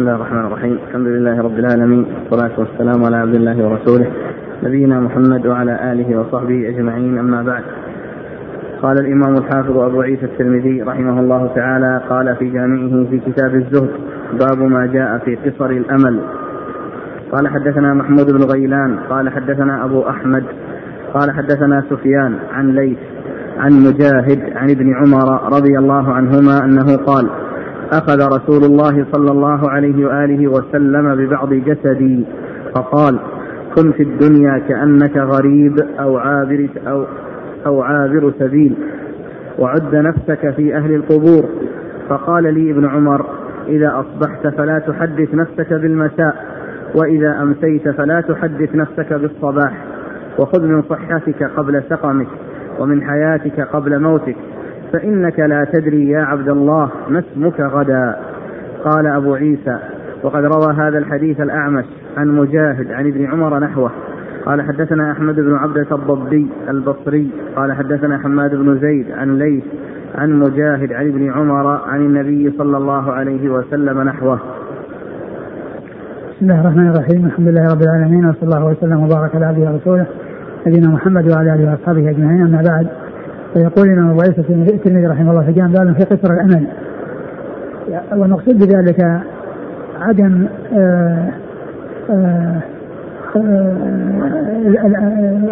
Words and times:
بسم 0.00 0.08
الله 0.08 0.20
الرحمن 0.20 0.46
الرحيم 0.46 0.78
الحمد 0.88 1.06
لله 1.06 1.40
رب 1.42 1.58
العالمين 1.58 2.06
والصلاة 2.30 2.50
والسلام 2.58 3.04
على 3.04 3.16
عبد 3.16 3.34
الله 3.34 3.68
ورسوله 3.68 4.06
نبينا 4.62 5.00
محمد 5.00 5.46
وعلى 5.46 5.92
آله 5.92 6.20
وصحبه 6.20 6.68
أجمعين 6.68 7.18
أما 7.18 7.42
بعد 7.42 7.62
قال 8.82 9.00
الإمام 9.00 9.34
الحافظ 9.34 9.76
أبو 9.76 10.00
عيسى 10.00 10.24
الترمذي 10.24 10.82
رحمه 10.82 11.20
الله 11.20 11.50
تعالى 11.54 12.02
قال 12.08 12.36
في 12.36 12.50
جامعه 12.50 13.10
في 13.10 13.20
كتاب 13.26 13.54
الزهد 13.54 13.90
باب 14.40 14.58
ما 14.58 14.86
جاء 14.86 15.18
في 15.18 15.36
قصر 15.36 15.70
الأمل 15.70 16.20
قال 17.32 17.48
حدثنا 17.48 17.94
محمود 17.94 18.32
بن 18.32 18.42
غيلان 18.42 18.98
قال 19.10 19.28
حدثنا 19.28 19.84
أبو 19.84 20.08
أحمد 20.08 20.44
قال 21.14 21.30
حدثنا 21.30 21.84
سفيان 21.90 22.38
عن 22.52 22.74
ليث 22.74 22.98
عن 23.58 23.72
مجاهد 23.72 24.56
عن 24.56 24.70
ابن 24.70 24.94
عمر 24.94 25.56
رضي 25.56 25.78
الله 25.78 26.12
عنهما 26.12 26.64
أنه 26.64 26.96
قال 26.96 27.30
أخذ 27.92 28.26
رسول 28.26 28.64
الله 28.64 29.06
صلى 29.12 29.30
الله 29.30 29.70
عليه 29.70 30.06
وآله 30.06 30.48
وسلم 30.48 31.14
ببعض 31.14 31.54
جسدي 31.54 32.24
فقال 32.74 33.18
كن 33.76 33.92
في 33.92 34.02
الدنيا 34.02 34.58
كأنك 34.68 35.16
غريب 35.16 35.76
أو 36.00 36.18
عابر 36.18 36.68
أو 36.86 37.04
أو 37.66 37.82
عابر 37.82 38.32
سبيل 38.38 38.74
وعد 39.58 39.94
نفسك 39.94 40.54
في 40.56 40.76
أهل 40.76 40.94
القبور. 40.94 41.44
فقال 42.08 42.54
لي 42.54 42.70
ابن 42.70 42.86
عمر 42.86 43.26
إذا 43.68 44.00
أصبحت 44.00 44.46
فلا 44.46 44.78
تحدث 44.78 45.34
نفسك 45.34 45.72
بالمساء 45.72 46.44
وإذا 46.94 47.42
أمسيت 47.42 47.88
فلا 47.88 48.20
تحدث 48.20 48.74
نفسك 48.74 49.12
بالصباح 49.12 49.84
وخذ 50.38 50.62
من 50.62 50.82
صحتك 50.82 51.42
قبل 51.42 51.82
سقمك 51.90 52.28
ومن 52.78 53.02
حياتك 53.02 53.60
قبل 53.60 54.00
موتك 54.00 54.36
فإنك 54.92 55.38
لا 55.38 55.66
تدري 55.72 56.08
يا 56.08 56.20
عبد 56.20 56.48
الله 56.48 56.90
ما 57.08 57.18
اسمك 57.18 57.60
غدا. 57.60 58.16
قال 58.84 59.06
أبو 59.06 59.34
عيسى 59.34 59.78
وقد 60.22 60.44
روى 60.44 60.74
هذا 60.74 60.98
الحديث 60.98 61.40
الأعمش 61.40 61.84
عن 62.16 62.28
مجاهد 62.28 62.92
عن 62.92 63.06
ابن 63.06 63.26
عمر 63.26 63.58
نحوه. 63.58 63.90
قال 64.46 64.62
حدثنا 64.62 65.12
أحمد 65.12 65.34
بن 65.34 65.54
عبدة 65.54 65.86
الضبي 65.92 66.48
البصري. 66.68 67.30
قال 67.56 67.72
حدثنا 67.72 68.18
حماد 68.18 68.54
بن 68.54 68.78
زيد 68.78 69.10
عن 69.10 69.38
ليث 69.38 69.64
عن 70.14 70.38
مجاهد 70.38 70.92
عن 70.92 71.08
ابن 71.08 71.30
عمر 71.32 71.66
عن 71.66 72.00
النبي 72.00 72.52
صلى 72.58 72.76
الله 72.76 73.12
عليه 73.12 73.48
وسلم 73.48 74.02
نحوه. 74.02 74.38
بسم 76.30 76.42
الله 76.42 76.60
الرحمن 76.60 76.88
الرحيم. 76.88 77.26
الحمد 77.26 77.48
لله 77.48 77.66
رب 77.72 77.82
العالمين 77.82 78.28
وصلى 78.28 78.42
الله 78.42 78.64
وسلم 78.66 79.02
وبارك 79.02 79.34
على 79.34 79.46
عبده 79.46 79.70
ورسوله 79.70 80.06
نبينا 80.66 80.88
محمد 80.88 81.32
وعلى 81.32 81.54
آله 81.54 81.70
وأصحابه 81.70 82.10
أجمعين. 82.10 82.42
أما 82.42 82.62
بعد 82.68 82.86
فيقول 83.54 83.88
الامام 83.88 84.10
ابو 84.10 84.20
عيسى 84.20 84.40
الترمذي 84.74 85.06
رحمه 85.06 85.30
الله 85.30 85.42
في 85.42 85.52
جانب 85.52 85.72
باب 85.72 85.92
في 85.92 86.04
قصر 86.04 86.32
الأمل. 86.32 86.66
والمقصود 88.12 88.58
بذلك 88.58 89.20
عدم 90.00 90.46
آآ 90.74 91.30
آآ 92.10 92.60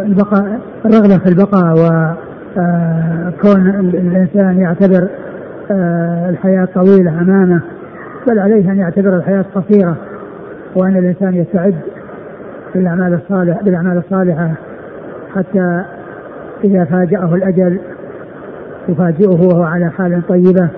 البقاء 0.07 0.61
الرغبة 0.85 1.19
في 1.19 1.29
البقاء 1.29 1.75
وكون 1.75 3.69
الإنسان 3.69 4.61
يعتبر 4.61 5.09
الحياة 6.31 6.69
طويلة 6.75 7.21
أمامه 7.21 7.61
بل 8.29 8.39
عليه 8.39 8.73
أن 8.73 8.79
يعتبر 8.79 9.17
الحياة 9.17 9.45
قصيرة 9.55 9.97
وأن 10.77 10.97
الإنسان 10.97 11.35
يستعد 11.35 11.75
بالأعمال 12.75 13.15
الصالحة 13.15 13.63
بالأعمال 13.63 13.99
الصالحة 13.99 14.51
حتى 15.35 15.85
إذا 16.65 16.85
فاجأه 16.85 17.35
الأجل 17.35 17.81
يفاجئه 18.89 19.29
وهو 19.29 19.63
على 19.63 19.91
حال 19.91 20.23
طيبة 20.29 20.69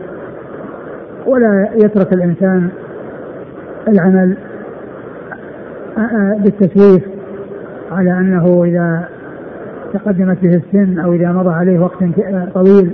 ولا 1.27 1.69
يترك 1.75 2.13
الإنسان 2.13 2.69
العمل 3.89 4.37
بالتسويف 6.39 7.03
على 7.93 8.13
أنه 8.13 8.65
إذا 8.65 9.09
تقدمت 9.93 10.39
به 10.43 10.55
السن 10.55 10.99
أو 10.99 11.13
إذا 11.13 11.33
مضى 11.33 11.51
عليه 11.51 11.79
وقت 11.79 12.05
طويل 12.55 12.91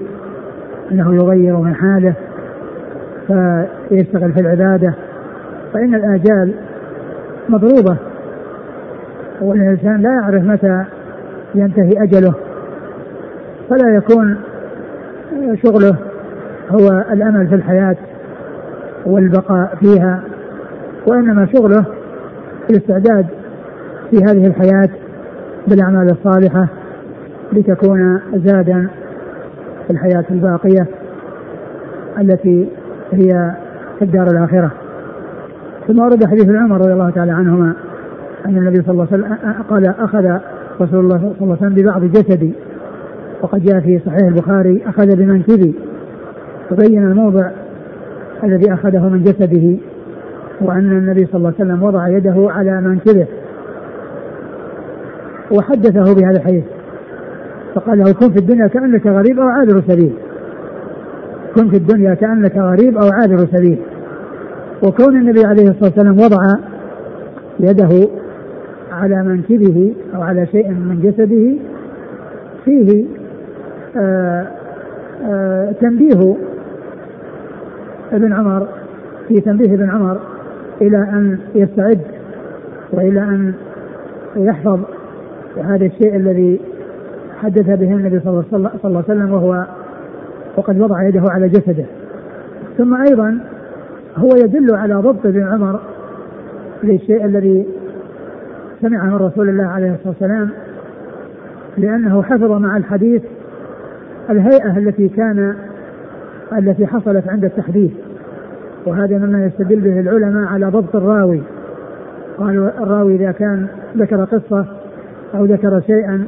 أنه 0.93 1.15
يغير 1.15 1.57
من 1.57 1.75
حاله 1.75 2.15
فيشتغل 3.27 4.33
في 4.33 4.41
العبادة. 4.41 4.95
فإن 5.73 5.95
الآجال 5.95 6.55
مضروبة 7.49 7.97
والإنسان 9.41 10.03
لا 10.03 10.11
يعرف 10.11 10.43
متى 10.43 10.85
ينتهي 11.55 12.03
أجله. 12.03 12.35
فلا 13.71 13.97
يكون 13.97 14.37
شغله 15.62 15.97
هو 16.71 17.04
الأمل 17.12 17.49
في 17.49 17.54
الحياة 17.54 17.97
والبقاء 19.06 19.77
فيها 19.81 20.22
وإنما 21.06 21.49
شغله 21.56 21.84
الاستعداد 22.71 23.27
في 24.10 24.16
هذه 24.16 24.47
الحياة 24.47 24.88
بالأعمال 25.69 26.10
الصالحة 26.10 26.69
لتكون 27.53 28.21
زادا 28.34 28.88
في 29.87 29.93
الحياة 29.93 30.25
الباقية 30.31 30.87
التي 32.21 32.69
هي 33.12 33.53
في 33.98 34.04
الدار 34.04 34.27
الآخرة. 34.27 34.71
ثم 35.88 35.98
ورد 35.98 36.27
حديث 36.27 36.48
عمر 36.48 36.81
رضي 36.81 36.93
الله 36.93 37.10
تعالى 37.10 37.33
عنهما 37.33 37.72
أن 38.47 38.56
النبي 38.56 38.83
صلى 38.83 38.91
الله 38.91 39.09
عليه 39.12 39.25
وسلم 39.25 39.53
قال 39.71 39.87
أخذ 39.87 40.38
رسول 40.81 41.00
الله 41.04 41.19
صلى 41.19 41.33
الله 41.41 41.56
عليه 41.62 41.66
وسلم 41.66 41.75
ببعض 41.75 42.04
جسدي 42.04 42.53
وقد 43.43 43.63
جاء 43.65 43.81
في 43.81 44.01
صحيح 44.07 44.27
البخاري 44.29 44.83
أخذ 44.87 45.17
بمنكبي 45.17 45.75
تبين 46.71 47.03
الموضع 47.03 47.51
الذي 48.45 48.75
أخذه 48.75 49.09
من 49.09 49.23
جسده 49.23 49.77
وأن 50.61 50.93
النبي 50.93 51.27
صلى 51.27 51.37
الله 51.37 51.53
عليه 51.59 51.65
وسلم 51.65 51.83
وضع 51.83 52.09
يده 52.09 52.47
على 52.51 52.81
منكبه. 52.81 53.27
وحدثه 55.51 56.15
بهذا 56.15 56.37
الحديث. 56.37 56.65
فقال 57.75 57.99
له 57.99 58.13
كن 58.13 58.33
في 58.33 58.39
الدنيا 58.39 58.67
كأنك 58.67 59.07
غريب 59.07 59.41
أو 59.41 59.49
عابر 59.49 59.83
سبيل. 59.89 60.13
كن 61.55 61.71
في 61.71 61.77
الدنيا 61.77 62.15
كأنك 62.15 62.57
غريب 62.57 62.97
أو 62.97 63.09
عابر 63.13 63.39
سبيل. 63.39 63.79
وكون 64.83 65.17
النبي 65.17 65.45
عليه 65.45 65.63
الصلاة 65.63 65.85
والسلام 65.85 66.19
وضع 66.19 66.43
يده 67.61 68.09
على 68.93 69.23
منكبه 69.23 69.95
أو 70.15 70.23
على 70.23 70.47
شيء 70.47 70.71
من 70.71 71.01
جسده 71.01 71.55
فيه 72.65 73.05
تنبيه 75.81 76.37
ابن 78.12 78.33
عمر 78.33 78.69
في 79.29 79.41
تنبيه 79.41 79.75
ابن 79.75 79.91
عمر 79.91 80.21
إلى 80.81 80.97
أن 80.97 81.39
يستعد 81.55 82.01
وإلى 82.93 83.21
أن 83.21 83.55
يحفظ 84.37 84.81
هذا 85.65 85.87
الشيء 85.87 86.17
الذي 86.17 86.61
حدث 87.43 87.67
به 87.67 87.93
النبي 87.93 88.21
صلى 88.21 88.45
الله 88.53 88.71
عليه 88.84 88.99
وسلم 88.99 89.33
وهو 89.33 89.67
وقد 90.57 90.81
وضع 90.81 91.03
يده 91.03 91.23
على 91.31 91.49
جسده. 91.49 91.84
ثم 92.78 92.95
أيضا 92.95 93.39
هو 94.17 94.28
يدل 94.37 94.75
على 94.75 94.95
ضبط 94.95 95.27
ابن 95.27 95.43
عمر 95.43 95.81
للشيء 96.83 97.25
الذي 97.25 97.67
سمعه 98.83 99.05
من 99.05 99.15
رسول 99.15 99.49
الله 99.49 99.67
عليه 99.67 99.95
الصلاة 99.95 100.09
والسلام 100.09 100.51
لأنه 101.78 102.23
حفظ 102.23 102.53
مع 102.53 102.77
الحديث 102.77 103.23
الهيئة 104.31 104.79
التي 104.79 105.09
كان 105.09 105.55
التي 106.59 106.87
حصلت 106.87 107.29
عند 107.29 107.45
التحديث 107.45 107.91
وهذا 108.87 109.19
مما 109.19 109.47
يستدل 109.47 109.81
به 109.81 110.01
العلماء 110.01 110.49
على 110.49 110.67
ضبط 110.67 110.97
الراوي. 110.97 111.43
قالوا 112.39 112.69
الراوي 112.83 113.17
إذا 113.17 113.33
كان 113.33 113.67
ذكر 113.97 114.25
قصة 114.25 114.67
أو 115.35 115.45
ذكر 115.45 115.81
شيئا 115.81 116.27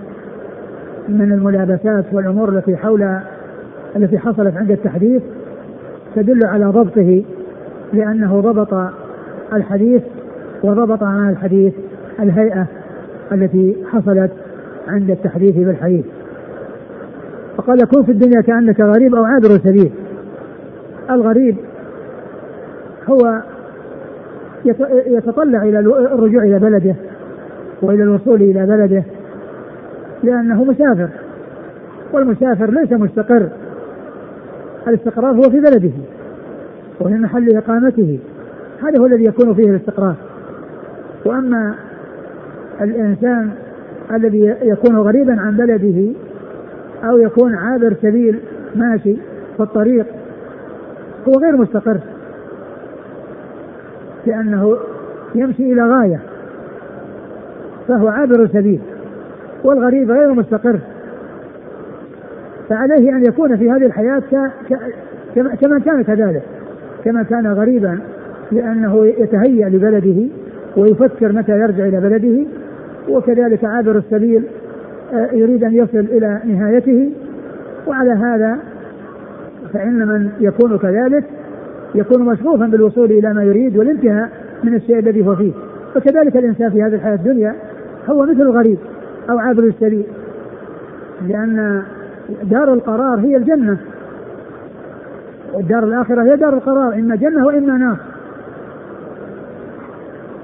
من 1.09 1.33
الملابسات 1.33 2.05
والأمور 2.13 2.49
التي 2.49 2.77
حول 2.77 3.19
التي 3.97 4.19
حصلت 4.19 4.57
عند 4.57 4.71
التحديث 4.71 5.23
تدل 6.17 6.47
على 6.47 6.65
ضبطه 6.65 7.25
لأنه 7.93 8.41
ضبط 8.41 8.91
الحديث 9.53 10.03
وضبط 10.62 11.03
مع 11.03 11.31
الحديث 11.31 11.75
الهيئة 12.21 12.67
التي 13.33 13.77
حصلت 13.93 14.31
عند 14.89 15.11
التحديث 15.11 15.56
بالحديث. 15.56 16.05
فقال 17.58 17.78
كن 17.84 18.02
في 18.02 18.12
الدنيا 18.12 18.40
كأنك 18.40 18.81
غريب 18.81 19.14
أو 19.14 19.25
عابر 19.25 19.49
سبيل. 19.49 19.90
الغريب 21.10 21.56
هو 23.10 23.43
يتطلع 25.06 25.62
إلى 25.62 25.78
الرجوع 25.78 26.43
إلى 26.43 26.58
بلده 26.58 26.94
وإلى 27.82 28.02
الوصول 28.02 28.43
إلى 28.43 28.66
بلده 28.66 29.02
لأنه 30.22 30.64
مسافر. 30.64 31.08
والمسافر 32.12 32.70
ليس 32.70 32.93
مستقر. 32.93 33.49
الاستقرار 34.88 35.37
هو 35.37 35.50
في 35.50 35.60
بلده 35.60 35.90
وفي 37.00 37.14
محل 37.14 37.56
إقامته. 37.56 38.19
هذا 38.82 39.00
هو 39.00 39.06
الذي 39.06 39.25
يكون 39.25 39.55
فيه 39.55 39.70
الاستقرار. 39.70 40.14
وأما 41.25 41.75
الإنسان 42.81 43.50
الذي 44.14 44.55
يكون 44.62 44.96
غريبا 44.96 45.40
عن 45.40 45.56
بلده 45.56 46.12
أو 47.05 47.19
يكون 47.19 47.55
عابر 47.55 47.97
سبيل 48.03 48.41
ماشي 48.75 49.15
في 49.56 49.62
الطريق. 49.62 50.06
هو 51.29 51.33
غير 51.33 51.56
مستقر. 51.56 51.99
لأنه 54.27 54.77
يمشي 55.35 55.73
إلى 55.73 55.83
غاية. 55.83 56.21
فهو 57.89 58.09
عابر 58.09 58.47
سبيل 58.47 58.81
والغريب 59.65 60.11
غير 60.11 60.33
مستقر. 60.33 60.79
فعليه 62.69 63.11
أن 63.12 63.25
يكون 63.27 63.56
في 63.56 63.71
هذه 63.71 63.87
الحياة 63.87 64.23
كما 65.61 65.79
كان 65.79 66.03
كذلك. 66.03 66.43
كما 67.05 67.23
كان 67.23 67.53
غريبا 67.53 67.99
لأنه 68.53 69.06
يتهيأ 69.06 69.69
لبلده 69.69 70.29
ويفكر 70.77 71.33
متى 71.33 71.53
يرجع 71.53 71.85
إلى 71.85 72.01
بلده. 72.01 72.47
وكذلك 73.09 73.65
عابر 73.65 73.99
السبيل 73.99 74.44
يريد 75.12 75.64
أن 75.64 75.75
يصل 75.75 75.99
إلى 75.99 76.40
نهايته 76.44 77.10
وعلى 77.87 78.10
هذا 78.10 78.58
فإن 79.72 80.08
من 80.08 80.31
يكون 80.40 80.78
كذلك 80.78 81.25
يكون 81.94 82.25
مشغوفا 82.25 82.66
بالوصول 82.66 83.12
إلى 83.12 83.34
ما 83.34 83.43
يريد 83.43 83.76
والانتهاء 83.76 84.31
من 84.64 84.75
الشيء 84.75 84.99
الذي 84.99 85.26
هو 85.26 85.37
فيه. 85.37 85.52
فكذلك 85.94 86.37
الإنسان 86.37 86.70
في 86.70 86.82
هذه 86.82 86.94
الحياة 86.94 87.14
الدنيا 87.14 87.55
هو 88.10 88.22
مثل 88.22 88.40
الغريب 88.40 88.78
أو 89.31 89.38
عابر 89.38 89.62
السبيل 89.62 90.06
لأن 91.28 91.82
دار 92.43 92.75
القرار 92.75 93.20
هي 93.20 93.37
الجنة. 93.37 93.78
والدار 95.55 95.84
الآخرة 95.84 96.22
هي 96.22 96.37
دار 96.37 96.55
القرار 96.55 96.94
إما 96.94 97.16
جنة 97.16 97.46
وإما 97.46 97.76
نار. 97.76 97.96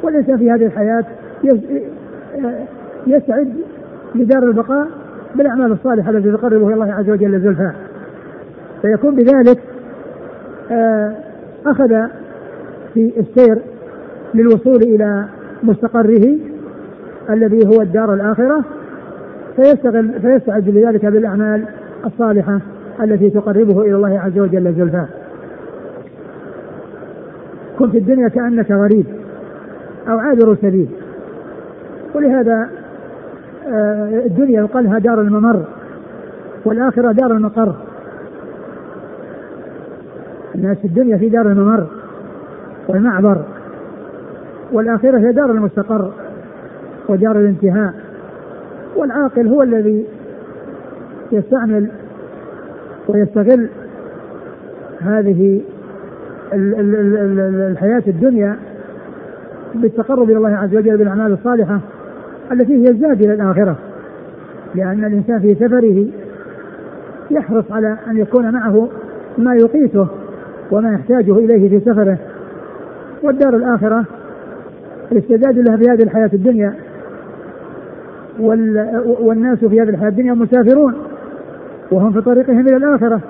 والإنسان 0.02 0.38
في 0.38 0.50
هذه 0.50 0.66
الحياة 0.66 1.04
يسعد 3.06 3.54
لدار 4.14 4.42
البقاء 4.42 4.88
بالأعمال 5.34 5.72
الصالحة 5.72 6.10
التي 6.10 6.32
تقربه 6.32 6.66
إلى 6.66 6.74
الله 6.74 6.92
عز 6.92 7.10
وجل 7.10 7.40
زلفى 7.40 7.72
فيكون 8.82 9.14
بذلك 9.14 9.58
آه، 10.70 11.16
أخذ 11.66 11.88
في 12.94 13.12
السير 13.18 13.58
للوصول 14.34 14.82
إلى 14.82 15.24
مستقره 15.62 16.38
الذي 17.30 17.66
هو 17.66 17.82
الدار 17.82 18.14
الآخرة 18.14 18.64
فيستغل 19.56 20.20
فيستعد 20.20 20.68
لذلك 20.68 21.06
بالأعمال 21.06 21.64
الصالحة 22.06 22.60
التي 23.02 23.30
تقربه 23.30 23.82
إلى 23.82 23.94
الله 23.94 24.20
عز 24.20 24.38
وجل 24.38 24.74
زلفى 24.74 25.06
كن 27.78 27.90
في 27.90 27.98
الدنيا 27.98 28.28
كأنك 28.28 28.70
غريب 28.70 29.06
أو 30.08 30.18
عابر 30.18 30.56
سبيل. 30.62 30.88
ولهذا 32.14 32.68
الدنيا 34.26 34.60
يقال 34.60 34.84
لها 34.84 34.98
دار 34.98 35.20
الممر 35.20 35.64
والآخرة 36.64 37.12
دار 37.12 37.32
المقر. 37.32 37.74
الناس 40.54 40.76
الدنيا 40.84 41.16
في 41.16 41.28
دار 41.28 41.46
الممر 41.46 41.86
والمعبر 42.88 43.44
والآخرة 44.72 45.18
هي 45.18 45.32
دار 45.32 45.50
المستقر 45.50 46.12
ودار 47.08 47.36
الانتهاء. 47.36 47.94
والعاقل 48.96 49.48
هو 49.48 49.62
الذي 49.62 50.06
يستعمل 51.32 51.90
ويستغل 53.08 53.68
هذه 55.00 55.62
الحياة 56.52 58.02
الدنيا 58.06 58.56
بالتقرب 59.74 60.30
إلى 60.30 60.36
الله 60.36 60.56
عز 60.56 60.76
وجل 60.76 60.96
بالأعمال 60.96 61.32
الصالحة. 61.32 61.80
التي 62.52 62.74
هي 62.74 62.90
الزاد 62.90 63.22
إلى 63.22 63.34
الآخرة. 63.34 63.76
لأن 64.74 65.04
الإنسان 65.04 65.40
في 65.40 65.54
سفره 65.54 66.06
يحرص 67.30 67.72
على 67.72 67.96
أن 68.10 68.16
يكون 68.16 68.50
معه 68.50 68.88
ما 69.38 69.54
يقيته 69.54 70.08
وما 70.70 70.92
يحتاجه 70.92 71.38
إليه 71.38 71.68
في 71.68 71.80
سفره. 71.80 72.18
والدار 73.22 73.56
الآخرة 73.56 74.04
الاستعداد 75.12 75.58
لها 75.58 75.76
في 75.76 75.90
هذه 75.90 76.02
الحياة 76.02 76.30
الدنيا. 76.32 76.74
والناس 79.20 79.58
في 79.58 79.80
هذه 79.80 79.88
الحياة 79.88 80.08
الدنيا 80.08 80.34
مسافرون 80.34 80.94
وهم 81.90 82.12
في 82.12 82.20
طريقهم 82.20 82.60
إلى 82.60 82.76
الآخرة. 82.76 83.20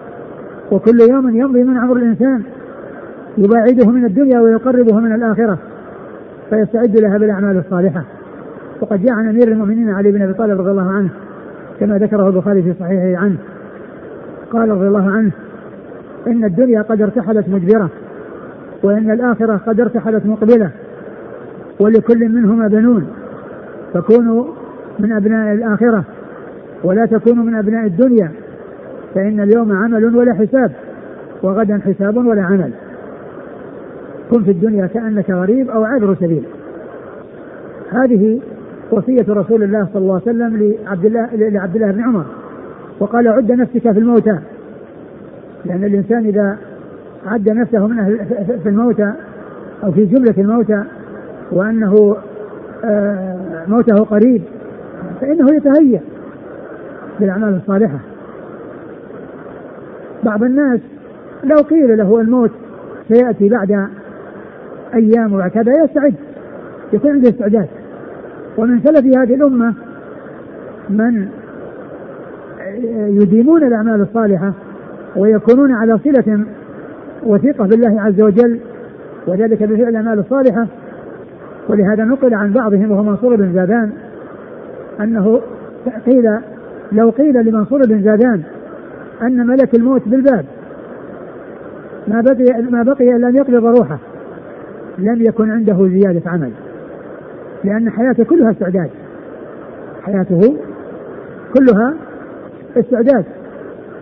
وكل 0.73 1.01
يوم 1.11 1.37
يمضي 1.37 1.65
من 1.65 1.77
عمر 1.77 1.97
الإنسان 1.97 2.43
يباعده 3.39 3.91
من 3.91 4.05
الدنيا 4.05 4.41
ويقربه 4.41 5.01
من 5.01 5.15
الآخرة. 5.15 5.59
فيستعد 6.51 6.97
لها 7.01 7.19
بالأعمال 7.19 7.59
الصالحة. 7.59 8.05
وقد 8.85 9.03
جاء 9.03 9.13
عن 9.13 9.29
أمير 9.29 9.49
المؤمنين 9.49 9.91
علي 9.91 10.13
بن 10.13 10.23
أبي 10.23 10.33
طالب 10.33 10.61
رضي 10.61 10.71
الله 10.71 10.91
عنه 10.91 11.09
كما 11.81 11.99
ذكره 11.99 12.29
البخاري 12.29 12.63
في 12.63 12.75
صحيحه 12.81 13.25
عنه. 13.25 13.37
قال 14.51 14.69
رضي 14.69 14.87
الله 14.87 15.11
عنه 15.11 15.31
إن 16.27 16.45
الدنيا 16.45 16.83
قد 16.83 17.03
ارتحلت 17.03 17.49
مدبرة 17.49 17.91
وإن 18.83 19.11
الآخرة 19.11 19.57
قد 19.57 19.81
ارتحلت 19.81 20.27
مقبلة 20.27 20.71
ولكل 21.81 22.29
منهما 22.29 22.69
بنون. 22.69 23.07
فكونوا 23.95 24.45
من 24.99 25.13
أبناء 25.13 25.55
الآخرة 25.55 26.05
ولا 26.85 27.07
تكونوا 27.07 27.45
من 27.45 27.55
أبناء 27.55 27.87
الدنيا 27.87 28.33
فإن 29.15 29.41
اليوم 29.41 29.73
عمل 29.73 30.17
ولا 30.17 30.35
حساب 30.35 30.73
وغدا 31.43 31.81
حساب 31.87 32.17
ولا 32.17 32.43
عمل. 32.43 32.71
كن 34.31 34.43
في 34.43 34.51
الدنيا 34.51 34.87
كأنك 34.87 35.31
غريب 35.31 35.71
أو 35.71 35.85
عابر 35.85 36.15
سبيل. 36.15 36.45
هذه 37.91 38.41
وصية 38.91 39.25
رسول 39.29 39.63
الله 39.63 39.89
صلى 39.93 40.03
الله 40.03 40.15
عليه 40.15 40.23
وسلم 40.23 40.57
لعبد 40.85 41.05
الله 41.05 41.29
لعبد 41.33 41.77
الله 41.77 41.91
بن 41.91 42.01
عمر. 42.01 42.25
وقال 43.01 43.29
عد 43.29 43.53
نفسك 43.53 43.93
في 43.93 43.99
الموتى. 43.99 44.39
لأن 45.65 45.85
الإنسان 45.85 46.27
إذا 46.27 46.59
عد 47.27 47.49
نفسه 47.49 47.87
من 47.87 47.99
أهل 47.99 48.19
في 48.63 48.69
الموتى 48.69 49.13
أو 49.85 49.93
في 49.93 50.05
جملة 50.05 50.35
الموتى 50.39 50.85
وأنه 51.53 52.17
آه، 52.85 53.65
موته 53.69 54.05
قريب 54.05 54.43
فإنه 55.21 55.55
يتهيأ 55.55 56.01
بالأعمال 57.21 57.55
الصالحة. 57.55 57.99
بعض 60.23 60.43
الناس 60.43 60.81
لو 61.45 61.57
قيل 61.57 61.99
له 61.99 62.21
الموت 62.21 62.51
سيأتي 63.09 63.49
بعد 63.49 63.89
أيام 64.95 65.35
وكذا 65.35 65.85
يستعد 65.85 66.15
يكون 66.93 67.11
عنده 67.11 67.29
استعداد. 67.29 67.69
ومن 68.57 68.81
سلف 68.81 69.17
هذه 69.17 69.35
الأمة 69.35 69.75
من 70.91 71.29
يديمون 73.23 73.65
الأعمال 73.65 74.01
الصالحة 74.01 74.53
ويكونون 75.17 75.73
على 75.73 75.99
صلة 75.99 76.45
وثيقة 77.23 77.67
بالله 77.67 78.01
عز 78.01 78.21
وجل 78.21 78.61
وذلك 79.27 79.63
بفعل 79.63 79.89
الأعمال 79.89 80.19
الصالحة. 80.19 80.67
ولهذا 81.69 82.05
نقل 82.05 82.35
عن 82.35 82.53
بعضهم 82.53 82.91
وهو 82.91 83.03
منصور 83.03 83.37
بن 83.37 83.53
زادان 83.53 83.93
أنه 85.01 85.41
قيل 86.07 86.39
لو 86.93 87.11
قيل 87.11 87.47
لمنصور 87.47 87.81
بن 87.89 88.03
زادان 88.03 88.43
أن 89.23 89.47
ملك 89.47 89.75
الموت 89.75 90.09
بالباب 90.09 90.45
ما 92.09 92.21
بقي 92.21 92.63
ما 92.71 92.83
بقي 92.83 93.17
إلا 93.17 93.29
أن 93.29 93.37
يقبض 93.37 93.79
روحه 93.79 93.99
لم 94.99 95.23
يكن 95.23 95.51
عنده 95.51 95.89
زيادة 95.89 96.31
عمل. 96.31 96.51
لأن 97.65 97.91
حياته 97.91 98.25
كلها 98.25 98.51
استعداد. 98.51 98.91
حياته 100.03 100.57
كلها 101.55 101.95
استعداد. 102.77 103.25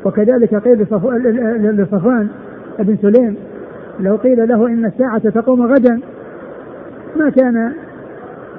وكذلك 0.04 0.54
قيل 0.54 0.82
لصفوان 1.62 2.28
بن 2.78 2.96
سليم 2.96 3.36
لو 4.00 4.16
قيل 4.16 4.48
له 4.48 4.66
إن 4.66 4.84
الساعة 4.84 5.28
تقوم 5.28 5.62
غدا 5.62 6.00
ما 7.16 7.30
كان 7.30 7.72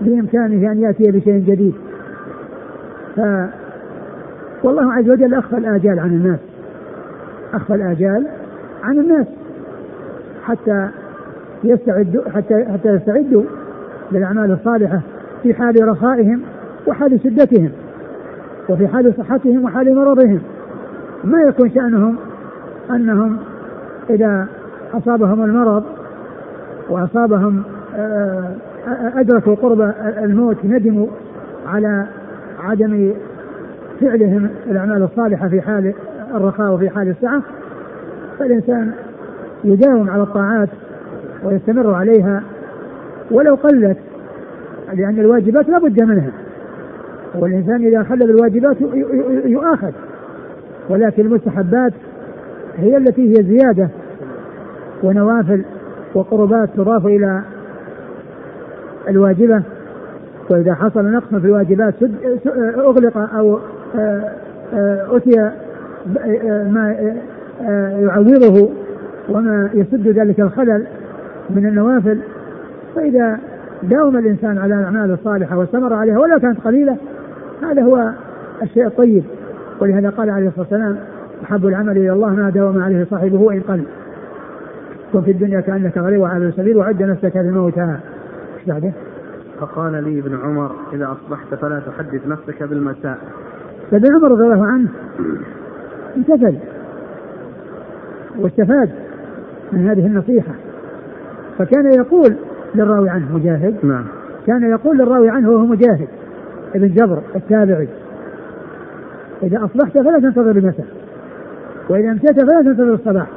بإمكانه 0.01 0.71
أن 0.71 0.79
يأتي 0.81 1.11
بشيء 1.11 1.43
جديد. 1.47 1.73
ف 3.15 3.19
والله 4.63 4.93
عز 4.93 5.09
وجل 5.09 5.33
أخفى 5.33 5.57
الآجال 5.57 5.99
عن 5.99 6.09
الناس. 6.09 6.39
أخفى 7.53 7.75
الآجال 7.75 8.27
عن 8.83 8.99
الناس. 8.99 9.27
حتى 10.43 10.89
يستعدوا 11.63 12.29
حتى 12.29 12.65
حتى 12.73 12.89
يستعدوا 12.89 13.43
للأعمال 14.11 14.51
الصالحة 14.51 15.01
في 15.43 15.53
حال 15.53 15.87
رخائهم 15.87 16.41
وحال 16.87 17.19
شدتهم 17.23 17.71
وفي 18.69 18.87
حال 18.87 19.13
صحتهم 19.17 19.65
وحال 19.65 19.95
مرضهم. 19.95 20.41
ما 21.23 21.41
يكون 21.41 21.69
شأنهم 21.69 22.15
أنهم 22.89 23.37
إذا 24.09 24.47
أصابهم 24.93 25.43
المرض 25.43 25.83
وأصابهم 26.89 27.63
آه، 27.95 28.55
أدركوا 29.15 29.55
قرب 29.55 29.93
الموت 30.23 30.57
ندموا 30.65 31.07
على 31.67 32.05
عدم 32.59 33.13
فعلهم 34.01 34.49
الأعمال 34.71 35.03
الصالحة 35.03 35.47
في 35.47 35.61
حال 35.61 35.93
الرخاء 36.35 36.73
وفي 36.73 36.89
حال 36.89 37.09
السعة 37.09 37.41
فالإنسان 38.39 38.91
يداوم 39.63 40.09
على 40.09 40.23
الطاعات 40.23 40.69
ويستمر 41.43 41.93
عليها 41.93 42.43
ولو 43.33 43.55
قلت 43.55 43.97
لأن 44.93 45.19
الواجبات 45.19 45.69
لا 45.69 45.79
بد 45.79 46.03
منها. 46.03 46.31
والإنسان 47.35 47.87
إذا 47.87 48.03
خلى 48.03 48.25
بالواجبات 48.25 48.77
يؤاخذ. 49.45 49.91
ولكن 50.89 51.25
المستحبات 51.25 51.93
هي 52.77 52.97
التي 52.97 53.29
هي 53.29 53.43
زيادة. 53.43 53.89
ونوافل 55.03 55.65
وقربات 56.15 56.69
تضاف 56.75 57.05
إلى 57.05 57.41
الواجبة. 59.09 59.61
وإذا 60.49 60.73
حصل 60.73 61.11
نقص 61.11 61.35
في 61.35 61.45
الواجبات 61.47 61.93
أغلق 62.77 63.17
أو 63.17 63.59
أتي 65.11 65.51
ما 66.71 67.13
يعوضه 67.99 68.69
وما 69.29 69.69
يسد 69.73 70.07
ذلك 70.07 70.39
الخلل 70.39 70.85
من 71.49 71.65
النوافل. 71.65 72.19
فإذا 72.95 73.39
داوم 73.83 74.17
الإنسان 74.17 74.57
على 74.57 74.75
الأعمال 74.75 75.11
الصالحة 75.11 75.57
واستمر 75.57 75.93
عليها 75.93 76.19
ولو 76.19 76.39
كانت 76.39 76.59
قليلة 76.59 76.97
هذا 77.63 77.83
هو 77.83 78.11
الشيء 78.61 78.87
الطيب. 78.87 79.23
ولهذا 79.81 80.09
قال 80.09 80.29
عليه 80.29 80.47
الصلاة 80.47 80.67
والسلام 80.71 80.97
أحب 81.43 81.65
العمل 81.65 81.97
إلى 81.97 82.13
الله 82.13 82.29
ما 82.29 82.49
داوم 82.49 82.83
عليه 82.83 83.07
صاحبه 83.09 83.41
وإن 83.41 83.59
قل. 83.59 83.83
كن 85.13 85.21
في 85.21 85.31
الدنيا 85.31 85.61
كأنك 85.61 85.97
غريب 85.97 86.21
وعلى 86.21 86.45
السبيل 86.45 86.77
وعد 86.77 87.03
نفسك 87.03 87.37
لموتها 87.37 87.99
إيش 88.57 88.65
بعده؟ 88.67 88.91
فقال 89.59 90.03
لي 90.03 90.19
ابن 90.19 90.37
عمر 90.43 90.75
إذا 90.93 91.11
أصبحت 91.11 91.55
فلا 91.55 91.79
تحدث 91.79 92.27
نفسك 92.27 92.63
بالمساء. 92.63 93.17
فابن 93.91 94.15
عمر 94.15 94.31
رضي 94.31 94.43
الله 94.43 94.65
عنه 94.65 94.89
امتثل 96.17 96.57
واستفاد 98.39 98.89
من 99.71 99.89
هذه 99.89 100.05
النصيحة. 100.05 100.53
فكان 101.57 101.93
يقول 101.93 102.35
للراوي 102.75 103.09
عنه 103.09 103.37
مجاهد؟ 103.37 103.75
نعم. 103.83 104.05
كان 104.47 104.69
يقول 104.69 104.97
للراوي 104.97 105.29
عنه 105.29 105.49
وهو 105.49 105.65
مجاهد 105.65 106.07
ابن 106.75 106.87
جبر 106.87 107.21
التابعي. 107.35 107.87
إذا 109.43 109.65
أصبحت 109.65 109.97
فلا 109.97 110.19
تنتظر 110.19 110.51
المساء 110.51 110.85
وإذا 111.89 112.11
أمسيت 112.11 112.41
فلا 112.41 112.61
تنتظر 112.61 112.93
الصباح. 112.93 113.27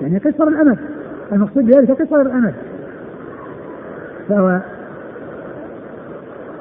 يعني 0.00 0.18
قصر 0.18 0.48
الأمد 0.48 0.78
المقصود 1.32 1.64
بذلك 1.64 2.02
قصر 2.02 2.20
الأمد 2.20 2.54
فهو 4.28 4.60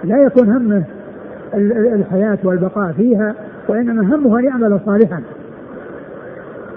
لا 0.04 0.18
يكون 0.24 0.50
همه 0.50 0.84
الحياة 1.94 2.38
والبقاء 2.44 2.92
فيها 2.92 3.36
وإنما 3.68 4.16
همه 4.16 4.40
أن 4.40 4.44
يعمل 4.44 4.80
صالحا. 4.86 5.22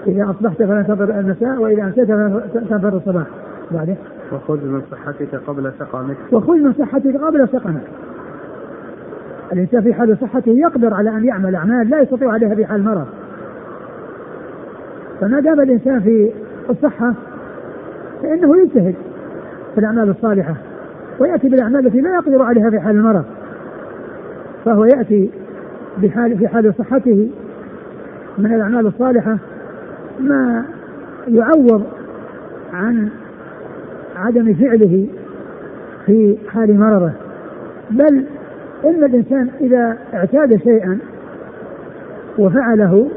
إذا 0.07 0.29
أصبحت 0.29 0.63
فلا 0.63 0.81
تنتظر 0.81 1.19
المساء 1.19 1.61
وإذا 1.61 1.83
أمسيت 1.83 2.07
فلا 2.07 2.41
تنتظر 2.53 2.97
الصباح. 2.97 3.25
بعده 3.71 3.95
وخذ 4.31 4.65
من 4.65 4.81
صحتك 4.91 5.35
قبل 5.47 5.71
سقمك 5.79 6.17
وخذ 6.31 6.53
من 6.53 6.73
صحتك 6.73 7.15
قبل 7.17 7.47
سقمك 7.51 7.87
الإنسان 9.53 9.81
في 9.81 9.93
حال 9.93 10.17
صحته 10.21 10.51
يقدر 10.51 10.93
على 10.93 11.09
أن 11.09 11.25
يعمل 11.25 11.55
أعمال 11.55 11.89
لا 11.89 12.01
يستطيع 12.01 12.31
عليها 12.31 12.55
في 12.55 12.65
حال 12.65 12.79
المرض 12.79 13.05
فما 15.21 15.39
دام 15.39 15.61
الإنسان 15.61 15.99
في 15.99 16.31
الصحة 16.69 17.13
فإنه 18.21 18.61
يجتهد 18.61 18.95
في 19.73 19.79
الأعمال 19.79 20.09
الصالحة 20.09 20.55
ويأتي 21.19 21.49
بالأعمال 21.49 21.87
التي 21.87 22.01
لا 22.01 22.13
يقدر 22.13 22.41
عليها 22.41 22.69
في 22.69 22.79
حال 22.79 22.95
المرض. 22.95 23.23
فهو 24.65 24.85
يأتي 24.85 25.29
بحال 25.97 26.37
في 26.37 26.47
حال 26.47 26.73
صحته 26.77 27.29
من 28.37 28.53
الأعمال 28.53 28.87
الصالحة 28.87 29.37
ما 30.19 30.65
يعوض 31.27 31.83
عن 32.73 33.09
عدم 34.15 34.53
فعله 34.53 35.07
في 36.05 36.37
حال 36.49 36.79
مرضه. 36.79 37.11
بل 37.91 38.25
إن 38.85 39.03
الإنسان 39.03 39.49
إذا 39.61 39.97
اعتاد 40.13 40.57
شيئا 40.63 40.99
وفعله 42.37 43.07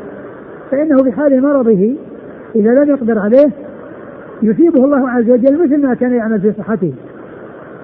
فإنه 0.71 0.97
في 0.97 1.12
حال 1.12 1.43
مرضه 1.43 1.97
إذا 2.57 2.71
لم 2.71 2.90
يقدر 2.90 3.19
عليه 3.19 3.50
يثيبه 4.43 4.85
الله 4.85 5.11
عز 5.11 5.31
وجل 5.31 5.64
مثل 5.64 5.83
ما 5.83 5.95
كان 5.95 6.14
يعمل 6.14 6.40
في 6.40 6.52
صحته. 6.52 6.95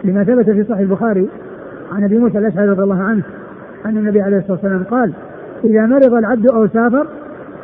لما 0.05 0.25
ثبت 0.25 0.51
في 0.51 0.65
صحيح 0.65 0.81
البخاري 0.81 1.29
عن 1.93 2.05
أبي 2.05 2.19
موسى 2.19 2.39
الأشعري 2.39 2.69
رضي 2.69 2.83
الله 2.83 3.03
عنه 3.03 3.23
أن 3.87 3.97
النبي 3.97 4.23
عليه 4.23 4.37
الصلاة 4.37 4.53
والسلام 4.53 4.85
قال 4.85 5.13
إذا 5.65 5.87
مرض 5.87 6.15
العبد 6.15 6.47
أو 6.47 6.67
سافر 6.67 7.07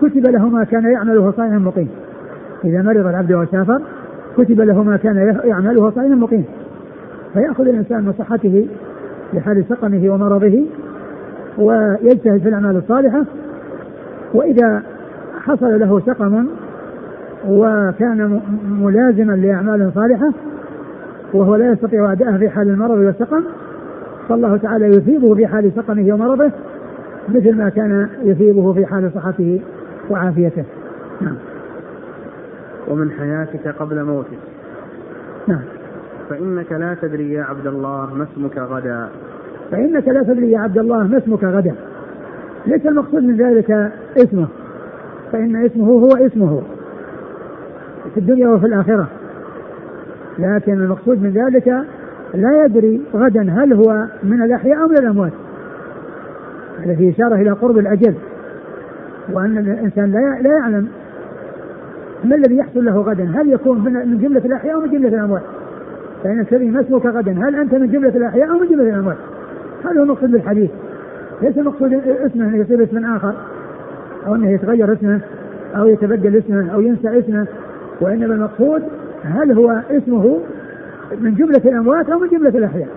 كتب 0.00 0.26
له 0.26 0.48
ما 0.48 0.64
كان 0.64 0.92
يعمله 0.92 1.30
صحيح 1.30 1.52
مقيم. 1.52 1.88
إذا 2.64 2.82
مرض 2.82 3.06
العبد 3.06 3.32
أو 3.32 3.44
سافر 3.44 3.80
كتب 4.44 4.60
له 4.60 4.82
ما 4.82 4.96
كان 4.96 5.36
يعمله 5.44 5.90
صحيح 5.90 6.10
مقيم. 6.10 6.44
فيأخذ 7.32 7.68
الإنسان 7.68 8.04
من 8.04 8.12
صحته 8.12 8.68
لحال 9.34 9.64
سقمه 9.68 10.14
ومرضه 10.14 10.64
ويجتهد 11.58 12.40
في 12.40 12.48
الأعمال 12.48 12.76
الصالحة. 12.76 13.24
وإذا 14.34 14.82
حصل 15.40 15.80
له 15.80 16.00
سقم 16.00 16.46
وكان 17.48 18.40
ملازما 18.80 19.32
لأعمال 19.32 19.92
صالحة 19.94 20.32
وهو 21.32 21.56
لا 21.56 21.72
يستطيع 21.72 22.12
أداءها 22.12 22.38
في 22.38 22.48
حال 22.48 22.68
المرض 22.68 22.90
والسقم 22.98 23.44
فالله 24.28 24.56
تعالى 24.56 24.86
يثيبه 24.86 25.34
في 25.34 25.46
حال 25.46 25.72
سقمه 25.76 26.14
ومرضه 26.14 26.50
مثل 27.28 27.56
ما 27.56 27.68
كان 27.68 28.08
يثيبه 28.22 28.72
في 28.72 28.86
حال 28.86 29.10
صحته 29.14 29.60
وعافيته. 30.10 30.64
نعم. 31.20 31.36
ومن 32.90 33.10
حياتك 33.10 33.68
قبل 33.68 34.04
موتك. 34.04 34.38
نعم. 35.48 35.62
فإنك 36.30 36.72
لا 36.72 36.96
تدري 37.02 37.32
يا 37.32 37.42
عبد 37.42 37.66
الله 37.66 38.14
ما 38.14 38.24
اسمك 38.24 38.58
غدا. 38.58 39.08
فإنك 39.70 40.08
لا 40.08 40.22
تدري 40.22 40.50
يا 40.50 40.58
عبد 40.58 40.78
الله 40.78 41.06
ما 41.06 41.18
اسمك 41.18 41.44
غدا. 41.44 41.74
ليس 42.66 42.86
المقصود 42.86 43.22
من 43.22 43.36
ذلك 43.36 43.92
اسمه. 44.16 44.48
فإن 45.32 45.64
اسمه 45.64 45.86
هو 45.86 46.26
اسمه. 46.26 46.62
في 48.14 48.20
الدنيا 48.20 48.48
وفي 48.48 48.66
الآخرة. 48.66 49.06
لكن 50.38 50.72
المقصود 50.72 51.22
من 51.22 51.30
ذلك 51.30 51.68
لا 52.34 52.64
يدري 52.64 53.00
غدا 53.14 53.42
هل 53.42 53.72
هو 53.72 54.06
من 54.22 54.42
الأحياء 54.42 54.82
أو 54.82 54.88
من 54.88 54.98
الأموات. 54.98 55.32
هذا 56.78 57.10
إشارة 57.10 57.34
إلى 57.34 57.50
قرب 57.50 57.78
الأجل. 57.78 58.14
وأن 59.32 59.58
الإنسان 59.58 60.12
لا 60.42 60.50
يعلم 60.50 60.88
ما 62.24 62.36
الذي 62.36 62.56
يحصل 62.56 62.84
له 62.84 63.00
غدا؟ 63.00 63.24
هل 63.24 63.52
يكون 63.52 63.78
من 63.84 64.18
جملة 64.18 64.42
الأحياء 64.44 64.74
أو 64.74 64.80
من 64.80 64.90
جملة 64.90 65.08
الأموات 65.08 65.42
فإن 66.24 66.40
الكريم 66.40 66.72
ما 66.72 66.80
اسمك 66.80 67.06
غدا 67.06 67.32
هل 67.32 67.54
أنت 67.54 67.74
من 67.74 67.90
جملة 67.90 68.16
الأحياء 68.16 68.50
أو 68.50 68.58
من 68.58 68.68
جملة 68.68 68.88
الأموات 68.88 69.16
هذا 69.84 69.98
هو 69.98 70.02
المقصود 70.02 70.30
بالحديث؟ 70.30 70.70
ليس 71.42 71.58
المقصود 71.58 71.92
اسمه 71.94 72.44
أنه 72.44 72.56
يصير 72.56 72.84
اسم 72.84 73.04
آخر 73.04 73.34
أو 74.26 74.34
أنه 74.34 74.50
يتغير 74.50 74.92
اسمه 74.92 75.20
أو 75.76 75.86
يتبدل 75.86 76.36
اسمه 76.36 76.74
أو 76.74 76.80
ينسى 76.80 77.18
اسمه 77.18 77.46
وإنما 78.00 78.34
المقصود 78.34 78.82
هل 79.24 79.52
هو 79.52 79.82
اسمه 79.90 80.40
من 81.20 81.34
جملة 81.34 81.62
الأموات 81.64 82.10
أو 82.10 82.18
من 82.18 82.28
جملة 82.28 82.58
الأحياء؟ 82.58 82.88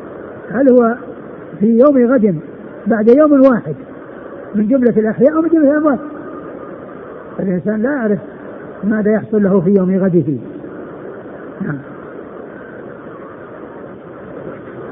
هل 0.52 0.70
هو 0.72 0.96
في 1.60 1.66
يوم 1.66 2.14
غد 2.14 2.40
بعد 2.88 3.08
يوم 3.08 3.42
واحد 3.42 3.76
من 4.56 4.68
جملة 4.68 5.00
الأحياء 5.00 5.36
أو 5.36 5.42
من 5.42 5.50
جملة 5.50 5.72
الأموات؟ 5.72 6.00
الإنسان 7.40 7.82
لا 7.82 7.92
يعرف 7.92 8.20
ماذا 8.84 9.12
يحصل 9.12 9.44
له 9.44 9.62
في 9.62 9.70
يوم 9.70 9.98
غده؟ 9.98 10.38
نعم. 11.62 11.78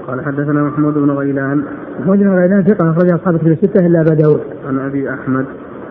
قال 0.08 0.26
حدثنا 0.26 0.64
محمود 0.64 0.94
بن 0.94 1.12
غيلان. 1.12 1.64
محمود 2.00 2.20
بن 2.20 2.30
غيلان 2.30 2.64
ثقة 2.64 2.92
أخرج 2.92 3.12
أصحاب 3.12 3.38
كتب 3.38 3.48
الستة 3.48 3.86
إلا 3.86 4.02
أبا 4.02 4.14
داود. 4.14 4.42
عن 4.68 4.80
أبي 4.80 5.10
أحمد. 5.10 5.46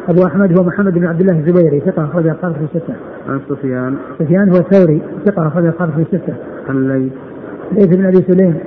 أبو 0.09 0.26
أحمد 0.26 0.59
هو 0.59 0.64
محمد 0.64 0.95
بن 0.95 1.07
عبد 1.07 1.21
الله 1.21 1.38
الزبيري 1.38 1.80
ثقة 1.80 2.04
أخرج 2.04 2.26
أصحاب 2.26 2.52
كتب 2.52 2.62
الستة. 2.62 2.95
عن 3.28 3.40
سفيان. 3.49 3.97
سفيان 4.19 4.49
هو 4.49 4.57
الثوري 4.57 5.02
ثقة 5.26 5.49
أخرج 5.49 5.66
أصحاب 5.66 5.90
كتب 5.90 6.00
الستة. 6.00 6.35
عن 6.69 6.88
ليث. 6.88 7.12
ليث 7.73 7.97
بن 7.97 8.07
أبي 8.07 8.16
سليم 8.16 8.59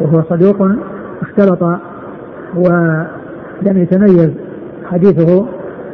وهو 0.00 0.22
صدوق 0.22 0.68
اختلط 1.22 1.62
ولم 2.54 3.78
يتميز 3.78 4.30
حديثه 4.84 5.46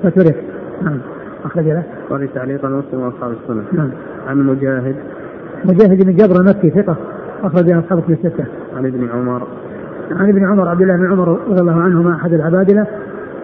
فترك 0.03 0.37
نعم. 0.83 0.99
أخرج 1.47 1.65
له 1.65 1.83
قال 2.11 2.35
تعليقا 2.35 2.69
مسلم 2.69 3.01
وأصحاب 3.01 3.33
السنة 3.43 3.63
نعم 3.73 3.91
عن 4.29 4.47
مجاهد 4.47 4.97
مجاهد 5.65 6.05
بن 6.05 6.17
جبر 6.17 6.41
المكي 6.41 6.71
ثقة 6.71 6.97
أخرج 7.45 7.71
أصحاب 7.71 8.01
في 8.01 8.13
الستة. 8.13 8.45
عن 8.77 8.87
ابن 8.87 9.09
عمر. 9.09 9.47
عن 10.11 10.29
ابن 10.29 10.47
عمر 10.47 10.69
عبد 10.69 10.83
الله 10.83 10.97
بن 10.97 11.07
عمر 11.13 11.39
رضي 11.49 11.61
الله 11.61 11.81
عنهما 11.81 12.15
أحد 12.15 12.33
العبادلة 12.33 12.87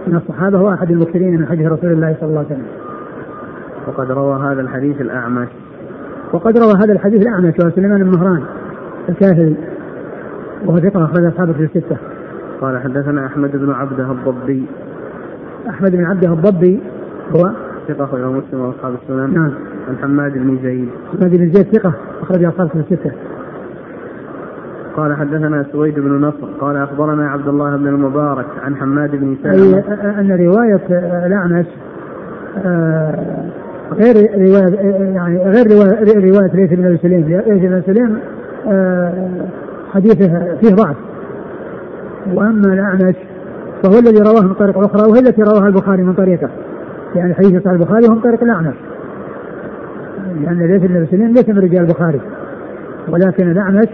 من 0.07 0.17
الصحابة 0.17 0.61
وأحد 0.61 0.91
المكثرين 0.91 1.41
من 1.41 1.47
حديث 1.47 1.67
رسول 1.67 1.93
الله 1.93 2.17
صلى 2.21 2.29
الله 2.29 2.39
عليه 2.39 2.49
وسلم. 2.49 2.67
وقد 3.87 4.11
روى 4.11 4.41
هذا 4.41 4.61
الحديث 4.61 5.01
الأعمش. 5.01 5.49
وقد 6.33 6.59
روى 6.59 6.73
هذا 6.73 6.93
الحديث 6.93 7.23
الأعمش 7.23 7.55
وهو 7.61 7.71
سليمان 7.71 8.03
بن 8.03 8.19
مهران 8.19 8.43
الكاهلي 9.09 9.57
وهو 10.67 10.79
ثقة 10.79 11.05
أخرج 11.05 11.25
أصحابه 11.25 11.53
في 11.53 11.63
الستة. 11.63 11.97
قال 12.61 12.79
حدثنا 12.79 13.27
أحمد 13.27 13.57
بن 13.57 13.71
عبده 13.71 14.13
الضبي. 14.13 14.67
أحمد 15.69 15.91
بن 15.91 16.05
عبده 16.05 16.33
الضبي 16.33 16.81
هو 17.37 17.51
ثقة 17.89 18.05
أخرجه 18.05 18.31
مسلم 18.31 18.61
وأصحاب 18.61 18.95
السنن. 19.03 19.35
نعم. 19.35 19.53
عن 19.89 19.97
حماد 20.03 20.33
بن 20.33 20.59
زيد. 20.63 20.89
حماد 21.13 21.31
بن 21.31 21.51
زيد 21.51 21.77
ثقة 21.77 21.93
أخرج 22.23 22.45
أصحابه 22.45 22.69
في 22.69 22.77
الستة. 22.77 23.13
قال 24.97 25.17
حدثنا 25.17 25.67
سويد 25.73 25.95
بن 25.95 26.11
نصر 26.11 26.47
قال 26.61 26.77
أخبرنا 26.77 27.31
عبد 27.31 27.49
الله 27.49 27.77
بن 27.77 27.89
المبارك 27.89 28.47
عن 28.63 28.77
حماد 28.77 29.11
بن 29.11 29.37
سلمة 29.43 29.79
أي 29.79 30.21
أن 30.21 30.47
رواية 30.47 30.81
الأعمش 31.27 31.67
آه، 32.59 33.45
غير 33.93 34.31
رواية 34.35 34.77
يعني 35.15 35.39
غير 35.39 35.67
رواية 36.25 36.51
ليث 36.55 36.73
بن 36.73 36.99
سليم 37.03 37.43
ليث 37.47 37.63
بن 37.63 37.83
سليم 37.87 38.19
آه، 38.69 39.29
حديثه 39.93 40.57
فيه 40.61 40.75
ضعف 40.75 40.97
وأما 42.35 42.75
الأعمش 42.75 43.15
فهو 43.83 43.99
الذي 43.99 44.19
رواه 44.19 44.43
من 44.43 44.55
طريق 44.55 44.79
أخرى 44.79 45.11
وهي 45.11 45.21
التي 45.21 45.43
رواها 45.43 45.67
البخاري 45.67 46.03
من 46.03 46.13
طريقه 46.13 46.49
يعني 47.17 47.35
حديث 47.35 47.63
صحيح 47.63 47.73
البخاري 47.73 48.09
هو 48.09 48.15
من 48.15 48.21
طريق 48.21 48.43
الاعمش 48.43 48.75
لأن 50.41 50.67
ليس 50.67 50.83
بن 50.83 51.03
مسلم 51.03 51.33
ليس 51.33 51.49
من 51.49 51.59
رجال 51.59 51.81
البخاري. 51.81 52.21
ولكن 53.09 53.51
الأعمش 53.51 53.89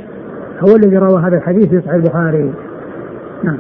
هو 0.60 0.76
الذي 0.76 0.96
روى 0.96 1.22
هذا 1.22 1.36
الحديث 1.36 1.68
في 1.68 1.80
صحيح 1.80 1.94
البخاري. 1.94 2.52
نعم. 3.44 3.58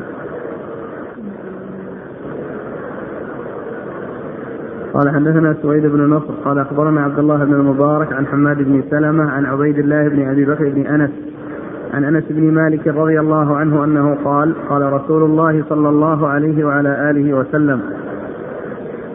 قال 4.94 5.10
حدثنا 5.10 5.56
سويد 5.62 5.86
بن 5.86 6.10
نصر 6.10 6.34
قال 6.44 6.58
أخبرنا 6.58 7.00
عبد 7.00 7.18
الله 7.18 7.44
بن 7.44 7.54
المبارك 7.54 8.12
عن 8.12 8.26
حماد 8.26 8.56
بن 8.56 8.82
سلمة 8.90 9.30
عن 9.30 9.46
عبيد 9.46 9.78
الله 9.78 10.08
بن 10.08 10.28
أبي 10.28 10.44
بكر 10.44 10.68
بن 10.68 10.86
أنس 10.86 11.10
عن 11.94 12.04
أنس 12.04 12.24
بن 12.30 12.54
مالك 12.54 12.86
رضي 12.86 13.20
الله 13.20 13.56
عنه 13.56 13.84
أنه 13.84 14.16
قال 14.24 14.54
قال 14.68 14.92
رسول 14.92 15.22
الله 15.22 15.64
صلى 15.68 15.88
الله 15.88 16.28
عليه 16.28 16.64
وعلى 16.64 17.10
آله 17.10 17.34
وسلم 17.34 17.80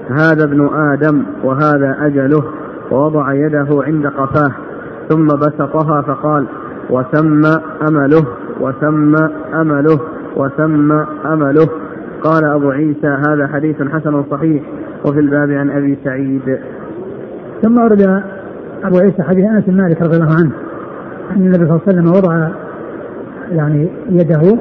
هذا 0.10 0.44
ابن 0.44 0.70
آدم 0.74 1.24
وهذا 1.44 1.98
أجله 2.02 2.44
ووضع 2.92 3.34
يده 3.34 3.68
عند 3.72 4.08
قفاه 4.08 4.52
ثم 5.10 5.28
بسطها 5.28 6.02
فقال 6.02 6.46
وثم 6.90 7.46
أمله 7.88 8.26
وثم 8.62 9.16
أمله 9.54 10.00
وثم 10.36 10.92
أمله. 11.26 11.68
قال 12.24 12.44
أبو 12.44 12.72
عيسى 12.72 13.08
هذا 13.08 13.48
حديث 13.48 13.82
حسن 13.82 14.24
صحيح 14.32 14.64
وفي 15.06 15.20
الباب 15.20 15.52
عن 15.52 15.70
أبي 15.70 15.98
سعيد. 16.04 16.60
ثم 17.62 17.78
ورد 17.78 18.24
أبو 18.84 18.98
عيسى 18.98 19.24
حديث 19.24 19.46
أنس 19.46 19.64
بن 19.68 19.78
مالك 19.78 20.02
رضي 20.02 20.18
الله 20.18 20.36
عنه 20.40 20.52
أن 21.32 21.42
النبي 21.42 21.66
صلى 21.66 21.76
الله 21.76 21.82
عليه 21.88 21.98
وسلم 21.98 22.08
وضع 22.12 22.50
يعني 23.52 23.90
يده. 24.10 24.60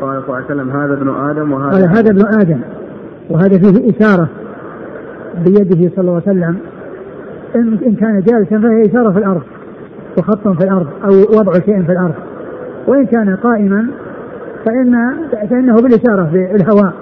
قال 0.00 0.22
صلى 0.22 0.28
الله 0.28 0.34
عليه 0.34 0.44
وسلم 0.44 0.70
هذا 0.70 0.92
ابن 0.92 1.08
آدم 1.08 1.52
وهذا 1.52 1.70
قال 1.70 1.88
هذا 1.88 2.10
ابن 2.10 2.40
آدم 2.40 2.60
وهذا 3.30 3.58
فيه 3.58 3.90
إشارة 3.90 4.28
بيده 5.38 5.90
صلى 5.96 5.98
الله 5.98 6.22
عليه 6.26 6.38
وسلم 6.38 6.56
ان 7.56 7.78
إن 7.86 7.94
كان 7.94 8.20
جالسا 8.20 8.58
فهي 8.58 8.86
إشارة 8.86 9.12
في 9.12 9.18
الأرض 9.18 9.42
وخط 10.18 10.48
في 10.48 10.64
الأرض 10.64 10.86
أو 11.04 11.38
وضع 11.38 11.52
شيء 11.52 11.82
في 11.82 11.92
الأرض. 11.92 12.14
وإن 12.86 13.06
كان 13.06 13.36
قائما 13.36 13.86
فان 14.66 15.14
فإنه 15.50 15.74
بالإشارة 15.74 16.28
في 16.32 16.54
الهواء 16.54 16.92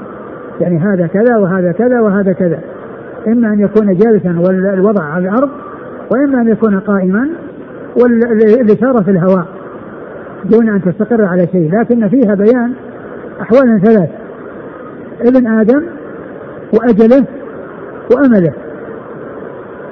يعني 0.61 0.79
هذا 0.79 1.07
كذا 1.07 1.37
وهذا 1.37 1.73
كذا 1.73 2.01
وهذا 2.01 2.33
كذا. 2.33 2.59
إما 3.27 3.53
أن 3.53 3.61
يكون 3.61 3.97
جالسا 3.97 4.39
والوضع 4.39 5.05
على 5.05 5.29
الأرض 5.29 5.51
وإما 6.11 6.41
أن 6.41 6.49
يكون 6.49 6.81
قائما 6.81 7.29
والإشارة 7.97 9.03
في 9.03 9.11
الهواء 9.11 9.47
دون 10.45 10.69
أن 10.69 10.83
تستقر 10.83 11.25
على 11.25 11.47
شيء. 11.53 11.81
لكن 11.81 12.09
فيها 12.09 12.35
بيان 12.35 12.73
أحوال 13.41 13.81
ثلاث 13.85 14.11
ابن 15.21 15.47
آدم 15.47 15.83
وأجله 16.73 17.25
وأمله. 18.15 18.53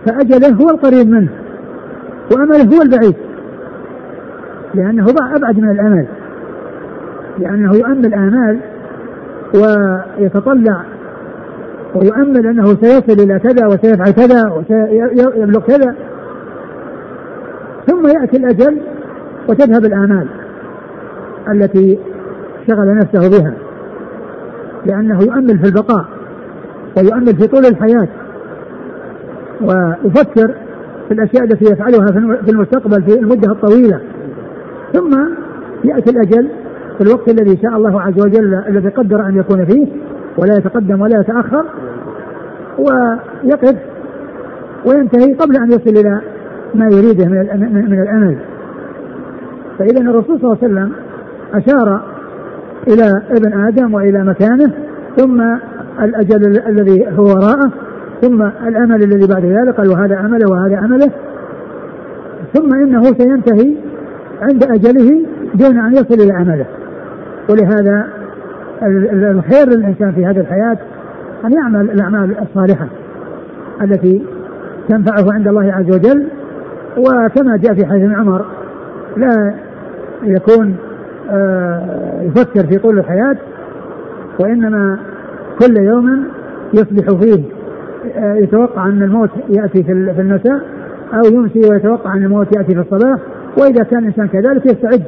فأجله 0.07 0.57
هو 0.57 0.71
القريب 0.71 1.09
منه 1.09 1.29
وأمله 2.33 2.77
هو 2.77 2.83
البعيد. 2.83 3.17
لأنه 4.75 5.05
أبعد 5.37 5.59
من 5.59 5.71
الأمل. 5.71 6.07
لأنه 7.39 7.75
يؤمل 7.75 8.15
آمال 8.15 8.59
ويتطلع 9.55 10.85
ويؤمل 11.95 12.47
أنه 12.47 12.65
سيصل 12.65 13.23
إلى 13.23 13.39
كذا 13.39 13.67
وسيفعل 13.67 14.11
كذا 14.11 14.49
وسيبلغ 14.49 15.61
كذا. 15.61 15.95
ثم 17.87 18.07
يأتي 18.07 18.37
الأجل 18.37 18.81
وتذهب 19.49 19.85
الآمال 19.85 20.29
التي 21.49 21.99
شغل 22.69 22.95
نفسه 22.95 23.39
بها 23.39 23.53
لأنه 24.87 25.23
يؤمل 25.23 25.59
في 25.59 25.67
البقاء. 25.67 26.18
ويؤمل 26.97 27.37
في 27.37 27.47
طول 27.47 27.67
الحياة 27.67 28.09
ويفكر 29.61 30.55
في 31.09 31.15
الأشياء 31.15 31.45
التي 31.45 31.73
يفعلها 31.73 32.07
في 32.45 32.51
المستقبل 32.51 33.03
في 33.03 33.19
المدة 33.19 33.53
الطويلة. 33.53 34.01
ثم 34.93 35.11
يأتي 35.85 36.11
الأجل 36.11 36.49
في 36.99 37.05
الوقت 37.05 37.29
الذي 37.29 37.59
شاء 37.63 37.77
الله 37.77 38.01
عز 38.01 38.21
وجل 38.21 38.55
الذي 38.69 38.89
قدر 38.89 39.27
أن 39.27 39.37
يكون 39.37 39.65
فيه 39.65 39.87
ولا 40.39 40.55
يتقدم 40.55 41.01
ولا 41.01 41.21
يتأخر 41.21 41.65
ويقف 42.79 43.77
وينتهي 44.87 45.35
قبل 45.35 45.57
أن 45.57 45.69
يصل 45.69 45.91
إلى 46.01 46.21
ما 46.75 46.87
يريده 46.87 47.25
من 47.29 47.91
من 47.91 48.03
الأمل. 48.03 48.39
فإذا 49.79 50.01
الرسول 50.01 50.41
صلى 50.41 50.53
الله 50.53 50.59
عليه 50.63 50.75
وسلم 50.75 50.93
أشار 51.55 52.03
إلى 52.89 53.23
ابن 53.31 53.61
آدم 53.67 53.95
وإلى 53.95 54.25
مكانه 54.25 54.73
ثم 55.17 55.43
الأجل 56.03 56.63
الذي 56.67 57.07
هو 57.19 57.25
وراءه 57.25 57.71
ثم 58.23 58.43
الأمل 58.43 59.03
الذي 59.03 59.27
بعد 59.27 59.45
ذلك 59.45 59.75
قال 59.75 59.89
وهذا 59.89 60.21
أمله 60.21 60.47
وهذا 60.51 60.79
أمله. 60.79 61.11
ثم 62.55 62.75
إنه 62.75 63.03
سينتهي 63.03 63.75
عند 64.43 64.63
أجله 64.63 65.27
دون 65.55 65.79
أن 65.79 65.93
يصل 65.93 66.15
إلى 66.15 66.33
أمله. 66.37 66.67
ولهذا 67.51 68.09
الخير 69.31 69.69
للإنسان 69.69 70.13
في 70.13 70.27
هذه 70.27 70.41
الحياة 70.41 70.79
أن 71.45 71.53
يعمل 71.53 71.91
الأعمال 71.91 72.37
الصالحة 72.43 72.89
التي 73.83 74.23
تنفعه 74.89 75.33
عند 75.33 75.49
الله 75.49 75.73
عز 75.73 75.91
وجل. 75.91 76.27
وكما 76.99 77.57
جاء 77.57 77.75
في 77.75 77.87
حديث 77.87 78.11
عمر 78.11 78.45
لا 79.17 79.55
يكون 80.23 80.77
آه، 81.31 82.23
يفكر 82.23 82.67
في 82.67 82.79
طول 82.79 82.99
الحياة 82.99 83.37
وإنما 84.39 84.99
كل 85.61 85.77
يوم 85.77 86.25
يصبح 86.75 87.21
فيه 87.21 87.45
آه، 88.17 88.35
يتوقع 88.35 88.87
أن 88.87 89.03
الموت 89.03 89.31
يأتي 89.49 89.83
في 89.83 89.93
المساء 90.21 90.61
أو 91.15 91.33
يمسي 91.33 91.71
ويتوقع 91.71 92.15
أن 92.15 92.25
الموت 92.25 92.57
يأتي 92.57 92.75
في 92.75 92.81
الصباح 92.81 93.19
وإذا 93.61 93.85
كان 93.85 93.99
الإنسان 93.99 94.29
كذلك 94.29 94.67
يستعد 94.67 95.03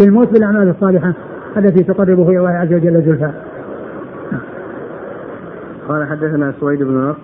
للموت 0.00 0.32
بالأعمال 0.32 0.68
الصالحة 0.68 1.14
التي 1.56 1.84
تقربه 1.84 2.28
إلى 2.28 2.38
الله 2.38 2.50
عز 2.50 2.72
وجل 2.74 3.02
زلفى. 3.02 3.30
قال 5.88 6.06
حدثنا 6.06 6.52
سويد 6.60 6.82
بن 6.82 6.94
نصر 6.94 7.18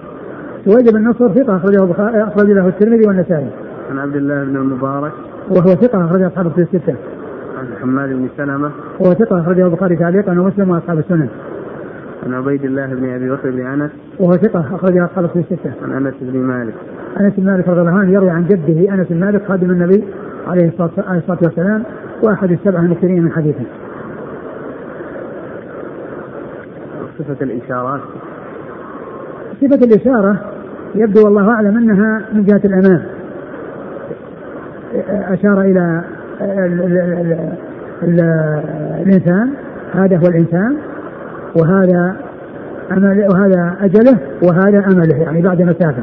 سويد 0.64 0.92
بن 0.92 1.08
نصر 1.08 1.34
ثقة 1.34 1.56
أخرجه 1.56 1.92
أخرج 2.28 2.50
له 2.50 2.68
الترمذي 2.68 3.08
والنسائي. 3.08 3.50
عن 3.90 3.98
عبد 3.98 4.16
الله 4.16 4.44
بن 4.44 4.56
المبارك 4.56 5.12
وهو 5.50 5.74
ثقة 5.74 6.04
أخرج 6.04 6.22
أصحاب 6.22 6.46
الكتب 6.46 6.60
الستة. 6.60 6.94
عن 7.58 7.66
حماد 7.82 8.08
بن 8.08 8.28
سلمة 8.36 8.70
وهو 9.00 9.14
ثقة 9.14 9.40
أخرجه 9.40 9.66
البخاري 9.66 9.96
تعليقا 9.96 10.32
ومسلم 10.40 10.70
وأصحاب 10.70 10.98
السنن. 10.98 11.28
عن 12.26 12.34
عبيد 12.34 12.64
الله 12.64 12.86
بن 12.86 13.14
أبي 13.14 13.30
بكر 13.30 13.50
بن 13.50 13.66
أنس 13.66 13.90
وهو 14.20 14.32
ثقة 14.32 14.60
أخرج 14.74 14.98
أصحاب 14.98 15.24
الكتب 15.24 15.40
الستة. 15.40 15.72
عن 15.82 16.06
أنس 16.06 16.14
بن 16.20 16.38
مالك. 16.38 16.74
أنس 17.20 17.32
بن 17.38 17.46
مالك 17.46 17.68
رضي 17.68 17.80
الله 17.80 17.98
عنه 17.98 18.12
يروي 18.12 18.30
عن 18.30 18.44
جده 18.44 18.94
أنس 18.94 19.06
بن 19.10 19.20
مالك 19.20 19.42
خادم 19.48 19.70
النبي 19.70 20.04
عليه 20.46 20.68
الصلاة 20.68 21.22
والسلام 21.42 21.82
وأحد 22.22 22.52
السبعة 22.52 22.80
المكثرين 22.80 23.22
من 23.22 23.32
حديثه. 23.32 23.64
صفة 27.18 27.44
الإشارات 27.44 28.00
صفة 29.60 29.84
الإشارة 29.84 30.40
يبدو 30.94 31.24
والله 31.24 31.50
أعلم 31.50 31.76
أنها 31.76 32.24
من 32.32 32.44
جهة 32.44 32.60
الأمام 32.64 33.02
أشار 35.08 35.60
إلى 35.60 36.04
ال 36.40 36.80
ال 36.80 36.98
ال 36.98 37.52
ال 38.02 38.20
الإنسان 39.06 39.50
هذا 39.92 40.16
هو 40.16 40.26
الإنسان 40.26 40.76
وهذا 41.56 42.16
أمل 42.92 43.26
وهذا 43.30 43.76
أجله 43.80 44.18
وهذا 44.42 44.84
أمله 44.92 45.16
يعني 45.16 45.42
بعد 45.42 45.62
مسافة. 45.62 46.02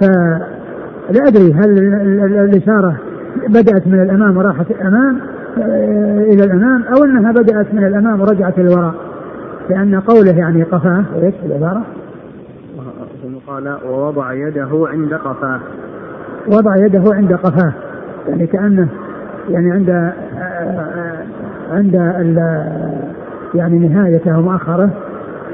فلا 0.00 1.26
أدري 1.28 1.52
هل 1.52 1.78
الإشارة 2.40 2.96
بدأت 3.48 3.86
من 3.86 4.02
الأمام 4.02 4.36
وراحت 4.36 4.70
الأمام 4.70 5.20
إلى 6.32 6.44
الأمام 6.44 6.82
أو 6.82 7.04
أنها 7.04 7.32
بدأت 7.32 7.74
من 7.74 7.84
الأمام 7.84 8.20
ورجعت 8.20 8.58
للوراء 8.58 8.94
لأن 9.70 10.00
قوله 10.00 10.38
يعني 10.38 10.62
قفاه. 10.62 11.04
إيش 11.22 11.34
العبارة؟ 11.46 11.82
قال 13.46 13.76
ووضع 13.88 14.32
يده 14.32 14.86
عند 14.88 15.14
قفاه. 15.14 15.60
وضع 16.48 16.76
يده 16.76 17.14
عند 17.14 17.32
قفاه 17.32 17.72
يعني 18.28 18.46
كأنه 18.46 18.88
يعني 19.48 19.72
عند 19.72 20.12
عند 21.70 21.96
يعني 23.54 23.88
نهايته 23.88 24.38
ومؤخره 24.38 24.90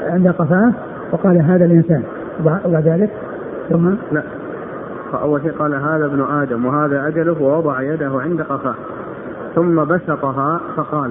عند 0.07 0.29
قفاه 0.29 0.73
وقال 1.13 1.43
هذا 1.43 1.65
الإنسان. 1.65 2.03
وبعد 2.41 2.89
ذلك 2.89 3.11
ثم 3.71 3.89
لا. 4.13 4.23
فأول 5.13 5.43
شيء 5.43 5.53
قال 5.53 5.75
هذا 5.75 6.07
ابن 6.07 6.23
آدم 6.23 6.67
وهذا 6.67 7.09
أجله 7.09 7.43
ووضع 7.43 7.83
يده 7.83 8.11
عند 8.21 8.43
قفاه. 8.43 8.75
ثم 9.55 9.85
بسطها 9.85 10.61
فقال 10.77 11.11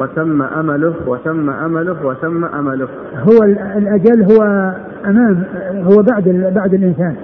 وتم 0.00 0.42
أمله 0.42 0.94
وتم 1.06 1.50
أمله 1.50 2.06
وتم 2.06 2.44
أمله. 2.44 2.88
هو 3.14 3.42
الأجل 3.76 4.32
هو 4.32 4.72
أمام 5.06 5.44
هو 5.82 6.02
بعد 6.02 6.52
بعد 6.54 6.74
الإنسان. 6.74 7.16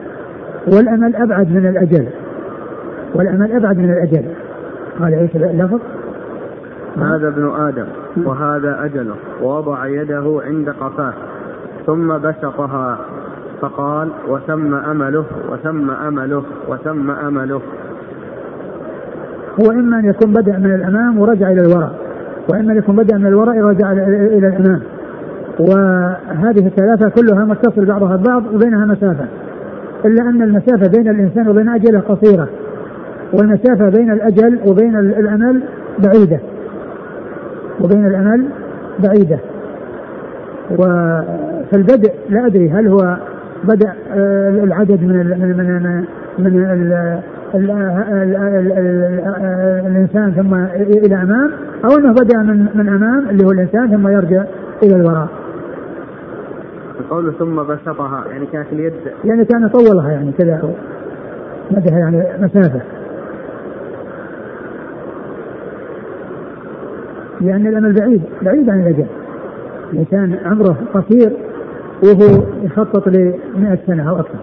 والأمل 0.67 1.17
أبعد 1.17 1.53
من 1.53 1.67
الأجل. 1.67 2.07
والأمل 3.14 3.53
أبعد 3.53 3.79
من 3.79 3.90
الأجل. 3.90 4.25
قال 5.01 5.14
عيسى 5.14 5.38
اللفظ 5.38 5.81
هذا 6.98 7.28
ابن 7.28 7.50
آدم 7.57 7.87
وهذا 8.24 8.85
أجله 8.85 9.14
ووضع 9.42 9.87
يده 9.87 10.40
عند 10.44 10.68
قفاه 10.68 11.12
ثم 11.87 12.18
بسطها 12.18 12.98
فقال 13.61 14.09
وثم 14.28 14.74
أمله 14.74 15.24
وثم 15.52 15.90
أمله 15.90 16.42
وثم 16.68 17.11
أمله. 17.11 17.61
هو 19.61 19.70
إما 19.70 19.98
أن 19.98 20.04
يكون 20.04 20.33
بدأ 20.33 20.59
من 20.59 20.74
الأمام 20.74 21.18
ورجع 21.18 21.52
إلى 21.52 21.61
الوراء 21.61 21.94
وإما 22.52 22.72
أن 22.72 22.78
يكون 22.78 22.96
بدأ 22.96 23.18
من 23.18 23.26
الوراء 23.26 23.59
ورجع 23.59 23.92
إلى 23.92 24.48
الأمام. 24.48 24.80
وهذه 25.59 26.66
الثلاثة 26.66 27.09
كلها 27.09 27.44
متصل 27.44 27.85
بعضها 27.85 28.16
ببعض 28.16 28.54
وبينها 28.54 28.87
مسافة. 28.87 29.26
إلا 30.04 30.22
أن 30.22 30.42
المسافة 30.42 30.90
بين 30.98 31.09
الإنسان 31.09 31.48
وبين 31.48 31.68
أجله 31.68 32.00
قصيرة 32.00 32.48
والمسافة 33.33 33.88
بين 33.88 34.12
الأجل 34.12 34.61
وبين 34.66 34.98
الأمل 34.98 35.62
بعيدة. 35.98 36.54
وبين 37.80 38.06
الأمل 38.06 38.46
بعيدة. 38.98 39.38
وفالبدء 40.70 42.12
لا 42.28 42.46
أدري 42.46 42.70
هل 42.70 42.88
هو 42.88 43.16
بدأ 43.64 43.92
آه، 44.12 44.48
العدد 44.48 45.02
من 45.02 45.20
ال 45.20 45.40
من 45.40 45.56
من 45.56 46.04
من 46.38 46.70
ال 46.70 46.92
ال 47.54 47.70
ال 47.70 48.37
الإنسان 49.87 50.32
ثم 50.32 50.54
إلى 51.04 51.14
أمام 51.22 51.50
أو 51.84 51.98
أنه 51.98 52.12
بدأ 52.12 52.38
من 52.38 52.68
من 52.74 52.88
أمام 52.88 53.28
اللي 53.28 53.46
هو 53.46 53.50
الإنسان 53.50 53.90
ثم 53.90 54.08
يرجع 54.08 54.44
إلى 54.82 54.96
الوراء. 54.96 55.28
قوله 57.10 57.32
ثم 57.32 57.56
بسطها 57.56 58.24
يعني 58.30 58.46
كانت 58.46 58.66
اليد 58.72 58.92
يعني 59.24 59.44
كان 59.44 59.68
طولها 59.68 60.10
يعني 60.10 60.32
كذا 60.32 60.74
مدها 61.70 61.98
يعني 61.98 62.24
مسافة. 62.38 62.80
لأن 67.44 67.66
الأمل 67.66 67.92
بعيد 67.92 68.22
بعيد 68.42 68.70
عن 68.70 68.80
الأجل. 68.80 69.07
الإنسان 69.92 70.38
عمره 70.44 70.76
قصير 70.94 71.33
وهو 72.02 72.42
يخطط 72.62 73.09
ل 73.09 73.35
100 73.57 73.78
سنة 73.87 74.11
أو 74.11 74.20
أكثر. 74.20 74.38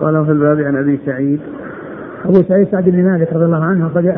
قال 0.00 0.26
في 0.26 0.32
الباب 0.32 0.60
عن 0.60 0.76
أبي 0.76 1.00
سعيد. 1.06 1.40
أبو 2.24 2.42
سعيد 2.42 2.68
سعد 2.68 2.84
بن 2.84 3.04
مالك 3.04 3.32
رضي 3.32 3.44
الله 3.44 3.64
عنه 3.64 3.88
قد 3.94 4.16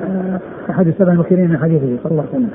أحد 0.70 0.86
السبع 0.86 1.12
المكثرين 1.12 1.50
من 1.50 1.58
حديثه 1.58 2.02
صلى 2.02 2.10
الله 2.12 2.24
عليه 2.32 2.38
وسلم. 2.38 2.50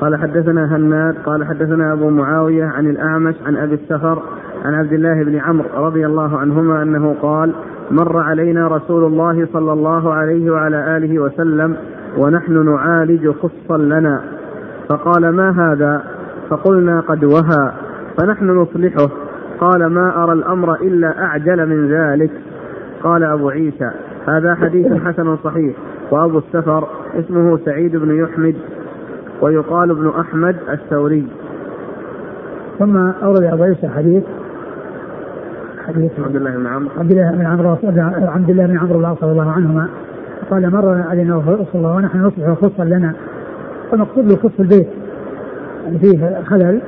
قال 0.00 0.16
حدثنا 0.16 0.76
هناد 0.76 1.14
قال 1.26 1.44
حدثنا 1.44 1.92
أبو 1.92 2.10
معاوية 2.10 2.64
عن 2.64 2.86
الأعمش 2.86 3.34
عن 3.46 3.56
أبي 3.56 3.74
السفر 3.74 4.22
عن 4.64 4.74
عبد 4.74 4.92
الله 4.92 5.24
بن 5.24 5.36
عمرو 5.36 5.68
رضي 5.86 6.06
الله 6.06 6.38
عنهما 6.38 6.82
أنه 6.82 7.14
قال 7.22 7.52
مر 7.90 8.22
علينا 8.22 8.68
رسول 8.68 9.04
الله 9.04 9.48
صلى 9.52 9.72
الله 9.72 10.14
عليه 10.14 10.50
وعلى 10.50 10.96
آله 10.96 11.18
وسلم 11.18 11.76
ونحن 12.18 12.64
نعالج 12.64 13.30
خصا 13.30 13.78
لنا. 13.78 14.22
فقال 14.88 15.28
ما 15.28 15.50
هذا؟ 15.50 16.02
فقلنا 16.50 17.00
قد 17.00 17.24
وهى. 17.24 17.72
فنحن 18.18 18.50
نصلحه. 18.50 19.10
قال 19.60 19.86
ما 19.86 20.24
أرى 20.24 20.32
الأمر 20.32 20.74
إلا 20.74 21.24
أعجل 21.24 21.68
من 21.68 21.88
ذلك. 21.88 22.30
قال 23.02 23.24
أبو 23.24 23.50
عيسى 23.50 23.90
هذا 24.28 24.54
حديث 24.54 24.92
حسن 24.92 25.36
صحيح. 25.36 25.76
وأبو 26.10 26.38
السفر 26.38 26.88
اسمه 27.14 27.58
سعيد 27.64 27.96
بن 27.96 28.16
يحمد 28.16 28.54
ويقال 29.42 29.90
ابن 29.90 30.12
أحمد 30.20 30.56
الثوري. 30.72 31.28
ثم 32.78 32.96
أورد 32.96 33.42
أبو 33.42 33.62
عيسى 33.62 33.88
حديث 33.88 34.24
حديث 35.94 36.10
عبد 36.24 36.36
الله 36.36 36.50
بن 36.50 36.66
عمرو. 36.66 36.90
عبد 36.98 37.10
الله 37.10 37.30
بن 37.30 37.46
عمرو 37.46 37.76
عبد 38.28 38.50
الله 38.50 38.66
بن 38.66 38.78
عمرو 38.78 39.00
العاص 39.00 39.22
رضي 39.22 39.32
الله 39.32 39.50
عنهما 39.50 39.88
قال 40.50 40.70
مر 40.70 41.02
علينا 41.02 41.36
رسول 41.36 41.66
الله 41.74 41.94
ونحن 41.94 42.18
نصلح 42.18 42.54
خصا 42.54 42.84
لنا. 42.84 43.14
فنقصد 43.90 44.30
له 44.30 44.36
خص 44.36 44.60
البيت 44.60 44.88
اللي 45.86 45.98
فيه 45.98 46.42
خلل 46.44 46.80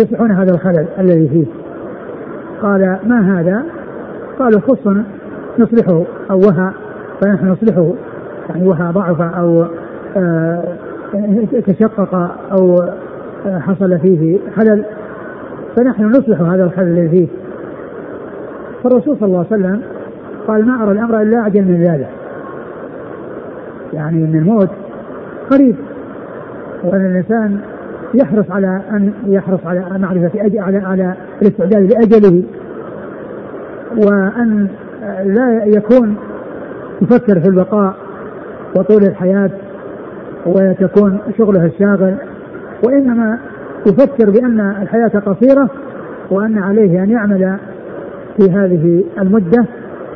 يصلحون 0.00 0.30
هذا 0.30 0.54
الخلل 0.54 0.86
الذي 0.98 1.28
فيه. 1.28 1.46
قال 2.62 2.98
ما 3.04 3.40
هذا؟ 3.40 3.62
قالوا 4.38 4.60
خص 4.60 4.86
نصلحه 5.58 6.02
أو 6.30 6.38
وهى 6.38 6.70
فنحن 7.20 7.48
نصلحه 7.48 7.92
يعني 8.48 8.68
وهى 8.68 8.92
ضعف 8.92 9.20
أو 9.20 9.66
آه 10.16 10.62
تشقق 11.66 12.14
أو 12.52 12.78
آه 13.46 13.58
حصل 13.58 13.98
فيه 13.98 14.38
خلل 14.56 14.84
فنحن 15.76 16.04
نصلح 16.04 16.40
هذا 16.40 16.64
الخلل 16.64 16.98
الذي 16.98 17.08
فيه. 17.08 17.28
فالرسول 18.88 19.16
صلى 19.16 19.26
الله 19.26 19.46
عليه 19.50 19.62
وسلم 19.62 19.82
قال 20.48 20.66
ما 20.66 20.82
أرى 20.82 20.92
الأمر 20.92 21.22
إلا 21.22 21.38
أعجل 21.38 21.62
من 21.62 21.82
ذلك. 21.82 22.08
يعني 23.92 24.24
أن 24.24 24.34
الموت 24.34 24.70
قريب. 25.50 25.76
وأن 26.84 27.06
الإنسان 27.06 27.58
يحرص 28.14 28.50
على 28.50 28.80
أن 28.90 29.12
يحرص 29.26 29.60
على 29.66 29.98
معرفة 29.98 30.46
أجل 30.46 30.58
على 30.58 30.78
على 30.78 31.14
الاستعداد 31.42 31.92
لأجله. 31.92 32.42
وأن 33.96 34.68
لا 35.24 35.64
يكون 35.64 36.16
يفكر 37.02 37.40
في 37.40 37.48
البقاء 37.48 37.94
وطول 38.78 39.02
الحياة 39.02 39.50
وتكون 40.46 41.18
شغله 41.38 41.64
الشاغل 41.64 42.14
وإنما 42.86 43.38
يفكر 43.86 44.30
بأن 44.30 44.60
الحياة 44.82 45.08
قصيرة 45.26 45.70
وأن 46.30 46.58
عليه 46.58 47.02
أن 47.02 47.10
يعمل 47.10 47.58
في 48.36 48.50
هذه 48.50 49.04
المدة 49.18 49.66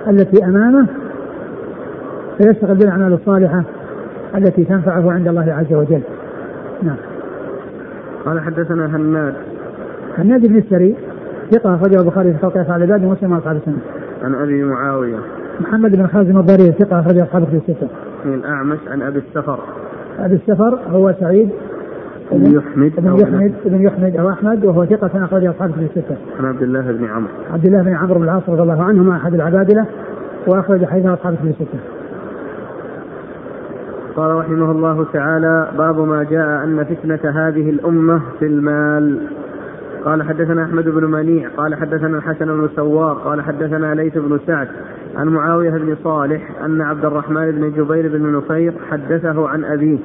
التي 0.09 0.45
أمامه 0.45 0.87
فيشتغل 2.39 2.75
بالأعمال 2.75 3.13
الصالحة 3.13 3.65
التي 4.37 4.65
تنفعه 4.65 5.13
عند 5.13 5.29
الله 5.29 5.53
عز 5.53 5.73
وجل 5.73 6.03
نعم 6.83 6.97
قال 8.25 8.41
حدثنا 8.41 8.97
هناد 8.97 9.35
هناد 10.19 10.47
بن 10.47 10.59
السري 10.59 10.97
ثقة 11.51 11.75
أخرجه 11.75 12.01
البخاري 12.01 12.33
في 12.33 12.39
خلق 12.39 12.57
أفعال 12.57 12.83
العباد 12.83 13.05
ومسلم 13.05 13.33
وأصحاب 13.33 13.57
السنة. 13.57 13.79
عن 14.23 14.35
أبي 14.35 14.65
معاوية 14.65 15.19
محمد 15.61 15.97
بن 15.97 16.07
خازم 16.07 16.39
الضرير 16.39 16.73
ثقة 16.73 17.01
أخرجه 17.01 17.23
أصحاب 17.23 17.45
في 17.45 17.57
الستة. 17.57 17.89
عن 18.25 18.35
الأعمش 18.35 18.79
عن 18.89 19.03
أبي 19.03 19.19
السفر. 19.19 19.59
أبي 20.19 20.35
السفر 20.35 20.79
هو 20.89 21.15
سعيد 21.21 21.51
بن 22.33 22.57
يحمد 22.57 22.93
بن 22.99 23.21
يحمد 23.21 23.53
بن 23.65 23.83
يحمد 23.83 24.17
أو 24.17 24.31
أحمد 24.31 24.65
وهو 24.65 24.85
ثقة 24.85 25.25
أخرج 25.25 25.45
أصحاب 25.45 25.71
في 25.71 25.81
الستة. 25.81 26.17
عن 26.39 26.45
عبد 26.45 26.63
الله 26.63 26.81
بن 26.81 27.05
عمرو. 27.05 27.31
عبد 27.53 27.67
الله 27.67 27.83
بن 27.83 27.95
عمرو 27.95 28.15
بن 28.15 28.25
العاص 28.25 28.43
رضي 28.49 28.63
الله 28.63 28.83
عنهما 28.83 29.17
أحد 29.17 29.35
العبادلة 29.35 29.87
وأخرج 30.47 30.85
حديث 30.85 31.07
أصحاب 31.07 31.35
في 31.35 31.49
الستة. 31.49 31.79
قال 34.17 34.35
رحمه 34.37 34.71
الله 34.71 35.07
تعالى 35.13 35.69
باب 35.79 36.01
ما 36.01 36.23
جاء 36.23 36.65
أن 36.65 36.85
فتنة 36.85 37.31
هذه 37.31 37.71
الأمة 37.71 38.21
في 38.39 38.47
المال 38.47 39.21
قال 40.05 40.23
حدثنا 40.23 40.65
أحمد 40.65 40.85
بن 40.85 41.05
منيع 41.05 41.49
قال 41.57 41.75
حدثنا 41.75 42.19
الحسن 42.19 42.47
بن 42.47 42.69
سوار 42.77 43.15
قال 43.15 43.43
حدثنا 43.43 43.95
ليث 43.95 44.19
بن 44.19 44.41
سعد 44.47 44.69
عن 45.17 45.29
معاوية 45.29 45.71
بن 45.71 45.97
صالح 46.05 46.65
أن 46.65 46.81
عبد 46.81 47.05
الرحمن 47.05 47.51
بن 47.51 47.71
جبير 47.71 48.09
بن 48.09 48.37
نفير 48.37 48.75
حدثه 48.91 49.49
عن 49.49 49.65
أبيه 49.65 49.99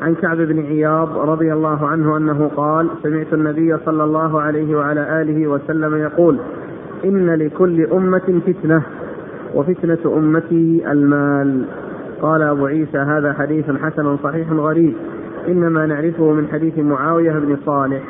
عن 0.00 0.14
كعب 0.14 0.36
بن 0.36 0.60
عياض 0.66 1.18
رضي 1.18 1.52
الله 1.52 1.86
عنه 1.86 2.16
أنه 2.16 2.50
قال 2.56 2.88
سمعت 3.02 3.32
النبي 3.32 3.76
صلى 3.76 4.04
الله 4.04 4.40
عليه 4.40 4.76
وعلى 4.76 5.22
آله 5.22 5.46
وسلم 5.46 5.96
يقول 5.96 6.38
إن 7.04 7.30
لكل 7.30 7.86
أمة 7.86 8.40
فتنة 8.46 8.82
وفتنة 9.54 10.16
أمتي 10.16 10.92
المال. 10.92 11.64
قال 12.22 12.42
أبو 12.42 12.66
عيسى 12.66 12.98
هذا 12.98 13.32
حديث 13.32 13.70
حسن 13.70 14.16
صحيح 14.16 14.52
غريب 14.52 14.94
إنما 15.48 15.86
نعرفه 15.86 16.32
من 16.32 16.48
حديث 16.52 16.78
معاوية 16.78 17.32
بن 17.32 17.56
صالح. 17.66 18.02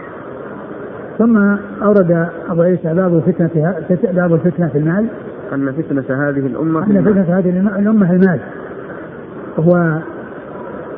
ثم 1.18 1.37
أورد 1.83 2.29
أبو 2.48 2.62
عيسى 2.62 2.94
باب 2.94 3.16
الفتنة 3.16 3.74
باب 4.12 4.35
الفتنة 4.35 4.68
في 4.68 4.79
المال. 4.79 5.07
أن 5.53 5.72
فتنة 5.72 6.29
هذه 6.29 6.46
الأمة 6.46 6.87
أن 6.87 7.05
فتنة 7.05 7.38
هذه 7.38 7.79
الأمة 7.79 8.12
المال. 8.12 8.40
هو 9.59 10.00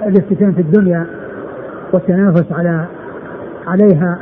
الافتتان 0.06 0.52
في 0.52 0.60
الدنيا 0.60 1.06
والتنافس 1.92 2.52
على 2.52 2.86
عليها 3.66 4.18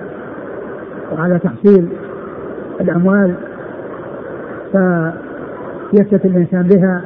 وعلى 1.12 1.38
تحصيل 1.38 1.88
الأموال 2.80 3.34
فيفتت 4.72 6.24
الإنسان 6.24 6.62
بها 6.62 7.02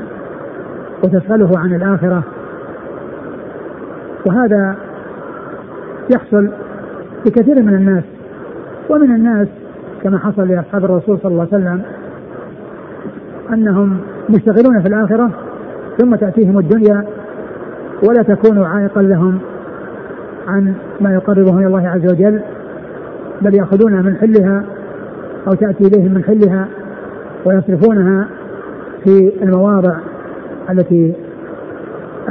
وتشغله 1.04 1.50
عن 1.58 1.74
الآخرة. 1.74 2.22
وهذا 4.26 4.76
يحصل 6.10 6.50
لكثير 7.26 7.62
من 7.62 7.74
الناس 7.74 8.04
ومن 8.90 9.14
الناس 9.14 9.48
كما 10.02 10.18
حصل 10.18 10.48
لأصحاب 10.48 10.84
الرسول 10.84 11.18
صلى 11.22 11.32
الله 11.32 11.48
عليه 11.52 11.64
وسلم 11.64 11.82
أنهم 13.52 13.98
مشتغلون 14.30 14.82
في 14.82 14.88
الآخرة 14.88 15.30
ثم 15.98 16.14
تأتيهم 16.14 16.58
الدنيا 16.58 17.04
ولا 18.08 18.22
تكون 18.22 18.64
عائقا 18.64 19.02
لهم 19.02 19.38
عن 20.48 20.74
ما 21.00 21.14
يقربهم 21.14 21.58
إلى 21.58 21.66
الله 21.66 21.88
عز 21.88 22.12
وجل 22.12 22.40
بل 23.42 23.54
يأخذونها 23.54 24.02
من 24.02 24.16
حلها 24.16 24.64
أو 25.48 25.52
تأتي 25.52 25.84
إليهم 25.84 26.14
من 26.14 26.24
حلها 26.24 26.68
ويصرفونها 27.44 28.28
في 29.04 29.32
المواضع 29.42 29.96
التي 30.70 31.14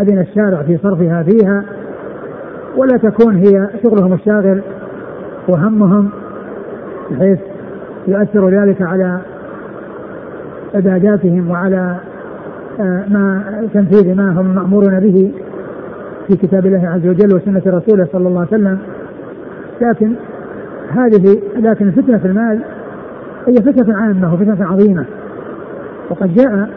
أذن 0.02 0.20
الشارع 0.20 0.64
في 0.64 0.78
صرفها 0.78 1.24
فيها. 1.24 1.64
ولا 2.78 2.98
تكون 2.98 3.36
هي 3.36 3.70
شغلهم 3.84 4.14
الشاغل 4.14 4.62
وهمهم 5.48 6.10
بحيث 7.12 7.40
يؤثر 8.08 8.50
ذلك 8.50 8.82
على 8.82 9.20
عباداتهم 10.76 11.52
وعلى 11.52 11.96
آه، 12.80 13.06
ما 13.08 13.44
تنفيذ 13.74 14.16
ما 14.16 14.32
هم 14.32 14.56
مأمورون 14.56 15.00
به. 15.00 15.32
في 16.34 16.48
كتاب 16.48 16.66
الله 16.66 16.88
عز 16.88 17.08
وجل 17.08 17.36
وسنة 17.36 17.62
رسوله 17.68 18.08
صلى 18.12 18.28
الله 18.28 18.40
عليه 18.40 18.50
وسلم. 18.50 18.78
لكن 19.82 20.14
هذه 20.90 21.42
لكن 21.56 21.88
الفتنة 21.88 22.18
في 22.18 22.28
المال 22.28 22.60
هي 23.48 23.54
فتنة 23.54 23.98
عامة 23.98 24.34
وفتنة 24.34 24.66
عظيمة. 24.66 25.06
وقد 26.10 26.34
جاء 26.34 26.70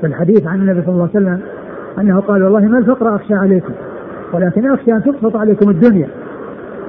في 0.00 0.06
الحديث 0.06 0.46
عن 0.46 0.60
النبي 0.60 0.82
صلى 0.82 0.92
الله 0.92 1.08
عليه 1.14 1.26
وسلم 1.26 1.40
أنه 1.98 2.20
قال 2.20 2.42
والله 2.42 2.60
ما 2.60 2.78
الفقر 2.78 3.14
أخشى 3.14 3.34
عليكم 3.34 3.72
ولكن 4.32 4.72
أخشى 4.72 4.92
أن 4.92 5.02
تبسط 5.02 5.36
عليكم 5.36 5.70
الدنيا 5.70 6.08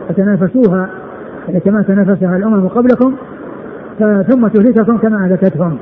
فتنافسوها 0.10 0.90
كما 1.66 1.82
تنافسها 1.82 2.38
الأمم 2.38 2.68
قبلكم 2.68 3.16
ثم 4.00 4.48
تهلككم 4.48 4.98
كما 4.98 5.26
أهلكتهم. 5.26 5.78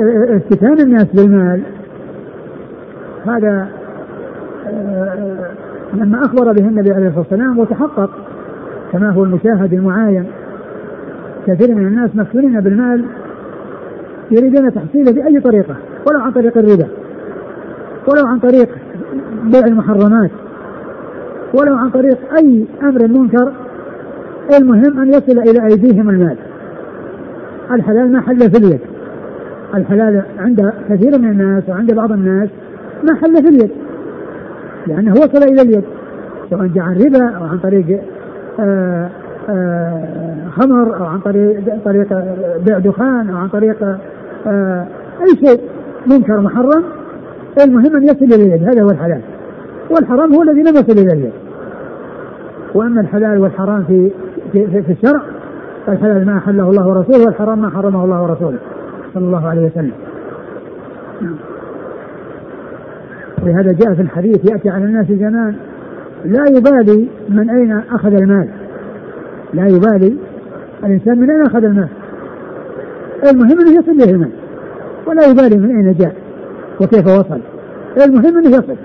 فافتتان 0.00 0.80
الناس 0.80 1.06
بالمال 1.14 1.62
هذا 3.26 3.68
آه، 4.66 5.50
لما 5.94 6.20
أخبر 6.24 6.52
به 6.52 6.68
النبي 6.68 6.90
عليه 6.90 7.06
الصلاة 7.06 7.18
والسلام 7.18 7.58
وتحقق 7.58 8.10
كما 8.92 9.10
هو 9.10 9.24
المشاهد 9.24 9.72
المعاين 9.72 10.26
كثير 11.46 11.74
من 11.74 11.86
الناس 11.86 12.10
مفتونين 12.14 12.60
بالمال 12.60 13.04
يريدون 14.30 14.72
تحصيله 14.74 15.12
بأي 15.12 15.40
طريقة 15.40 15.76
ولو 16.10 16.20
عن 16.20 16.32
طريق 16.32 16.58
الربا 16.58 16.86
ولو 18.08 18.26
عن 18.26 18.38
طريق 18.38 18.68
بيع 19.44 19.66
المحرمات 19.66 20.30
ولو 21.54 21.74
عن 21.74 21.90
طريق 21.90 22.18
أي 22.38 22.66
أمر 22.82 23.08
منكر 23.08 23.52
المهم 24.58 25.00
أن 25.00 25.08
يصل 25.08 25.38
إلى 25.38 25.66
أيديهم 25.66 26.10
المال. 26.10 26.36
الحلال 27.70 28.12
ما 28.12 28.20
حل 28.20 28.38
في 28.38 28.58
اليد. 28.58 28.80
الحلال 29.74 30.22
عند 30.38 30.72
كثير 30.88 31.18
من 31.18 31.30
الناس 31.30 31.68
وعند 31.68 31.94
بعض 31.94 32.12
الناس 32.12 32.48
ما 33.02 33.14
حل 33.14 33.42
في 33.42 33.48
اليد 33.48 33.70
لأنه 34.86 35.12
وصل 35.12 35.42
إلى 35.42 35.62
اليد. 35.62 35.84
سواء 36.50 36.66
جاء 36.66 36.84
عن 36.84 36.96
ربا 36.96 37.36
أو 37.36 37.44
عن 37.44 37.58
طريق 37.58 38.00
آه، 38.60 39.10
آه، 39.48 40.48
خمر 40.50 40.96
أو 40.96 41.04
عن 41.04 41.20
طريق 41.20 41.60
طريق 41.84 42.08
بيع 42.66 42.78
دخان 42.78 43.30
أو 43.30 43.36
عن 43.36 43.48
طريق 43.48 43.98
آه، 44.46 44.86
أي 45.20 45.46
شيء. 45.46 45.60
منكر 46.06 46.40
محرم. 46.40 46.84
المهم 47.64 47.96
أن 47.96 48.02
يصل 48.02 48.24
إلى 48.24 48.34
اليد. 48.34 48.68
هذا 48.68 48.82
هو 48.82 48.90
الحلال. 48.90 49.20
والحرام 49.90 50.34
هو 50.34 50.42
الذي 50.42 50.60
لم 50.60 50.74
يصل 50.74 50.98
إلى 50.98 51.12
اليد. 51.12 51.32
وأما 52.74 53.00
الحلال 53.00 53.38
والحرام 53.38 53.84
في 53.84 54.10
في, 54.52 54.82
في 54.82 54.92
الشرع 54.92 55.22
فالحلال 55.86 56.26
ما 56.26 56.38
أحله 56.38 56.70
الله 56.70 56.88
ورسوله 56.88 57.24
والحرام 57.24 57.58
ما 57.58 57.70
حرمه 57.70 58.04
الله 58.04 58.22
ورسوله. 58.22 58.58
صلى 59.14 59.24
الله 59.24 59.48
عليه 59.48 59.66
وسلم. 59.66 59.92
ولهذا 63.42 63.72
جاء 63.72 63.94
في 63.94 64.02
الحديث 64.02 64.50
يأتي 64.50 64.70
على 64.70 64.84
الناس 64.84 65.06
زمان 65.06 65.56
لا 66.24 66.44
يبالي 66.48 67.08
من 67.28 67.50
أين 67.50 67.82
أخذ 67.92 68.12
المال. 68.12 68.48
لا 69.54 69.66
يبالي 69.66 70.16
الإنسان 70.84 71.18
من 71.18 71.30
أين 71.30 71.42
أخذ 71.42 71.64
المال. 71.64 71.88
المهم 73.30 73.60
أنه 73.60 73.70
يصل 73.70 73.90
إليه 73.90 74.12
المال 74.12 74.30
ولا 75.06 75.26
يبالي 75.26 75.56
من 75.56 75.76
أين 75.76 75.94
جاء 75.94 76.14
وكيف 76.80 77.06
وصل. 77.06 77.40
المهم 78.04 78.38
أنه 78.38 78.48
يصل. 78.48 78.76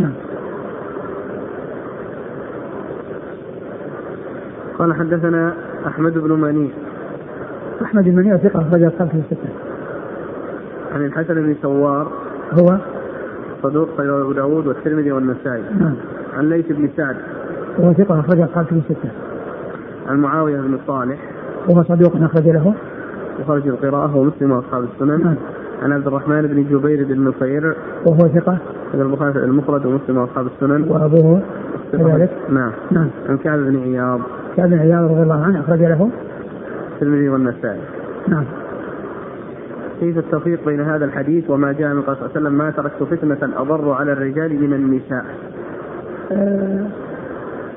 نعم. 0.00 0.12
قال 4.78 4.94
حدثنا 4.94 5.54
أحمد 5.86 6.18
بن 6.18 6.32
منيع. 6.32 6.70
أحمد 7.82 8.04
بن 8.04 8.16
منيع 8.16 8.36
ثقة 8.36 8.60
أخرج 8.60 8.82
أصحاب 8.82 9.08
في 9.08 9.14
الستة. 9.14 9.48
عن 10.94 11.04
الحسن 11.04 11.34
بن 11.34 11.54
سوار. 11.62 12.12
هو 12.52 12.78
صدوق 13.64 13.88
خير 13.96 14.22
أبو 14.22 14.32
داود 14.32 14.66
والترمذي 14.66 15.12
والنسائي. 15.12 15.62
نعم. 15.80 15.94
عن 16.36 16.48
ليث 16.48 16.66
بن 16.72 16.88
سعد. 16.96 17.16
هو 17.80 17.92
ثقة 17.92 18.20
أخرج 18.20 18.40
أصحاب 18.40 18.64
في 18.64 18.72
الستة. 18.72 19.10
عن 20.08 20.16
معاوية 20.16 20.60
بن 20.60 20.78
صالح. 20.86 21.18
وهو 21.68 21.82
صدوق 21.82 22.16
أخرج 22.16 22.48
له. 22.48 22.74
وخرج 23.40 23.68
القراءة 23.68 24.16
ومسلم 24.16 24.52
وأصحاب 24.52 24.84
السنن. 24.84 25.24
نعم. 25.24 25.34
عن 25.82 25.92
عبد 25.92 26.06
الرحمن 26.06 26.42
بن 26.42 26.64
جبير 26.64 27.04
بن 27.04 27.28
نفير 27.28 27.76
وهو 28.06 28.28
ثقة. 28.28 28.58
البخاري 28.94 29.44
المفرد 29.44 29.86
ومسلم 29.86 30.18
وأصحاب 30.18 30.46
السنن. 30.46 30.90
وأبوه 30.90 31.40
كذلك. 31.92 32.30
نعم. 32.48 32.72
نعم. 32.90 33.08
عن 33.28 33.36
كعب 33.36 33.58
بن 33.58 33.76
عياض. 33.76 34.20
كعب 34.56 34.70
بن 34.70 34.78
عياض 34.78 35.10
رضي 35.10 35.22
الله 35.22 35.44
عنه 35.44 35.60
أخرج 35.60 35.80
له. 35.80 36.10
الترمذي 36.94 37.28
والنسائي. 37.28 37.80
نعم. 38.28 38.44
كيف 40.00 40.18
التوفيق 40.18 40.66
بين 40.66 40.80
هذا 40.80 41.04
الحديث 41.04 41.50
وما 41.50 41.72
جاء 41.72 41.94
من 41.94 42.02
قال 42.02 42.16
صلى 42.16 42.26
الله 42.26 42.36
عليه 42.36 42.40
وسلم 42.40 42.58
ما 42.58 42.70
تركت 42.70 43.02
فتنة 43.02 43.60
أضر 43.60 43.92
على 43.92 44.12
الرجال 44.12 44.62
من 44.62 44.72
النساء. 44.72 45.24
آه 46.32 46.86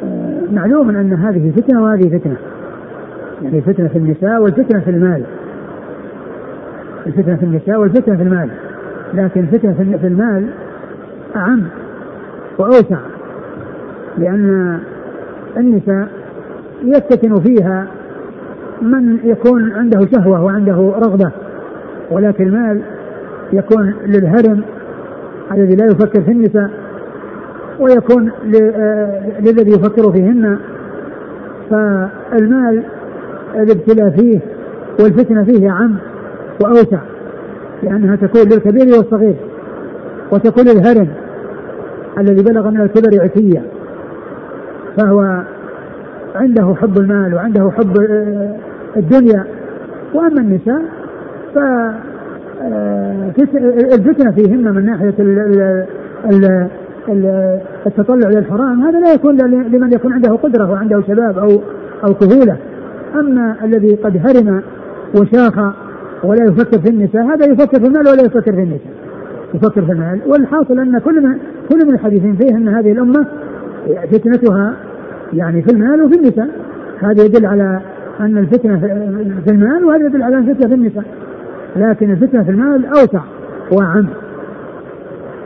آه 0.04 0.42
معلوم 0.52 0.90
أن 0.90 1.14
هذه 1.14 1.52
فتنة 1.56 1.84
وهذه 1.84 2.20
فتنة. 2.20 2.38
يعني 3.42 3.62
فتنة 3.62 3.88
في 3.88 3.98
النساء 3.98 4.42
والفتنة 4.42 4.80
في 4.80 4.90
المال. 4.90 5.24
الفتنة 7.08 7.36
في 7.36 7.46
النساء 7.46 7.80
والفتنة 7.80 8.16
في 8.16 8.24
المال. 8.24 8.50
لكن 9.14 9.42
الفتنة 9.42 9.74
في 9.74 10.08
المال 10.08 10.50
أعم 11.36 11.64
وأوسع. 12.58 13.00
لأن 14.18 14.80
النساء 15.58 16.08
يفتتن 16.84 17.36
فيها 17.40 17.88
من 18.82 19.20
يكون 19.24 19.72
عنده 19.72 20.08
شهوة 20.16 20.44
وعنده 20.44 20.76
رغبة. 20.76 21.32
ولكن 22.12 22.48
المال 22.48 22.82
يكون 23.54 23.94
للهرم 24.06 24.64
الذي 25.52 25.76
لا 25.76 25.86
يفكر 25.86 26.22
في 26.22 26.32
النساء 26.32 26.70
ويكون 27.80 28.32
آه، 28.56 29.40
للذي 29.40 29.72
يفكر 29.72 30.12
فيهن. 30.12 30.58
فالمال 31.70 32.84
الابتلاء 33.56 34.10
فيه 34.10 34.40
والفتنة 35.00 35.44
فيه 35.44 35.70
أعم 35.70 35.96
وأوسع 36.64 37.00
لأنها 37.84 38.16
تكون 38.16 38.42
للكبير 38.42 38.98
والصغير 38.98 39.36
وتكون 40.32 40.66
للهرم 40.66 41.08
الذي 42.18 42.44
بلغ 42.44 42.70
من 42.70 42.82
الكبر 42.82 43.24
عتيا 43.24 43.64
فهو 44.98 45.44
عنده 46.36 46.76
حب 46.82 46.98
المال 46.98 47.36
وعنده 47.36 47.72
حب 47.72 48.00
آه، 48.00 48.56
الدنيا. 48.98 49.46
وأما 50.14 50.42
النساء 50.42 50.82
ف 51.54 51.58
آه، 52.62 53.32
الفتنة 53.94 54.32
فيهن 54.32 54.74
من 54.74 54.86
ناحية 54.86 55.14
التطلع 57.88 58.30
للحرام 58.30 58.82
هذا 58.82 59.00
لا 59.00 59.14
يكون 59.14 59.38
لمن 59.42 59.94
يكون 59.94 60.14
عنده 60.14 60.36
قدرة 60.36 60.72
وعنده 60.72 61.02
شباب 61.08 61.38
أو 61.38 61.50
أو 62.08 62.14
كهوله 62.14 62.58
أما 63.16 63.56
الذي 63.64 63.96
قد 63.96 64.18
هرم 64.18 64.62
وشاخ 65.16 65.74
ولا 66.24 66.44
يفكر 66.44 66.80
في 66.80 66.90
النساء 66.90 67.24
هذا 67.24 67.46
يفكر 67.46 67.80
في 67.80 67.88
المال 67.88 68.08
ولا 68.08 68.22
يفكر 68.22 68.54
في 68.54 68.64
النساء. 68.64 68.94
يفكر 69.54 69.86
في 69.86 69.92
المال. 69.92 70.22
والحاصل 70.28 70.80
أن 70.80 71.00
كل 71.00 71.22
من 71.22 71.38
كل 71.70 71.86
من 71.88 71.94
الحديثين 71.94 72.36
فيه 72.36 72.56
أن 72.56 72.68
هذه 72.68 72.92
الأمة 72.92 73.26
فتنتها 74.12 74.74
يعني 75.34 75.62
في 75.62 75.72
المال 75.72 76.02
وفي 76.02 76.16
النساء. 76.16 76.50
هذا 77.00 77.24
يدل 77.24 77.46
على 77.46 77.82
أن 78.20 78.38
الفتنة 78.38 78.80
في 79.46 79.52
المال 79.52 79.86
وهذا 79.86 80.06
يدل 80.06 80.24
على 80.24 80.38
الفتنة 80.38 80.68
في 80.68 80.74
النساء. 80.74 81.04
لكن 81.76 82.12
الفتنة 82.12 82.44
في 82.44 82.52
المال 82.52 82.86
أوسع 82.86 83.22
وأعم. 83.72 84.08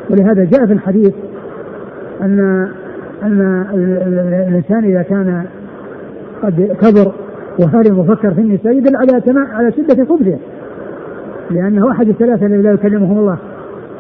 ولهذا 0.10 0.44
جاء 0.44 0.66
في 0.66 0.74
الحديث 0.74 1.14
أن 2.22 2.68
أن 3.24 3.66
الإنسان 4.48 4.84
إذا 4.84 5.02
كان 5.02 5.46
قد 6.44 6.78
كبر 6.82 7.14
وهرم 7.60 8.00
وفكر 8.00 8.34
في 8.34 8.42
النساء 8.42 8.74
يدل 8.74 8.96
على 8.96 9.22
على 9.54 9.72
شدة 9.72 10.06
خبثه 10.06 10.38
لأنه 11.52 11.92
أحد 11.92 12.08
الثلاثة 12.08 12.46
الذي 12.46 12.62
لا 12.62 12.72
يكلمهم 12.72 13.20
الله 13.20 13.38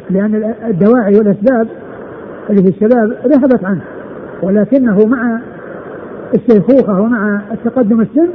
لأن 0.09 0.53
الدواعي 0.67 1.17
والأسباب 1.17 1.67
اللي 2.49 2.63
في 2.63 2.69
الشباب 2.69 3.17
ذهبت 3.27 3.63
عنه 3.63 3.81
ولكنه 4.43 5.05
مع 5.05 5.39
الشيخوخة 6.33 7.01
ومع 7.01 7.41
التقدم 7.51 8.01
السن 8.01 8.29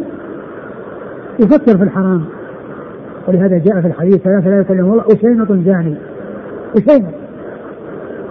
يفكر 1.38 1.76
في 1.78 1.84
الحرام. 1.84 2.24
ولهذا 3.28 3.58
جاء 3.58 3.80
في 3.80 3.86
الحديث 3.86 4.16
ثلاثة 4.16 4.50
لا 4.50 4.60
يكلمه 4.60 4.92
الله 4.92 5.04
أشيمة 5.06 5.62
زاني 5.64 5.96
أشيمة 6.76 7.10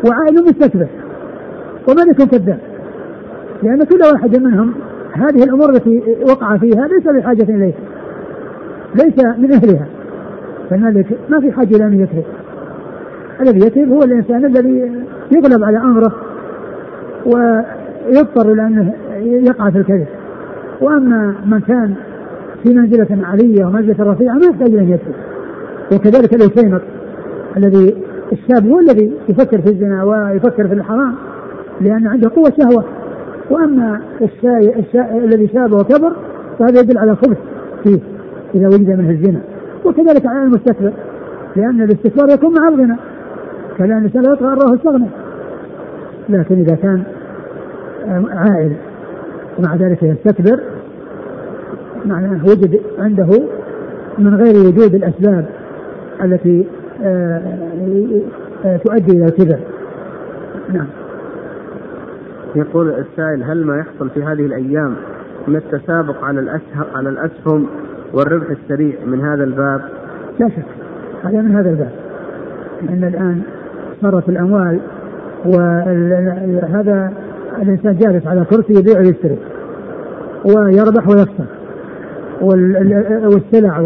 وعائل 0.10 0.36
مستكبر. 0.44 0.88
وملك 1.88 2.30
كذاب؟ 2.30 2.60
لأن 3.64 3.84
كل 3.84 4.00
واحد 4.14 4.38
منهم 4.38 4.74
هذه 5.14 5.44
الأمور 5.44 5.70
التي 5.70 6.04
وقع 6.30 6.58
فيها 6.58 6.88
ليس 6.88 7.08
بحاجة 7.08 7.56
إليها. 7.56 7.80
ليس 8.96 9.26
من 9.38 9.52
أهلها. 9.54 9.88
فالملك 10.70 11.06
ما 11.30 11.40
في 11.40 11.52
حاجة 11.52 11.76
إلى 11.76 11.86
أن 11.86 11.94
يكذب. 11.94 12.24
الذي 13.42 13.68
يكذب 13.68 13.92
هو 13.92 14.00
الإنسان 14.04 14.46
الذي 14.46 14.92
يغلب 15.32 15.64
على 15.64 15.78
أمره 15.78 16.16
ويضطر 17.26 18.52
إلى 18.52 18.68
أنه 18.68 18.94
يقع 19.22 19.70
في 19.70 19.78
الكذب. 19.78 20.08
وأما 20.82 21.36
من 21.46 21.60
كان 21.60 21.94
في 22.66 22.74
منزلة 22.74 23.26
عالية 23.26 23.66
ومنزلة 23.66 23.96
رفيعة 24.00 24.34
ما 24.34 24.46
يحتاج 24.46 24.76
أن 24.76 24.90
يكذب 24.90 25.16
وكذلك 25.94 26.34
الأسيمر 26.34 26.82
الذي 27.58 27.96
الشاب 28.32 28.68
هو 28.68 28.80
الذي 28.80 29.14
يفكر 29.30 29.62
في 29.62 29.70
الزنا 29.70 30.04
ويفكر 30.04 30.68
في 30.68 30.74
الحرام 30.74 31.16
لأن 31.82 32.08
عنده 32.08 32.32
قوة 32.36 32.54
شهوة. 32.60 32.84
وأما 33.50 34.02
الشاي, 34.22 34.80
الشاي 34.80 35.18
الذي 35.18 35.48
شاب 35.48 35.72
وكبر 35.72 36.16
فهذا 36.60 36.80
يدل 36.80 36.98
على 36.98 37.16
خبث 37.16 37.38
فيه 37.84 38.00
إذا 38.56 38.68
وجد 38.68 38.90
منه 38.90 39.10
الزنا. 39.10 39.42
وكذلك 39.86 40.26
على 40.26 40.44
المستكبر 40.44 40.94
لأن 41.56 41.82
الاستكبار 41.82 42.30
يكون 42.30 42.54
مع 42.60 42.68
الغنى. 42.68 42.98
كان 43.78 43.98
الإنسان 43.98 44.22
لا 44.22 44.34
يطغى 44.34 44.54
الله 44.54 44.76
استغنى 44.76 45.08
لكن 46.30 46.60
إذا 46.60 46.76
كان 46.76 47.04
عائل 48.32 48.76
ومع 49.60 49.76
ذلك 49.76 50.04
يستكبر 50.04 50.60
معناه 52.06 52.46
وجد 52.46 52.82
عنده 53.00 53.30
من 54.18 54.36
غير 54.36 54.56
وجود 54.56 54.96
الأسباب 54.96 55.46
التي 56.24 56.66
آه، 57.04 57.42
آه، 58.66 58.78
تؤدي 58.78 59.12
إلى 59.12 59.26
الكبر 59.26 59.60
نعم. 60.74 60.88
يقول 62.56 62.90
السائل 62.90 63.44
هل 63.44 63.66
ما 63.66 63.78
يحصل 63.78 64.10
في 64.10 64.24
هذه 64.24 64.46
الأيام 64.46 64.96
من 65.48 65.56
التسابق 65.56 66.24
على 66.24 66.40
الأسهم 66.40 66.86
على 66.96 67.10
الأسهم 67.10 67.68
والربح 68.14 68.50
السريع 68.50 68.96
من 69.06 69.22
هذا 69.22 69.44
الباب؟ 69.44 69.82
لا 70.40 70.50
شك 70.50 70.66
هذا 71.24 71.42
من 71.42 71.56
هذا 71.56 71.70
الباب. 71.70 71.92
لأن 72.82 73.04
الآن 73.04 73.42
صارت 74.02 74.30
الأموال 74.30 74.80
وهذا 75.46 77.14
الإنسان 77.62 77.98
جالس 77.98 78.28
على 78.28 78.46
كرسي 78.46 78.74
يبيع 78.74 79.00
ويشتري 79.00 79.38
ويربح 80.46 81.08
ويخسر. 81.08 81.46
والسلع 82.42 83.80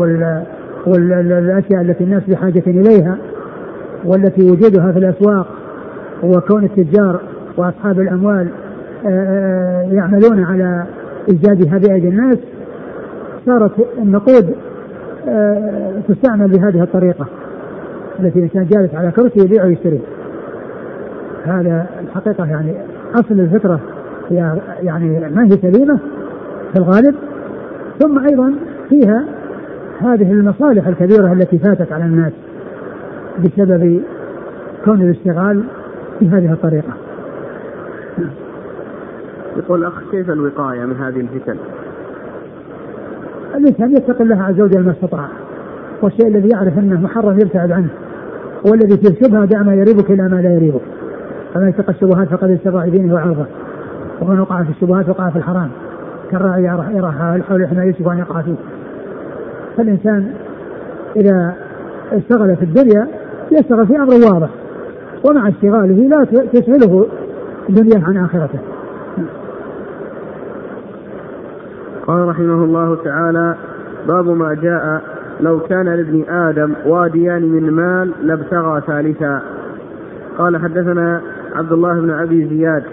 والاشياء 0.87 1.81
التي 1.81 2.03
الناس 2.03 2.23
بحاجة 2.27 2.63
إليها 2.67 3.17
والتي 4.05 4.51
وجودها 4.51 4.91
في 4.91 4.99
الأسواق 4.99 5.47
وكون 6.23 6.63
التجار 6.63 7.19
وأصحاب 7.57 7.99
الأموال 7.99 8.47
آه، 9.05 9.09
آه، 9.09 9.93
يعملون 9.93 10.43
على 10.43 10.85
ايجادها 11.29 11.77
بايدي 11.77 12.07
الناس 12.07 12.37
صارت 13.45 13.71
النقود 13.97 14.55
آه، 15.27 15.93
تستعمل 16.07 16.47
بهذه 16.47 16.83
الطريقة 16.83 17.25
التي 18.19 18.39
الانسان 18.39 18.65
جالس 18.65 18.95
على 18.95 19.11
كرسي 19.11 19.39
يبيع 19.39 19.65
ويشتري. 19.65 19.99
هذا 21.45 21.85
الحقيقة 22.01 22.45
يعني 22.45 22.73
أصل 23.15 23.39
الفكرة 23.39 23.79
يعني 24.81 25.29
ما 25.29 25.45
هي 25.45 25.49
سليمة 25.49 25.99
في 26.73 26.79
الغالب. 26.79 27.15
ثم 27.99 28.25
أيضا 28.25 28.53
فيها 28.89 29.25
هذه 29.99 30.31
المصالح 30.31 30.87
الكبيرة 30.87 31.33
التي 31.33 31.59
فاتت 31.59 31.91
على 31.91 32.05
الناس 32.05 32.33
بسبب 33.39 34.01
كون 34.85 35.01
الاشتغال 35.01 35.63
بهذه 36.21 36.53
الطريقة. 36.53 36.93
يقول 39.57 39.79
الاخ 39.79 39.93
كيف 40.11 40.29
الوقاية 40.29 40.85
من 40.85 40.95
هذه 40.95 41.19
الفتن؟ 41.19 41.55
الإنسان 43.55 43.91
يتقي 43.91 44.23
الله 44.23 44.43
عز 44.43 44.61
وجل 44.61 44.83
ما 44.83 44.91
استطاع 44.91 45.27
والشيء 46.01 46.27
الذي 46.27 46.49
يعرف 46.49 46.77
أنه 46.77 47.01
محرم 47.01 47.39
يبتعد 47.39 47.71
عنه 47.71 47.89
والذي 48.65 48.97
فيه 48.97 49.27
شبهه 49.27 49.45
دع 49.45 49.63
ما 49.63 49.73
يريبك 49.73 50.11
إلى 50.11 50.23
ما 50.29 50.41
لا 50.41 50.53
يريبك 50.53 50.81
فمن 51.53 51.69
يتقى 51.69 51.93
الشبهات 51.93 52.27
فقد 52.27 52.49
استبرع 52.49 52.85
دينه 52.85 53.13
وعرضه 53.13 53.45
ومن 54.21 54.39
وقع 54.39 54.63
في 54.63 54.69
الشبهات 54.69 55.09
وقع 55.09 55.29
في 55.29 55.35
الحرام 55.35 55.69
كالراعي 56.31 56.63
يرى 56.63 57.35
الحول 57.35 57.61
يحمى 57.61 57.85
يوسف 57.85 58.07
أن 58.07 58.17
يقع 58.17 58.41
فيه. 58.41 58.55
فالإنسان 59.77 60.33
إذا 61.15 61.53
اشتغل 62.11 62.55
في 62.55 62.63
الدنيا 62.63 63.07
يشتغل 63.51 63.87
في 63.87 63.95
أمر 63.95 64.13
واضح 64.13 64.49
ومع 65.29 65.47
اشتغاله 65.47 66.07
لا 66.07 66.25
تشغله 66.53 67.07
دنياه 67.69 68.03
عن 68.05 68.17
آخرته. 68.17 68.59
قال 72.07 72.27
رحمه 72.27 72.63
الله 72.63 72.95
تعالى 73.03 73.55
باب 74.07 74.27
ما 74.27 74.53
جاء 74.53 75.01
لو 75.39 75.59
كان 75.59 75.85
لابن 75.85 76.23
آدم 76.29 76.73
واديان 76.85 77.41
من 77.41 77.71
مال 77.71 78.11
لابتغى 78.21 78.81
ثالثا. 78.87 79.41
قال 80.37 80.57
حدثنا 80.57 81.21
عبد 81.55 81.71
الله 81.71 81.93
بن 82.01 82.11
أبي 82.11 82.47
زياد 82.47 82.83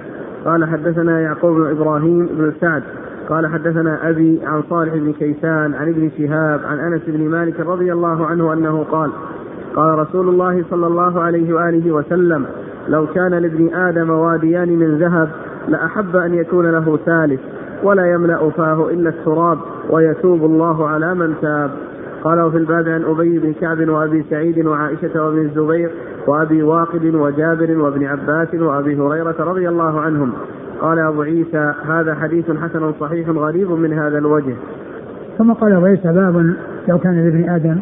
قال 0.44 0.64
حدثنا 0.64 1.20
يعقوب 1.20 1.56
بن 1.56 1.70
إبراهيم 1.70 2.26
بن 2.26 2.52
سعد 2.60 2.82
قال 3.28 3.46
حدثنا 3.46 4.10
أبي 4.10 4.40
عن 4.44 4.62
صالح 4.70 4.94
بن 4.94 5.12
كيسان 5.12 5.74
عن 5.74 5.88
ابن 5.88 6.10
شهاب 6.18 6.60
عن 6.64 6.78
أنس 6.78 7.02
بن 7.06 7.28
مالك 7.28 7.60
رضي 7.60 7.92
الله 7.92 8.26
عنه 8.26 8.52
أنه 8.52 8.84
قال 8.90 9.10
قال 9.76 9.98
رسول 9.98 10.28
الله 10.28 10.64
صلى 10.70 10.86
الله 10.86 11.20
عليه 11.20 11.54
وآله 11.54 11.92
وسلم 11.92 12.46
لو 12.88 13.06
كان 13.06 13.34
لابن 13.34 13.74
آدم 13.74 14.10
واديان 14.10 14.68
من 14.68 14.98
ذهب 14.98 15.28
لأحب 15.68 16.16
أن 16.16 16.34
يكون 16.34 16.70
له 16.70 16.98
ثالث 17.06 17.40
ولا 17.82 18.12
يملأ 18.12 18.50
فاه 18.50 18.90
إلا 18.90 19.08
التراب 19.08 19.58
ويتوب 19.90 20.44
الله 20.44 20.88
على 20.88 21.14
من 21.14 21.34
تاب. 21.42 21.70
قال 22.24 22.40
وفي 22.40 22.56
الباب 22.56 22.88
عن 22.88 23.04
أبي 23.04 23.38
بن 23.38 23.52
كعب 23.52 23.88
وأبي 23.88 24.24
سعيد 24.30 24.66
وعائشة 24.66 25.24
وابن 25.24 25.38
الزبير 25.38 25.90
وأبي 26.26 26.62
واقد 26.62 27.14
وجابر 27.14 27.78
وابن 27.78 28.04
عباس 28.04 28.54
وأبي 28.54 28.96
هريرة 29.00 29.36
رضي 29.38 29.68
الله 29.68 30.00
عنهم. 30.00 30.32
قال 30.80 30.98
أبو 30.98 31.22
عيسى 31.22 31.72
هذا 31.88 32.14
حديث 32.14 32.50
حسن 32.50 32.92
صحيح 33.00 33.28
غريب 33.28 33.70
من 33.70 33.92
هذا 33.92 34.18
الوجه. 34.18 34.54
ثم 35.38 35.52
قال 35.52 35.72
أبو 35.72 35.86
عيسى 35.86 36.12
باب 36.12 36.54
لو 36.88 36.98
كان 36.98 37.24
لابن 37.24 37.50
آدم 37.50 37.78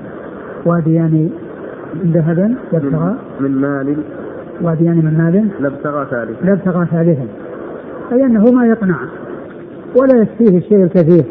واديان 0.65 1.31
من 1.95 2.13
ذهب 2.13 2.57
لابتغى. 2.73 3.15
من 3.41 3.51
مال. 3.61 3.97
واديان 4.63 4.97
من 4.97 5.19
مال. 5.19 5.49
لابتغى 5.61 6.07
ثالثا. 6.11 6.47
لابتغى 6.47 6.87
ثالثا. 6.87 7.27
أي 8.13 8.27
أنه 8.27 8.45
ما 8.53 8.67
يقنع 8.67 8.97
ولا 9.97 10.23
يكفيه 10.23 10.59
الشيء 10.59 10.85
الكثير. 10.85 11.25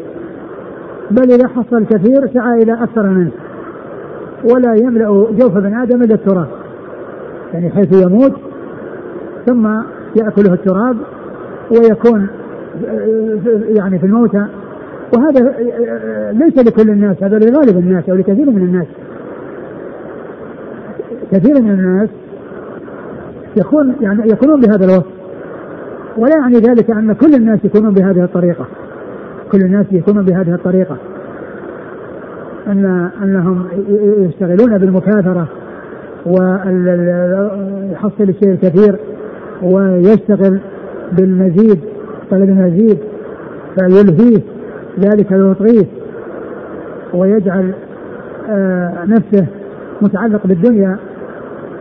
بل 1.10 1.32
إذا 1.32 1.48
حصل 1.48 1.76
الكثير 1.76 2.28
سعى 2.34 2.62
إلى 2.62 2.72
أكثر 2.72 3.06
منه. 3.06 3.30
ولا 4.54 4.74
يملأ 4.74 5.26
جوف 5.30 5.56
ابن 5.56 5.74
آدم 5.74 6.02
إلا 6.02 6.14
التراب. 6.14 6.48
يعني 7.52 7.70
حيث 7.70 8.06
يموت 8.06 8.32
ثم 9.46 9.66
يأكله 10.16 10.52
التراب 10.54 10.96
ويكون 11.70 12.28
يعني 13.76 13.98
في 13.98 14.06
الموتى. 14.06 14.46
وهذا 15.16 15.54
ليس 16.32 16.58
لكل 16.58 16.90
الناس 16.90 17.22
هذا 17.22 17.38
لغالب 17.38 17.78
الناس 17.78 18.08
أو 18.08 18.16
لكثير 18.16 18.50
من 18.50 18.62
الناس. 18.62 18.86
كثير 21.32 21.62
من 21.62 21.70
الناس 21.70 22.08
يكون 23.56 23.94
يعني 24.00 24.22
يكونون 24.32 24.60
بهذا 24.60 24.84
الوصف. 24.84 25.06
ولا 26.16 26.36
يعني 26.40 26.54
ذلك 26.54 26.90
أن 26.90 27.12
كل 27.12 27.34
الناس 27.34 27.64
يكونون 27.64 27.94
بهذه 27.94 28.24
الطريقة. 28.24 28.66
كل 29.52 29.58
الناس 29.58 29.86
يكونون 29.92 30.24
بهذه 30.24 30.54
الطريقة. 30.54 30.96
أن 32.66 33.10
انهم 33.22 33.66
يشتغلون 34.18 34.78
بالمكاثرة 34.78 35.48
ويحصل 36.26 38.22
الشيء 38.28 38.50
الكثير 38.50 38.98
ويشتغل 39.62 40.60
بالمزيد 41.12 41.80
طلب 42.30 42.48
المزيد 42.48 42.98
فيلهيه 43.78 44.40
ذلك 45.00 45.30
ويطغيه 45.30 45.86
ويجعل 47.14 47.72
آه 48.50 49.04
نفسه 49.04 49.46
متعلق 50.02 50.46
بالدنيا 50.46 50.96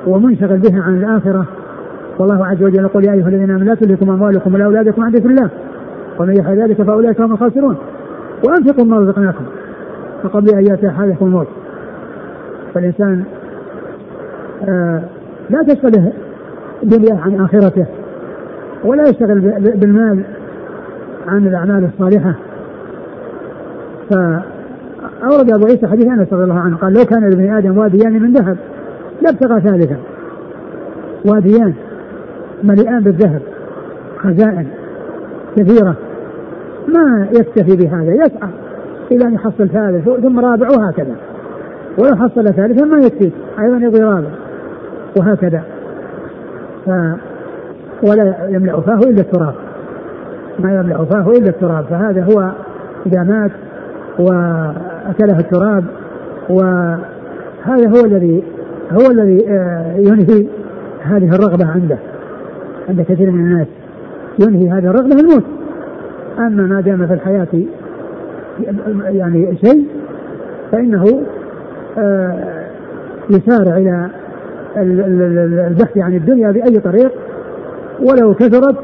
ومنشغل 0.07 0.57
بها 0.57 0.81
عن 0.81 0.97
الآخرة. 0.97 1.45
والله 2.19 2.45
عز 2.45 2.63
وجل 2.63 2.83
يقول 2.83 3.05
يا 3.05 3.13
أيها 3.13 3.27
الذين 3.27 3.49
آمنوا 3.49 3.65
لا 3.65 3.75
تلهكم 3.75 4.09
أموالكم 4.09 4.53
ولا 4.53 4.65
أولادكم 4.65 5.03
عن 5.03 5.11
ذكر 5.11 5.29
الله 5.29 5.49
ومن 6.19 6.33
يفعل 6.33 6.61
ذلك 6.61 6.81
فأولئك 6.81 7.21
هم 7.21 7.31
الخاسرون. 7.31 7.75
وأنفقوا 8.47 8.85
ما 8.85 8.99
رزقناكم 8.99 9.43
فقبل 10.23 10.49
أن 10.49 10.65
يأتي 10.65 10.87
أحدكم 10.87 11.25
الموت. 11.25 11.47
فالإنسان 12.73 13.23
آه 14.69 15.03
لا 15.49 15.63
تشغله 15.63 16.13
الدنيا 16.83 17.15
عن 17.15 17.41
آخرته. 17.41 17.85
ولا 18.85 19.03
يشتغل 19.03 19.39
بالمال 19.75 20.23
عن 21.27 21.47
الأعمال 21.47 21.89
الصالحة. 21.93 22.35
فأورد 24.09 25.53
أبو 25.53 25.65
عيسى 25.65 25.87
حديث 25.87 26.07
أنس 26.07 26.33
رضي 26.33 26.43
الله 26.43 26.59
عنه 26.59 26.77
قال 26.77 26.93
لو 26.93 27.05
كان 27.05 27.29
لابن 27.29 27.53
آدم 27.53 27.77
واديان 27.77 28.21
من 28.21 28.33
ذهب 28.33 28.57
لابتغى 29.21 29.61
ثالثا. 29.61 29.97
واديان 31.25 31.73
مليئان 32.63 32.99
بالذهب 32.99 33.41
خزائن 34.17 34.67
كثيرة. 35.55 35.95
ما 36.87 37.27
يكتفي 37.31 37.75
بهذا 37.75 38.13
يسعى 38.13 38.49
إلى 39.11 39.25
أن 39.25 39.33
يحصل 39.33 39.69
ثالث 39.69 40.09
ثم 40.09 40.39
رابع 40.39 40.67
وهكذا 40.67 41.15
ولو 41.97 42.15
حصل 42.15 42.53
ثالثا 42.53 42.85
ما 42.85 42.97
يكفي 43.05 43.31
أيضا 43.59 43.77
يبغي 43.77 44.03
رابع 44.03 44.29
وهكذا. 45.17 45.63
ف 46.85 46.89
ولا 48.03 48.35
يملأ 48.49 48.81
فاه 48.81 48.99
إلا 48.99 49.21
التراب. 49.21 49.53
ما 50.59 50.73
يملأ 50.73 51.05
فاه 51.05 51.31
إلا 51.31 51.49
التراب. 51.49 51.85
فهذا 51.85 52.23
هو 52.23 52.51
إذا 53.05 53.23
مات 53.23 53.51
وأكله 54.19 55.39
التراب 55.39 55.83
وهذا 56.49 57.89
هو 57.89 58.05
الذي 58.05 58.43
هو 58.91 59.11
الذي 59.11 59.49
آه، 59.49 59.95
ينهي 59.97 60.47
هذه 61.01 61.35
الرغبة 61.35 61.65
عنده 61.65 61.97
عند 62.89 63.01
كثير 63.01 63.31
من 63.31 63.39
الناس. 63.39 63.67
ينهي 64.39 64.69
هذه 64.69 64.87
الرغبة 64.87 65.15
الموت 65.19 65.43
أما 66.39 66.63
ما 66.63 66.81
دام 66.81 67.07
في 67.07 67.13
الحياة 67.13 67.47
يعني 69.09 69.57
شيء 69.65 69.87
فإنه 70.71 71.21
آه، 71.97 72.63
يسارع 73.29 73.77
إلى 73.77 74.09
البحث 75.67 75.97
عن 75.97 76.13
الدنيا 76.13 76.51
بأي 76.51 76.79
طريق 76.79 77.11
ولو 77.99 78.33
كثرت 78.33 78.75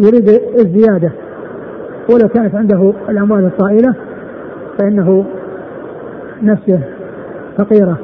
يريد 0.00 0.28
الزيادة. 0.58 1.12
ولو 2.10 2.28
كانت 2.28 2.54
عنده 2.54 2.92
الأموال 3.08 3.44
الطائلة 3.44 3.94
فإنه 4.78 5.24
نفسه 6.42 6.80
فقيرة 7.58 7.98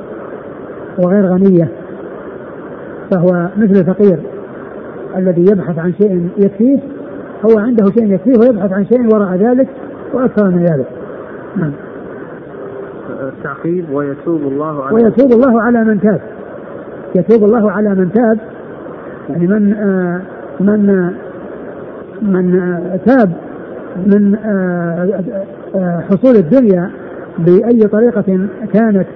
وغير 0.99 1.27
غنية. 1.27 1.69
فهو 3.11 3.49
مثل 3.57 3.81
الفقير 3.81 4.19
الذي 5.17 5.45
يبحث 5.53 5.79
عن 5.79 5.93
شيء 5.93 6.29
يكفيه 6.37 6.79
هو 7.45 7.59
عنده 7.59 7.87
شيء 7.99 8.15
يكفيه 8.15 8.39
ويبحث 8.41 8.73
عن 8.73 8.87
شيء 8.87 9.15
وراء 9.15 9.37
ذلك 9.37 9.69
وأكثر 10.15 10.51
من 10.51 10.59
ذلك. 10.59 10.87
نعم. 11.57 11.73
التعقيب 13.21 13.91
ويتوب 13.93 14.41
الله 14.41 14.85
على 14.85 14.95
ويتوب 14.95 15.33
الله 15.33 15.63
على 15.63 15.85
من 15.85 16.01
تاب. 16.01 16.21
يتوب 17.15 17.45
الله 17.45 17.71
على 17.71 17.95
من 17.95 18.13
تاب. 18.13 18.39
يعني 19.29 19.47
من 19.47 19.73
آه 19.73 20.21
من 20.63 21.13
من 22.23 22.61
تاب 23.07 23.33
من 24.07 24.35
آه 24.45 25.21
آه 25.75 26.01
حصول 26.11 26.37
الدنيا 26.37 26.91
بأي 27.39 27.89
طريقة 27.89 28.49
كانت 28.73 29.07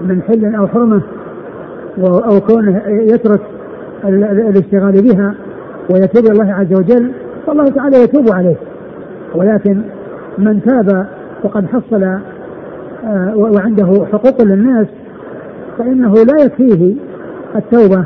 من 0.00 0.22
حل 0.22 0.54
أو 0.54 0.66
حرمة 0.66 1.02
أو 1.98 2.40
كونه 2.40 2.82
يترك 2.88 3.40
الاشتغال 4.04 5.02
بها 5.02 5.34
ويتوب 5.90 6.26
الله 6.26 6.52
عز 6.52 6.72
وجل 6.72 7.10
فالله 7.46 7.68
تعالى 7.68 8.02
يتوب 8.02 8.32
عليه. 8.32 8.56
ولكن 9.34 9.82
من 10.38 10.62
تاب 10.62 11.06
وقد 11.44 11.66
حصل 11.66 12.04
آه، 13.04 13.36
وعنده 13.36 14.06
حقوق 14.12 14.42
للناس 14.42 14.86
فإنه 15.78 16.12
لا 16.12 16.44
يكفيه 16.44 16.94
التوبة 17.56 18.04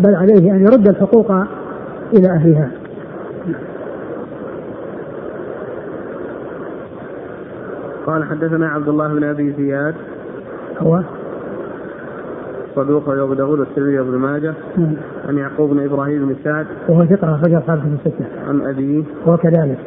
بل 0.00 0.14
عليه 0.14 0.52
أن 0.52 0.62
يرد 0.62 0.88
الحقوق 0.88 1.32
إلى 2.14 2.30
أهلها. 2.30 2.70
قال 8.06 8.24
حدثنا 8.24 8.68
عبد 8.68 8.88
الله 8.88 9.08
بن 9.08 9.24
أبي 9.24 9.52
زياد. 9.52 9.94
هو؟ 10.78 11.02
صدوق 12.74 13.08
أبو 13.08 13.34
داود 13.34 13.58
والترمذي 13.58 13.98
وابن 13.98 14.18
ماجه. 14.18 14.54
عن 15.28 15.38
يعقوب 15.38 15.70
بن 15.70 15.84
إبراهيم 15.84 16.28
بن 16.28 16.34
سعد. 16.44 16.66
وهو 16.88 17.04
ثقة 17.04 17.34
أخرج 17.34 17.54
أصحاب 17.54 17.78
في 17.78 17.86
الستة. 17.86 18.24
عن 18.48 18.60
أبيه 18.60 19.04
وهو 19.26 19.36
كذلك. 19.36 19.78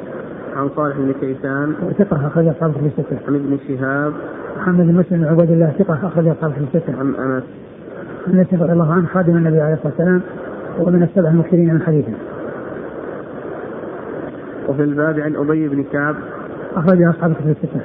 عن 0.56 0.70
صالح 0.76 0.98
بن 0.98 1.14
كيسان. 1.22 1.74
ثقة 1.98 2.28
أخرج 2.28 2.48
أصحاب 2.48 2.72
في 2.72 2.86
الستة. 2.86 3.18
عن 3.28 3.36
ابن 3.36 3.58
شهاب. 3.68 4.14
محمد 4.58 4.86
بن 4.86 4.94
مسلم 4.94 5.26
عبيد 5.26 5.52
الله 5.52 5.74
ثقة 5.80 6.08
أخرج 6.08 6.28
أصحاب 6.28 6.52
في 6.52 6.60
الستة. 6.60 7.00
عن 7.00 7.16
أنس. 7.16 7.44
أنس 8.28 8.62
رضي 8.62 8.72
الله 8.72 8.94
عنه 8.94 9.08
خادم 9.08 9.38
النبي 9.38 9.62
عليه 9.62 9.74
الصلاة 9.74 9.94
والسلام. 9.98 10.22
ومن 10.80 11.04
السبع 11.04 11.30
المكثرين 11.30 11.74
من 11.74 11.82
حديثه. 11.82 12.14
وفي 14.68 14.84
الباب 14.84 15.20
عن 15.20 15.36
أبي 15.36 15.68
بن 15.68 15.84
كعب. 15.94 16.16
أخرج 16.76 17.02
أصحاب 17.04 17.34
في 17.34 17.50
الستة. 17.50 17.82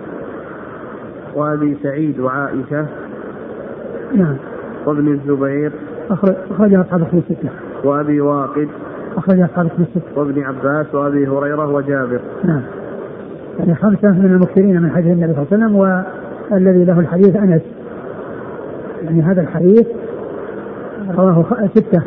وأبي 1.34 1.76
سعيد 1.82 2.20
وعائشة. 2.20 2.86
نعم. 4.14 4.36
وابن 4.86 5.08
الزبير. 5.08 5.72
أخرج 6.50 6.74
أصحاب 6.74 7.04
في 7.04 7.16
الستة. 7.16 7.48
وأبي 7.84 8.20
واقد. 8.20 8.68
أخرج 9.16 9.40
أصحاب 9.40 9.68
في 9.68 9.78
الستة. 9.78 10.20
وابن 10.20 10.42
عباس 10.42 10.94
وأبي 10.94 11.28
هريرة 11.28 11.68
وجابر. 11.68 12.20
نعم. 12.44 12.62
يعني 13.58 13.74
خمسة 13.74 14.10
من 14.10 14.24
المكثرين 14.24 14.82
من 14.82 14.90
حديث 14.90 15.12
النبي 15.12 15.32
صلى 15.34 15.42
الله 15.42 15.48
عليه 15.52 15.64
وسلم 15.64 15.76
والذي 16.50 16.84
له 16.84 17.00
الحديث 17.00 17.36
أنس. 17.36 17.62
يعني 19.02 19.22
هذا 19.22 19.40
الحديث 19.40 19.86
رواه 21.10 21.68
ستة. 21.74 22.02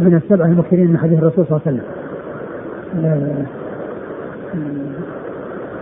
من 0.00 0.14
السبعة 0.14 0.46
المكثرين 0.46 0.90
من 0.90 0.98
حديث 0.98 1.18
الرسول 1.18 1.46
صلى 1.46 1.60
الله 1.60 1.62
عليه 1.66 1.76
وسلم. 1.76 1.86
آه، 3.04 3.46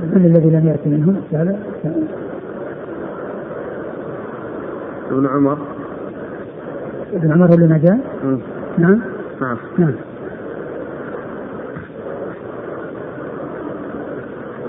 من 0.03 0.25
الذي 0.25 0.51
لم 0.51 0.67
يأتي 0.69 0.89
منهم؟ 0.89 1.17
ابن 5.11 5.27
عمر. 5.27 5.59
ابن 7.13 7.33
عمر 7.33 7.55
اللي 7.55 7.67
ما 7.67 7.79
جاء؟ 7.79 7.99
نعم. 8.79 9.01
نعم. 9.41 9.57
نعم. 9.79 9.95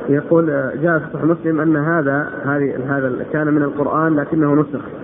يقول 0.10 0.46
جاء 0.82 1.00
في 1.00 1.06
صحيح 1.14 1.26
مسلم 1.26 1.62
أن 1.62 1.78
هذا 1.78 2.28
هذه 2.46 2.98
هذا 2.98 3.26
كان 3.34 3.54
من 3.54 3.64
القرآن 3.64 4.16
لكنه 4.16 4.56
نسخ. 4.56 5.03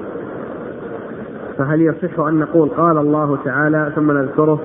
فهل 1.60 1.82
يصح 1.82 2.20
أن 2.20 2.39
نقول 2.39 2.70
قال 2.70 2.97
الله 2.97 3.38
تعالى 3.45 3.91
ثم 3.95 4.12
نذكره؟ 4.12 4.60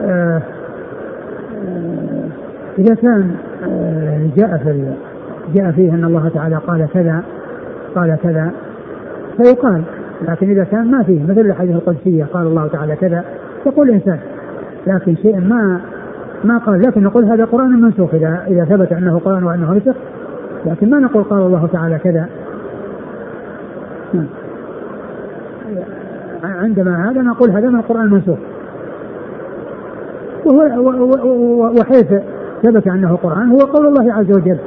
آه 0.00 0.42
آه 1.66 2.28
إذا 2.78 2.94
كان 2.94 3.34
آه 3.64 4.28
جاء 4.36 4.58
في 4.58 4.94
جاء 5.54 5.70
فيه 5.70 5.94
أن 5.94 6.04
الله 6.04 6.28
تعالى 6.28 6.56
قال 6.56 6.88
كذا 6.94 7.22
قال 7.94 8.18
كذا 8.22 8.50
فيقال 9.36 9.82
لكن 10.28 10.50
إذا 10.50 10.64
كان 10.64 10.90
ما 10.90 11.02
فيه 11.02 11.22
مثل 11.22 11.40
الحديث 11.40 11.74
القدسية 11.74 12.24
قال 12.24 12.46
الله 12.46 12.68
تعالى 12.68 12.96
كذا 12.96 13.24
يقول 13.66 13.88
الإنسان 13.88 14.18
لكن 14.86 15.16
شيء 15.16 15.40
ما 15.40 15.80
ما 16.44 16.58
قال 16.58 16.82
لكن 16.82 17.02
نقول 17.02 17.24
هذا 17.24 17.44
قرآن 17.44 17.80
منسوخ 17.80 18.14
إذا 18.14 18.44
إذا 18.46 18.64
ثبت 18.64 18.92
أنه 18.92 19.18
قرآن 19.18 19.44
وأنه 19.44 19.72
نسخ 19.72 19.94
لكن 20.66 20.90
ما 20.90 20.98
نقول 20.98 21.24
قال 21.24 21.42
الله 21.42 21.66
تعالى 21.72 21.98
كذا 21.98 22.28
نعم. 24.14 24.26
عندما 26.44 27.10
هذا 27.10 27.22
نقول 27.22 27.50
هذا 27.50 27.68
من 27.68 27.76
القرآن 27.78 28.04
المنسوخ. 28.04 28.38
وهو 30.44 31.72
وحيث 31.80 32.14
ثبت 32.62 32.86
أنه 32.86 33.16
قرآن 33.16 33.48
هو 33.48 33.58
قول 33.58 33.86
الله 33.86 34.12
عز 34.12 34.30
وجل. 34.30 34.58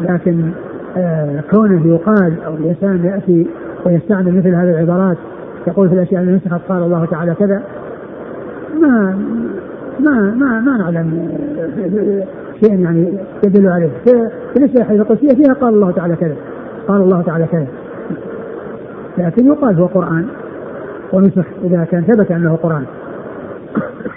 لكن 0.00 0.50
آه 0.96 1.42
كونه 1.50 1.86
يقال 1.86 2.42
أو 2.46 2.54
الإنسان 2.54 3.04
يأتي 3.04 3.46
ويستعمل 3.86 4.36
مثل 4.36 4.54
هذه 4.54 4.70
العبارات 4.70 5.16
يقول 5.66 5.88
في 5.88 5.94
الأشياء 5.94 6.22
التي 6.22 6.46
نسخت 6.46 6.60
قال 6.68 6.82
الله 6.82 7.04
تعالى 7.04 7.34
كذا 7.34 7.62
ما 8.80 9.18
ما 10.00 10.20
ما 10.20 10.60
ما 10.60 10.76
نعلم 10.76 11.28
شيء 12.60 12.78
يعني 12.80 13.18
يدل 13.44 13.68
عليه. 13.68 13.90
بالنسبة 14.54 14.80
للحديث 14.80 15.00
القدسيه 15.00 15.28
فيها 15.28 15.54
قال 15.54 15.74
الله 15.74 15.90
تعالى 15.90 16.16
كذا. 16.16 16.34
قال 16.88 17.00
الله 17.00 17.22
تعالى 17.22 17.46
كذا. 17.46 17.66
لكن 19.18 19.46
يقال 19.46 19.80
هو 19.80 19.86
قرآن 19.86 20.26
ونسخ 21.12 21.44
إذا 21.64 21.84
كان 21.84 22.02
ثبت 22.02 22.30
أنه 22.30 22.56
قرآن. 22.62 22.84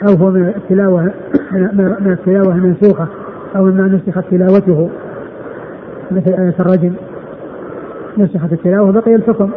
أو 0.08 0.14
هو 0.14 0.32
من 0.32 0.54
التلاوه 0.56 1.12
من 1.52 2.18
التلاوة 2.20 2.56
المنسوخه 2.56 3.08
أو 3.56 3.64
مما 3.64 3.84
نسخت 3.84 4.24
تلاوته 4.32 4.90
مثل 6.12 6.30
آية 6.30 6.56
الرجم. 6.60 6.94
نسخت 8.18 8.54
التلاوة 8.54 8.92
بقي 8.92 9.16
الحكم. 9.16 9.50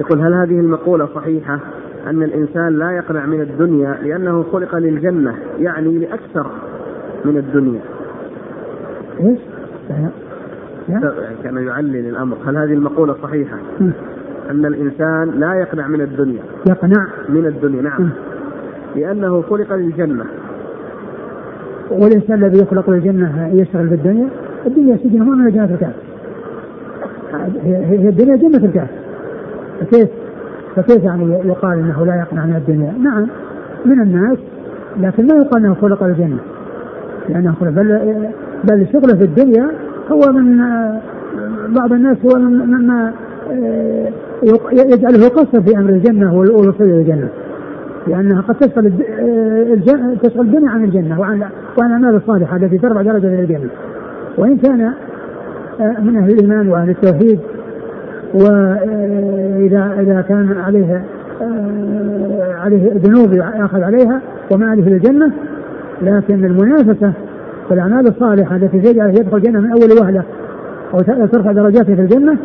يقول 0.00 0.20
هل 0.20 0.34
هذه 0.34 0.60
المقولة 0.60 1.08
صحيحة؟ 1.14 1.58
أن 2.06 2.22
الإنسان 2.22 2.78
لا 2.78 2.90
يقنع 2.90 3.26
من 3.26 3.40
الدنيا 3.40 3.98
لأنه 4.02 4.44
خلق 4.52 4.76
للجنة 4.76 5.34
يعني 5.58 5.98
لأكثر 5.98 6.46
من 7.24 7.36
الدنيا. 7.36 7.80
إيش؟ 9.20 9.38
كان 11.44 11.56
يعلل 11.56 12.08
الأمر. 12.08 12.36
هل 12.46 12.56
هذه 12.56 12.72
المقولة 12.72 13.16
صحيحة؟ 13.22 13.56
أن 14.50 14.66
الإنسان 14.66 15.30
لا 15.40 15.54
يقنع 15.54 15.88
من 15.88 16.00
الدنيا. 16.00 16.42
يقنع؟ 16.66 17.06
من 17.28 17.46
الدنيا 17.46 17.82
نعم. 17.82 18.10
لأنه 18.96 19.42
خلق 19.42 19.74
للجنة. 19.74 20.24
والإنسان 21.90 22.44
الذي 22.44 22.62
يخلق 22.62 22.90
للجنة 22.90 23.50
يشتغل 23.52 23.88
في 23.88 23.94
الدنيا؟ 23.94 24.28
الدنيا 24.66 24.96
سجن 24.96 25.22
هو 25.22 25.30
من 25.30 25.50
جنة 25.50 25.64
الكهف. 25.64 25.94
هي 27.64 28.08
الدنيا 28.08 28.36
جنة 28.36 28.64
الكهف. 28.64 28.90
كيف 29.90 30.08
فكيف 30.76 31.04
يعني 31.04 31.48
يقال 31.48 31.78
إنه 31.78 32.06
لا 32.06 32.14
يقنع 32.14 32.46
من 32.46 32.56
الدنيا؟ 32.56 32.92
نعم 32.98 33.26
من 33.84 34.00
الناس 34.00 34.38
لكن 35.00 35.26
ما 35.26 35.34
يقال 35.34 35.64
إنه 35.64 35.74
خلق 35.74 36.02
الجنه 36.02 36.38
لأنه 37.28 37.54
خلق 37.60 37.70
بل 37.70 38.16
بل 38.64 38.86
شغله 38.92 39.18
في 39.18 39.24
الدنيا 39.24 39.70
هو 40.12 40.32
من 40.32 40.58
بعض 41.68 41.92
الناس 41.92 42.16
هو 42.24 42.38
مما 42.38 43.12
يجعله 44.72 45.18
يقصر 45.18 45.62
في 45.62 45.78
أمر 45.78 45.90
الجنة 45.90 46.34
والوصول 46.34 46.86
إلى 46.86 47.00
الجنة. 47.00 47.28
لأنها 48.06 48.40
قد 48.40 48.54
تشغل 48.54 48.92
تشغل 50.22 50.40
الدنيا 50.40 50.70
عن 50.70 50.84
الجنة 50.84 51.20
وعن 51.20 51.40
وعن 51.78 51.86
الاعمال 51.86 52.14
الصالحة 52.16 52.56
التي 52.56 52.78
ترفع 52.78 53.02
درجة 53.02 53.26
إلى 53.26 53.40
الجنة. 53.40 53.68
وإن 54.38 54.56
كان 54.56 54.92
من 55.80 56.16
أهل 56.16 56.32
الإيمان 56.32 56.68
وأهل 56.68 56.90
التوحيد 56.90 57.38
واذا 58.34 59.94
إذا 60.00 60.24
كان 60.28 60.56
عليه 60.58 61.02
عليه 62.64 62.92
ذنوب 62.94 63.32
ياخذ 63.32 63.82
عليها 63.82 64.20
وما 64.52 64.66
عليه 64.66 64.82
في 64.82 64.88
الجنة 64.88 65.32
لكن 66.02 66.44
المنافسة 66.44 67.12
في 67.70 67.74
الأعمال 67.74 68.08
الصالحة 68.08 68.56
التي 68.56 68.80
تجعله 68.80 69.10
يدخل 69.10 69.36
الجنة 69.36 69.60
من 69.60 69.70
أول 69.70 70.00
وهلة 70.00 70.24
أو 70.94 70.98
ترفع 71.26 71.52
درجاته 71.52 71.94
في 71.94 72.00
الجنة 72.00 72.36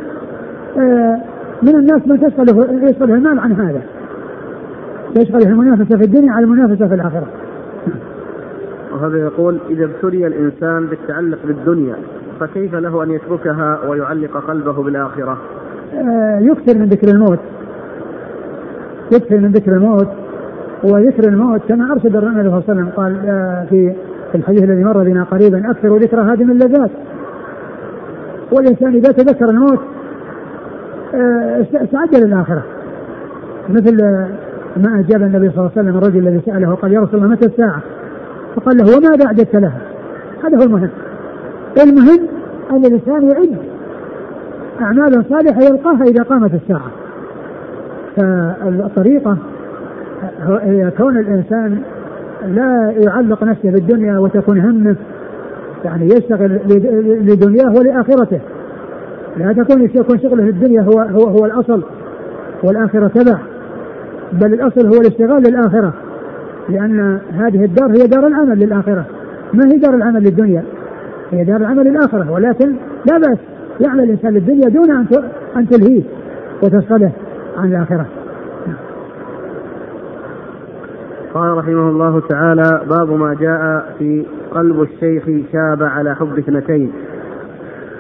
من 1.63 1.75
الناس 1.75 2.07
من 2.07 2.19
تشغله 2.19 2.89
يشغله 2.89 3.13
المال 3.15 3.39
عن 3.39 3.51
هذا. 3.51 3.81
يشغله 5.17 5.47
المنافسة 5.47 5.97
في 5.97 6.03
الدنيا 6.03 6.31
على 6.31 6.45
المنافسة 6.45 6.87
في 6.87 6.93
الآخرة. 6.93 7.27
وهذا 8.93 9.17
يقول 9.17 9.59
إذا 9.69 9.85
ابتلي 9.85 10.27
الإنسان 10.27 10.85
بالتعلق 10.85 11.39
بالدنيا 11.45 11.95
فكيف 12.39 12.75
له 12.75 13.03
أن 13.03 13.11
يتركها 13.11 13.79
ويعلق 13.89 14.37
قلبه 14.37 14.83
بالآخرة؟ 14.83 15.37
آه 15.93 16.39
يكثر 16.39 16.79
من 16.79 16.85
ذكر 16.85 17.07
الموت. 17.07 17.39
يكثر 19.11 19.37
من 19.39 19.51
ذكر 19.51 19.71
الموت. 19.71 20.07
وذكر 20.83 21.29
الموت 21.29 21.61
كما 21.69 21.91
أرشد 21.91 22.15
النبي 22.15 22.33
صلى 22.33 22.41
الله 22.41 22.63
عليه 22.69 22.73
وسلم 22.73 22.89
قال 22.95 23.17
آه 23.25 23.67
في 24.35 24.41
الحديث 24.41 24.63
الذي 24.63 24.83
مر 24.83 25.03
بنا 25.03 25.23
قريبا 25.23 25.71
أكثر 25.71 25.97
ذكر 25.97 26.21
هادم 26.21 26.51
اللذات. 26.51 26.91
والإنسان 28.51 28.93
إذا 28.93 29.11
تذكر 29.11 29.49
الموت 29.49 29.79
آه 31.15 31.61
استعد 31.61 32.15
للآخرة 32.15 32.63
مثل 33.69 33.97
ما 34.77 34.99
أجاب 34.99 35.21
النبي 35.21 35.49
صلى 35.49 35.57
الله 35.57 35.71
عليه 35.77 35.81
وسلم 35.81 35.97
الرجل 35.97 36.27
الذي 36.27 36.41
سأله 36.45 36.71
وقال 36.71 36.93
يا 36.93 36.99
رسول 36.99 37.15
الله 37.15 37.27
متى 37.27 37.45
الساعة؟ 37.45 37.81
فقال 38.55 38.77
له 38.77 38.97
وماذا 38.97 39.25
أعددت 39.25 39.55
لها؟ 39.55 39.81
هذا 40.43 40.57
هو 40.57 40.63
المهم. 40.63 40.89
المهم 41.83 42.27
أن 42.71 42.85
الإنسان 42.85 43.29
يعد. 43.29 43.57
أعمال 44.81 45.25
صالحة 45.29 45.61
يلقاها 45.61 46.03
إذا 46.03 46.23
قامت 46.23 46.53
الساعة. 46.53 46.91
فالطريقة 48.15 49.37
هي 50.61 50.91
كون 50.97 51.17
الإنسان 51.17 51.81
لا 52.47 52.93
يعلق 53.07 53.43
نفسه 53.43 53.71
بالدنيا 53.71 54.19
وتكون 54.19 54.59
همه 54.59 54.95
يعني 55.85 56.05
يشتغل 56.05 56.59
لدنياه 57.21 57.73
ولآخرته. 57.79 58.39
لا 59.37 59.53
تكون 59.53 59.81
يكون 59.81 60.19
شغله 60.19 60.43
الدنيا 60.43 60.81
هو 60.81 60.99
هو 60.99 61.29
هو 61.29 61.45
الأصل 61.45 61.83
والآخرة 62.63 63.07
تبع. 63.07 63.37
بل 64.33 64.53
الأصل 64.53 64.87
هو 64.87 65.01
الاشتغال 65.01 65.43
للآخرة 65.49 65.93
لأن 66.69 67.19
هذه 67.33 67.65
الدار 67.65 67.91
هي 67.91 68.07
دار 68.07 68.27
العمل 68.27 68.59
للآخرة. 68.59 69.05
ما 69.53 69.65
هي 69.73 69.77
دار 69.77 69.95
العمل 69.95 70.23
للدنيا؟ 70.23 70.63
هي 71.31 71.43
دار 71.43 71.57
العمل 71.57 71.83
للآخرة. 71.83 72.31
ولكن 72.31 72.75
لا 73.11 73.17
بأس 73.17 73.37
يعمل 73.81 74.03
الإنسان 74.03 74.33
للدنيا 74.33 74.69
دون 74.69 74.91
أن 74.91 75.05
أن 75.57 75.67
تلهيه 75.69 76.03
وتشغله 76.63 77.11
عن 77.57 77.71
الآخرة. 77.71 78.05
قال 81.35 81.57
رحمه 81.57 81.89
الله 81.89 82.19
تعالى 82.19 82.81
باب 82.89 83.11
ما 83.11 83.33
جاء 83.33 83.93
في 83.99 84.25
قلب 84.51 84.81
الشيخ 84.81 85.23
شاب 85.51 85.83
على 85.83 86.15
حب 86.15 86.37
اثنتين 86.37 86.91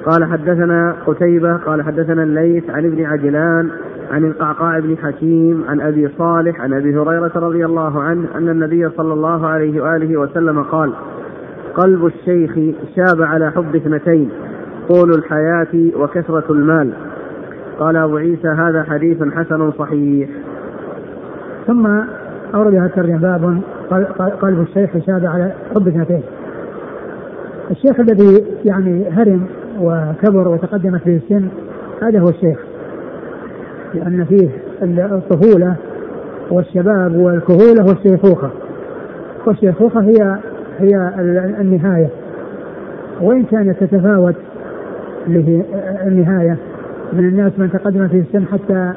قال 0.05 0.25
حدثنا 0.25 0.95
قتيبة 1.05 1.57
قال 1.57 1.83
حدثنا 1.83 2.23
الليث 2.23 2.69
عن 2.69 2.85
ابن 2.85 3.05
عجلان 3.05 3.69
عن 4.11 4.25
القعقاع 4.25 4.79
بن 4.79 4.97
حكيم 4.97 5.63
عن 5.69 5.81
أبي 5.81 6.09
صالح 6.17 6.61
عن 6.61 6.73
أبي 6.73 6.97
هريرة 6.97 7.31
رضي 7.35 7.65
الله 7.65 8.01
عنه 8.01 8.27
أن 8.35 8.49
النبي 8.49 8.89
صلى 8.89 9.13
الله 9.13 9.47
عليه 9.47 9.81
وآله 9.81 10.17
وسلم 10.17 10.63
قال: 10.63 10.91
قلب 11.73 12.05
الشيخ 12.05 12.75
شاب 12.95 13.21
على 13.21 13.51
حب 13.51 13.75
اثنتين 13.75 14.29
طول 14.87 15.09
الحياة 15.09 15.91
وكثرة 15.95 16.45
المال. 16.49 16.93
قال 17.79 17.97
أبو 17.97 18.17
عيسى 18.17 18.47
هذا 18.47 18.83
حديث 18.83 19.23
حسن 19.23 19.71
صحيح. 19.71 20.29
ثم 21.67 21.87
أورد 22.53 22.75
هذا 22.75 22.85
الترجمة 22.85 23.17
باب 23.17 23.61
قلب 24.41 24.61
الشيخ 24.61 24.89
شاب 25.05 25.25
على 25.25 25.51
حب 25.75 25.87
اثنتين. 25.87 26.21
الشيخ 27.71 27.99
الذي 27.99 28.45
يعني 28.65 29.05
هرم 29.09 29.45
وكبر 29.81 30.47
وتقدمت 30.47 31.05
به 31.05 31.15
السن 31.15 31.47
هذا 32.01 32.19
هو 32.19 32.29
الشيخ. 32.29 32.59
لأن 33.93 34.25
فيه 34.25 34.49
الطفولة 34.83 35.75
والشباب 36.51 37.15
والكهولة 37.15 37.85
والشيخوخة. 37.85 38.49
والشيخوخة 39.47 40.01
هي 40.01 40.37
هي 40.79 41.13
النهاية. 41.61 42.09
وإن 43.21 43.43
كانت 43.43 43.83
تتفاوت 43.83 44.35
النهاية 46.07 46.57
من 47.13 47.19
الناس 47.19 47.51
من 47.57 47.71
تقدم 47.71 48.07
في 48.07 48.19
السن 48.19 48.45
حتى 48.45 48.93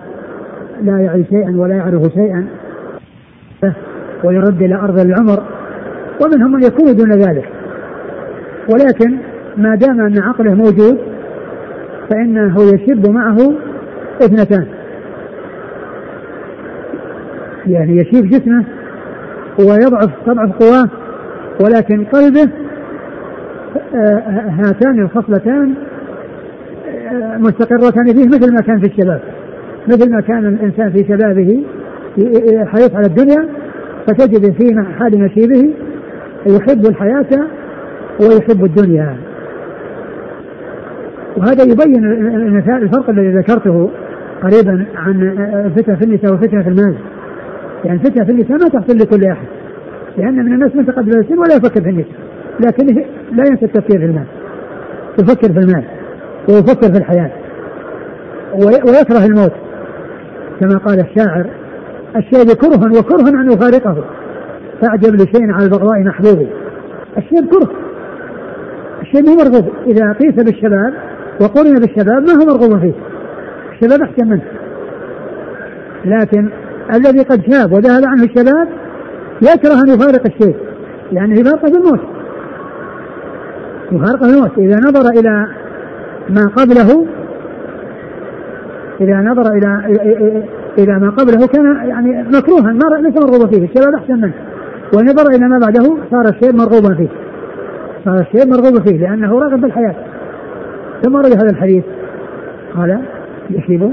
لا 0.83 0.99
يعي 0.99 1.25
شيئا 1.25 1.57
ولا 1.57 1.75
يعرف 1.75 2.03
شيئا 2.15 2.47
ويرد 4.25 4.63
إلى 4.63 4.75
أرض 4.75 4.99
العمر 4.99 5.43
ومنهم 6.25 6.53
من 6.53 6.63
يكون 6.63 6.97
دون 6.97 7.13
ذلك. 7.13 7.49
ولكن 8.73 9.17
ما 9.57 9.75
دام 9.75 10.01
أن 10.01 10.19
عقله 10.23 10.55
موجود 10.55 10.99
فإنه 12.11 12.63
يشب 12.63 13.11
معه 13.11 13.37
اثنتان. 14.23 14.67
يعني 17.67 17.97
يشيب 17.97 18.27
جسمه 18.31 18.65
ويضعف 19.59 20.11
تضعف 20.27 20.53
قواه 20.53 20.89
ولكن 21.61 22.05
قلبه 22.05 22.49
آه، 23.95 24.51
هاتان 24.51 25.01
الخصلتان 25.03 25.75
آه، 27.13 27.37
مستقرتان 27.37 28.05
فيه 28.05 28.29
مثل 28.29 28.55
ما 28.55 28.61
كان 28.61 28.81
في 28.81 28.87
الشباب 28.87 29.21
مثل 29.89 30.11
ما 30.11 30.21
كان 30.21 30.47
الإنسان 30.47 30.91
في 30.91 31.05
شبابه. 31.05 31.65
حريص 32.67 32.95
على 32.95 33.07
الدنيا 33.07 33.49
فتجد 34.07 34.53
في 34.53 34.75
حال 34.99 35.21
نشيبه 35.21 35.71
يحب 36.47 36.87
الحياة 36.87 37.47
ويحب 38.21 38.65
الدنيا. 38.65 39.17
وهذا 41.37 41.63
يبين 41.63 42.05
الفرق 42.83 43.11
الذي 43.11 43.39
ذكرته 43.39 43.91
قريبا 44.43 44.87
عن 44.97 45.23
الفتنة 45.67 45.97
في 45.97 46.05
النساء 46.05 46.33
والفتنة 46.33 46.63
في 46.63 46.69
المال. 46.69 46.95
يعني 47.85 48.01
الفتنة 48.01 48.25
في 48.25 48.31
النساء 48.31 48.53
ما 48.53 48.69
تحصل 48.69 48.99
لكل 48.99 49.25
أحد 49.25 49.47
لأن 50.19 50.35
من 50.35 50.53
الناس 50.53 50.77
من 50.77 50.87
تقدم 50.87 51.21
السن 51.21 51.39
ولا 51.39 51.55
يفكر 51.55 51.83
في 51.83 51.89
النساء 51.89 52.19
لكن 52.61 52.87
لا 53.33 53.45
ينسى 53.51 53.65
التفكير 53.65 53.99
في 53.99 54.05
المال 54.05 54.27
يفكر 55.21 55.53
في 55.53 55.59
المال 55.59 55.85
ويفكر 56.49 56.93
في 56.93 56.99
الحياة 56.99 57.31
ويكره 58.55 59.27
الموت 59.27 59.53
كما 60.61 60.79
قال 60.79 61.01
الشاعر 61.01 61.47
الشيء 62.17 62.55
كره 62.55 62.99
وكره 62.99 63.29
أن 63.29 63.53
يفارقه. 63.53 64.05
فأعجب 64.81 65.15
لشيء 65.15 65.53
على 65.53 65.65
البغضاء 65.65 66.05
محبوب. 66.05 66.47
الشيء 67.19 67.47
كره 67.47 67.71
الشيء 69.03 69.23
مو 69.23 69.35
مرغوب. 69.37 69.69
إذا 69.87 70.13
قيس 70.13 70.35
بالشباب 70.35 70.95
وقرن 71.41 71.75
بالشباب 71.75 72.23
ما 72.23 72.33
هو 72.33 72.47
مرغوب 72.47 72.81
فيه؟ 72.81 72.93
الشباب 73.73 74.03
أحسن 74.03 74.29
منه. 74.29 74.43
لكن 76.05 76.49
الذي 76.95 77.23
قد 77.23 77.43
شاب 77.53 77.73
وذهب 77.73 78.03
عنه 78.07 78.25
الشباب 78.25 78.69
يكره 79.43 79.81
أن 79.83 79.89
يفارق 79.89 80.23
الشيء. 80.27 80.57
لأنه 81.13 81.41
يفارقه 81.41 81.71
بالموت 81.71 82.01
يفارقه 83.93 84.27
بالموت 84.27 84.59
إذا 84.59 84.77
نظر 84.77 85.11
إلى 85.21 85.47
ما 86.29 86.45
قبله 86.57 87.07
إذا 89.01 89.17
نظر 89.21 89.53
إلى 89.53 89.99
إلى 90.79 90.99
ما 90.99 91.11
قبله 91.11 91.47
كان 91.47 91.89
يعني 91.89 92.23
مكروها 92.23 92.73
ما 92.73 93.09
ليس 93.09 93.23
مرغوبا 93.23 93.47
فيه 93.47 93.65
الشباب 93.65 93.95
أحسن 93.95 94.15
منه. 94.15 94.35
ونظر 94.97 95.31
إلى 95.31 95.49
ما 95.49 95.59
بعده 95.59 95.97
صار 96.11 96.25
الشيء 96.35 96.53
مرغوبا 96.53 96.95
فيه. 96.95 97.09
صار 98.05 98.21
الشيء 98.21 98.51
مرغوب 98.51 98.89
فيه 98.89 98.99
لأنه 98.99 99.41
راغب 99.41 99.61
بالحياة. 99.61 99.95
ثم 101.03 101.17
رد 101.17 101.33
هذا 101.37 101.51
الحديث. 101.51 101.85
قال 102.77 102.99
يشيب 103.51 103.93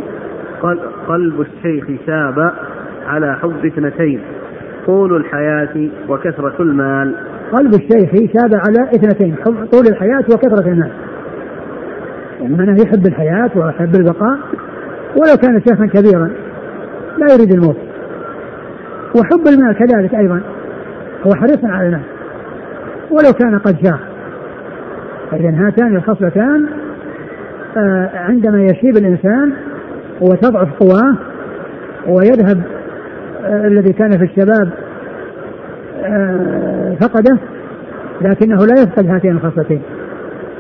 قلب 1.08 1.42
الشيخ 1.42 1.86
شاب 2.06 2.52
على 3.08 3.36
حب 3.36 3.66
اثنتين 3.66 4.22
طول 4.86 5.16
الحياة 5.16 5.90
وكثرة 6.10 6.56
المال. 6.60 7.16
قلب 7.52 7.74
الشيخ 7.74 8.12
شاب 8.34 8.52
على 8.68 8.90
اثنتين 8.96 9.36
طول 9.72 9.88
الحياة 9.88 10.24
وكثرة 10.34 10.68
المال. 10.68 10.92
يعني 12.42 12.56
أنه 12.56 12.78
يحب 12.82 13.08
الحياة 13.08 13.52
ويحب 13.56 13.96
البقاء 13.96 14.38
ولو 15.16 15.38
كان 15.42 15.62
شيخا 15.68 15.86
كبيرا. 15.86 16.32
لا 17.18 17.34
يريد 17.34 17.52
الموت. 17.54 17.78
وحب 19.16 19.48
المال 19.48 19.78
كذلك 19.78 20.16
أيضا. 20.16 20.42
هو 21.28 21.36
حريص 21.36 21.60
على 21.64 21.88
المال. 21.88 22.02
ولو 23.12 23.34
كان 23.34 23.60
قد 23.60 23.78
جاء. 23.82 24.00
فإذا 25.32 25.50
هاتان 25.50 25.96
الخصلتان 25.96 26.68
آه، 27.78 28.10
عندما 28.14 28.64
يشيب 28.64 28.98
الإنسان 28.98 29.54
وتضعف 30.22 30.70
قواه 30.80 31.18
ويذهب 32.08 32.62
آه، 33.46 33.68
الذي 33.68 33.94
كان 33.94 34.12
في 34.12 34.24
الشباب 34.24 34.70
آه، 36.04 36.96
فقده 37.02 37.38
لكنه 38.22 38.58
لا 38.66 38.82
يفقد 38.82 39.08
هاتين 39.08 39.32
الخصلتين. 39.32 39.82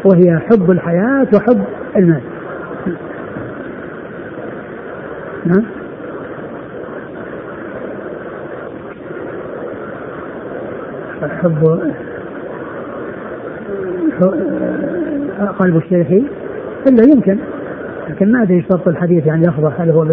وهي 0.06 0.40
حب 0.40 0.72
الحياة 0.72 1.28
وحب 1.34 1.64
المال. 1.96 2.22
نعم؟ 5.46 5.85
حب 11.28 11.80
قلب 15.60 15.78
الشيخ 15.78 16.08
الا 16.88 17.04
يمكن 17.04 17.38
لكن 18.10 18.32
ما 18.32 18.44
أدري 18.44 18.66
ضبط 18.72 18.88
الحديث 18.88 19.26
يعني 19.26 19.48
يخضع 19.48 19.70
هل 19.78 19.90
هو 19.90 20.08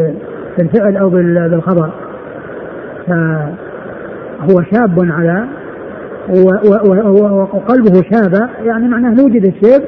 بالفعل 0.58 0.96
أو 0.96 1.08
بالخبر. 1.08 1.90
فهو 3.06 4.62
شاب 4.72 5.10
على 5.10 5.46
وقلبه 7.52 8.02
شاب 8.10 8.48
يعني 8.64 8.88
معناه 8.88 9.24
وجد 9.24 9.44
الشيب 9.44 9.82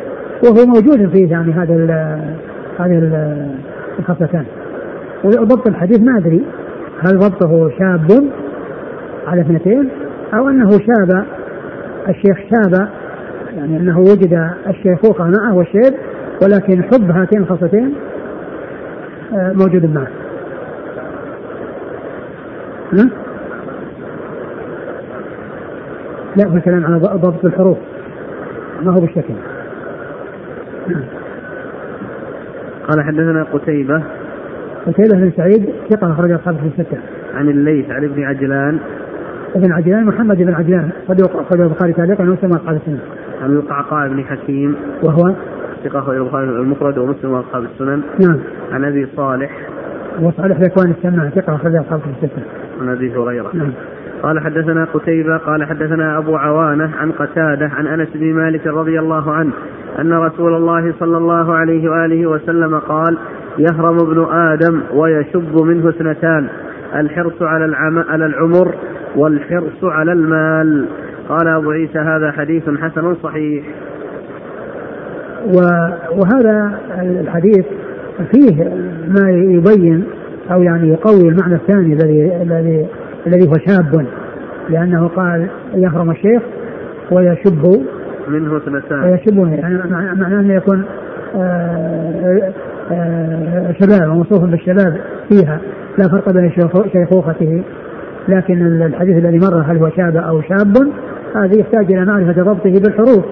وهو 0.45 0.67
موجود 0.67 1.09
فيه 1.13 1.31
يعني 1.31 1.53
هذا 1.53 1.75
هذه 2.79 2.99
الخصلتان 3.99 4.45
وضبط 5.25 5.69
الحديث 5.69 6.01
ما 6.01 6.19
أدري 6.19 6.45
هل 7.01 7.19
ضبطه 7.19 7.71
شاب 7.79 8.31
على 9.27 9.41
اثنتين 9.41 9.89
أو 10.39 10.49
أنه 10.49 10.71
شاب 10.71 11.27
الشيخ 12.09 12.39
شاب 12.51 12.89
يعني 13.57 13.77
أنه 13.77 13.99
وجد 13.99 14.51
الشيخوخه 14.67 15.25
معه 15.25 15.55
والشيب 15.55 15.95
ولكن 16.43 16.83
حب 16.83 17.11
هاتين 17.11 17.41
الخصلتين 17.43 17.95
آه، 19.33 19.53
موجود 19.53 19.95
معه. 19.95 20.09
لا 26.37 26.47
هو 26.47 26.57
الكلام 26.57 26.85
على 26.85 26.97
ضبط 26.97 27.45
الحروف 27.45 27.79
ما 28.83 28.93
هو 28.93 29.01
بالشكل. 29.01 29.35
قال 32.89 33.05
حدثنا 33.05 33.47
قتيبة 33.53 34.03
قتيبة 34.87 35.17
بن 35.17 35.33
سعيد 35.37 35.71
ثقة 35.91 36.13
أخرج 36.13 36.31
أصحابه 36.33 36.59
في 36.59 36.67
الستة. 36.67 36.99
عن 37.35 37.49
الليث 37.49 37.91
عن 37.91 38.05
ابن 38.05 38.23
عجلان 38.23 38.79
ابن 39.55 39.73
عجلان 39.73 40.05
محمد 40.05 40.37
بن 40.37 40.55
عجلان 40.55 40.91
صدوق 41.09 41.37
أخرج 41.37 41.61
البخاري 41.61 41.93
تعليقا 41.93 42.25
ومسلم 42.25 42.51
وأصحاب 42.51 42.77
السنة. 42.77 42.99
عن 43.43 43.51
القعقاع 43.51 44.07
بن 44.07 44.25
حكيم 44.25 44.77
وهو 45.03 45.35
ثقة 45.85 45.99
أخرج 45.99 46.17
البخاري 46.17 46.45
المفرد 46.45 46.99
ومسلم 46.99 47.31
وأصحاب 47.31 47.65
السنن. 47.65 48.03
نعم. 48.21 48.39
عن 48.73 48.85
أبي 48.85 49.07
صالح 49.17 49.51
وصالح 50.21 50.61
ذكوان 50.61 50.91
السماع 50.91 51.29
ثقة 51.29 51.55
أخرج 51.55 51.75
أصحابه 51.75 52.03
في 52.03 52.09
الستة. 52.11 52.43
عن 52.81 52.89
أبي 52.89 53.17
هريرة. 53.17 53.51
نعم. 53.55 53.73
قال 54.23 54.41
حدثنا 54.41 54.85
قتيبة 54.85 55.37
قال 55.37 55.65
حدثنا 55.65 56.19
أبو 56.19 56.37
عوانة 56.37 56.91
عن 56.97 57.13
قتادة 57.13 57.67
عن 57.67 57.87
أنس 57.87 58.09
بن 58.15 58.35
مالك 58.35 58.67
رضي 58.67 58.99
الله 58.99 59.33
عنه 59.33 59.53
أن 59.99 60.13
رسول 60.13 60.55
الله 60.55 60.95
صلى 61.01 61.17
الله 61.17 61.55
عليه 61.55 61.89
وآله 61.89 62.27
وسلم 62.27 62.79
قال 62.79 63.19
يهرم 63.59 63.97
ابن 63.97 64.27
آدم 64.33 64.81
ويشب 64.93 65.63
منه 65.63 65.89
اثنتان 65.89 66.49
الحرص 66.95 67.43
على, 67.43 67.77
على 68.09 68.27
العمر 68.27 68.75
والحرص 69.17 69.85
على 69.85 70.13
المال. 70.13 70.87
قال 71.29 71.49
أبو 71.49 71.71
عيسى 71.71 71.99
هذا 71.99 72.33
حديث 72.33 72.63
حسن 72.63 73.15
صحيح. 73.15 73.65
وهذا 76.13 76.79
الحديث 77.01 77.65
فيه 78.33 78.65
ما 79.09 79.31
يبين 79.31 80.05
أو 80.53 80.63
يعني 80.63 80.89
يقوي 80.89 81.29
المعنى 81.29 81.55
الثاني 81.55 81.93
الذي 81.93 82.43
الذي 82.43 82.87
الذي 83.27 83.49
هو 83.49 83.53
شاب. 83.67 84.07
لأنه 84.71 85.09
قال 85.09 85.49
يهرم 85.75 86.11
الشيخ 86.11 86.43
ويشب 87.11 87.85
منه 88.29 88.57
اثنتان. 88.57 89.05
ويشبه 89.05 89.49
يعني 89.49 89.79
معناه 90.17 90.41
أنه 90.41 90.55
يكون 90.55 90.85
آه، 91.37 92.53
آه، 92.93 93.75
شباب 93.81 94.11
وموصوف 94.11 94.45
بالشباب 94.45 95.01
فيها. 95.29 95.61
لا 95.99 96.09
فرق 96.09 96.31
بين 96.31 96.51
شيخوخته 96.93 97.63
لكن 98.29 98.83
الحديث 98.83 99.17
الذي 99.17 99.39
مر 99.39 99.63
هل 99.67 99.77
هو 99.77 99.91
شاب 99.91 100.17
أو 100.17 100.41
شاب 100.41 100.77
هذا 101.37 101.57
يحتاج 101.61 101.93
إلى 101.93 102.05
معرفة 102.05 102.43
ضبطه 102.43 102.81
بالحروف. 102.81 103.25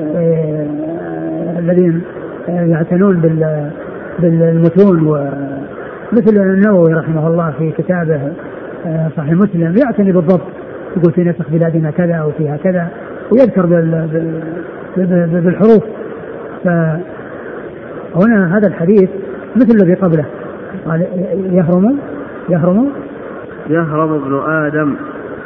آه، 0.00 1.58
الذين 1.58 2.02
يعتنون 2.48 3.20
بالمتون 4.18 5.06
ومثل 5.06 6.36
النووي 6.36 6.92
رحمه 6.92 7.28
الله 7.28 7.52
في 7.58 7.70
كتابه 7.70 8.20
آه، 8.86 9.10
صحيح 9.16 9.32
مسلم 9.32 9.76
يعتني 9.76 10.12
بالضبط. 10.12 10.46
يقول 10.96 11.12
في 11.12 11.24
نسخ 11.24 11.50
بلادنا 11.50 11.90
كذا 11.90 12.14
أو 12.14 12.30
فيها 12.30 12.56
كذا 12.56 12.88
ويذكر 13.30 13.66
بالحروف. 15.26 15.84
فهنا 16.64 18.56
هذا 18.56 18.68
الحديث 18.68 19.10
مثل 19.56 19.74
الذي 19.74 19.94
قبله. 19.94 20.24
قال 20.86 21.06
يهرم؟ 21.52 21.98
يهرم؟ 22.48 22.88
يهرم 23.68 24.12
ابن 24.12 24.40
آدم. 24.50 24.94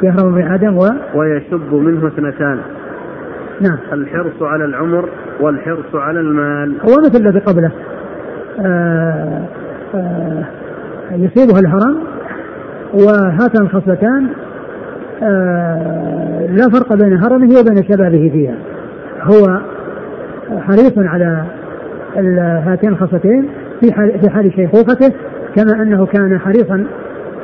يهرم 0.03 0.35
ابن 0.35 0.53
آدم 0.53 0.77
و 0.77 0.89
ويشب 1.15 1.73
منه 1.73 2.07
اثنتان. 2.07 2.59
نعم. 3.61 3.77
الحرص 3.93 4.41
على 4.41 4.65
العمر 4.65 5.09
والحرص 5.39 5.95
على 5.95 6.19
المال. 6.19 6.75
هو 6.81 6.95
مثل 7.05 7.19
الذي 7.19 7.39
قبله. 7.39 7.71
آآ 8.59 9.41
آآ 9.95 10.43
يصيبه 11.11 11.59
الهرم 11.59 11.97
وهاتان 12.93 13.61
الخصلتان 13.61 14.27
لا 16.49 16.69
فرق 16.73 16.93
بين 16.93 17.23
هرمه 17.23 17.59
وبين 17.59 17.83
شبابه 17.83 18.29
فيها. 18.33 18.55
هو 19.21 19.59
حريص 20.59 20.93
على 20.97 21.45
هاتين 22.67 22.89
الخصلتين 22.89 23.49
في 23.81 23.93
حال 23.93 24.19
في 24.19 24.29
حال 24.29 24.53
شيخوخته 24.55 25.13
كما 25.55 25.81
أنه 25.81 26.05
كان 26.05 26.39
حريصا 26.39 26.85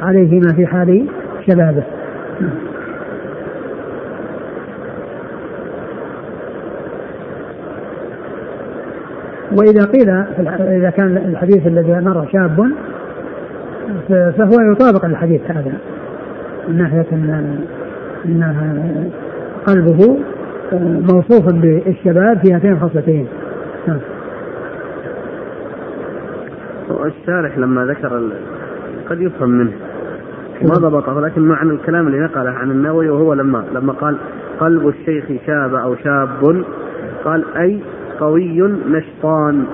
عليهما 0.02 0.54
في 0.54 0.66
حال 0.66 1.06
شبابه. 1.48 1.84
وإذا 9.52 9.86
قيل 9.86 10.10
إذا 10.60 10.90
كان 10.90 11.18
الحديث 11.18 11.68
الذي 11.68 11.94
مر 11.94 12.28
شاب 12.32 12.72
فهو 14.10 14.72
يطابق 14.72 15.06
الحديث 15.06 15.42
هذا 15.48 15.74
من 16.68 16.78
ناحية 16.78 17.06
أن 18.26 19.10
قلبه 19.68 20.20
موصوف 21.14 21.54
بالشباب 21.54 22.40
في 22.46 22.54
هاتين 22.54 22.72
الخصلتين. 22.72 23.28
نعم. 23.88 24.00
الشارح 27.06 27.58
لما 27.58 27.86
ذكر 27.86 28.32
قد 29.10 29.22
يفهم 29.22 29.50
منه 29.50 29.72
ما 30.64 30.76
ضبطه 30.76 31.22
لكن 31.22 31.42
معنى 31.42 31.72
الكلام 31.72 32.08
اللي 32.08 32.20
نقله 32.20 32.50
عن 32.50 32.72
النووي 32.72 33.10
وهو 33.10 33.34
لما 33.34 33.64
لما 33.74 33.94
قال 33.94 34.18
قلب 34.60 34.88
الشيخ 34.88 35.26
شاب 35.48 35.76
أو 35.76 35.96
شاب 35.96 36.64
قال 37.26 37.46
أي 37.58 37.80
قوي 38.20 38.62
نشطان. 38.90 39.66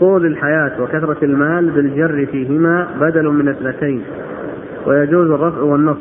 طول 0.00 0.26
الحياة 0.26 0.82
وكثرة 0.82 1.16
المال 1.22 1.70
بالجر 1.70 2.26
فيهما 2.26 2.88
بدل 3.00 3.28
من 3.28 3.48
اثنتين 3.48 4.02
ويجوز 4.86 5.30
الرفع 5.30 5.60
والنصب. 5.60 6.00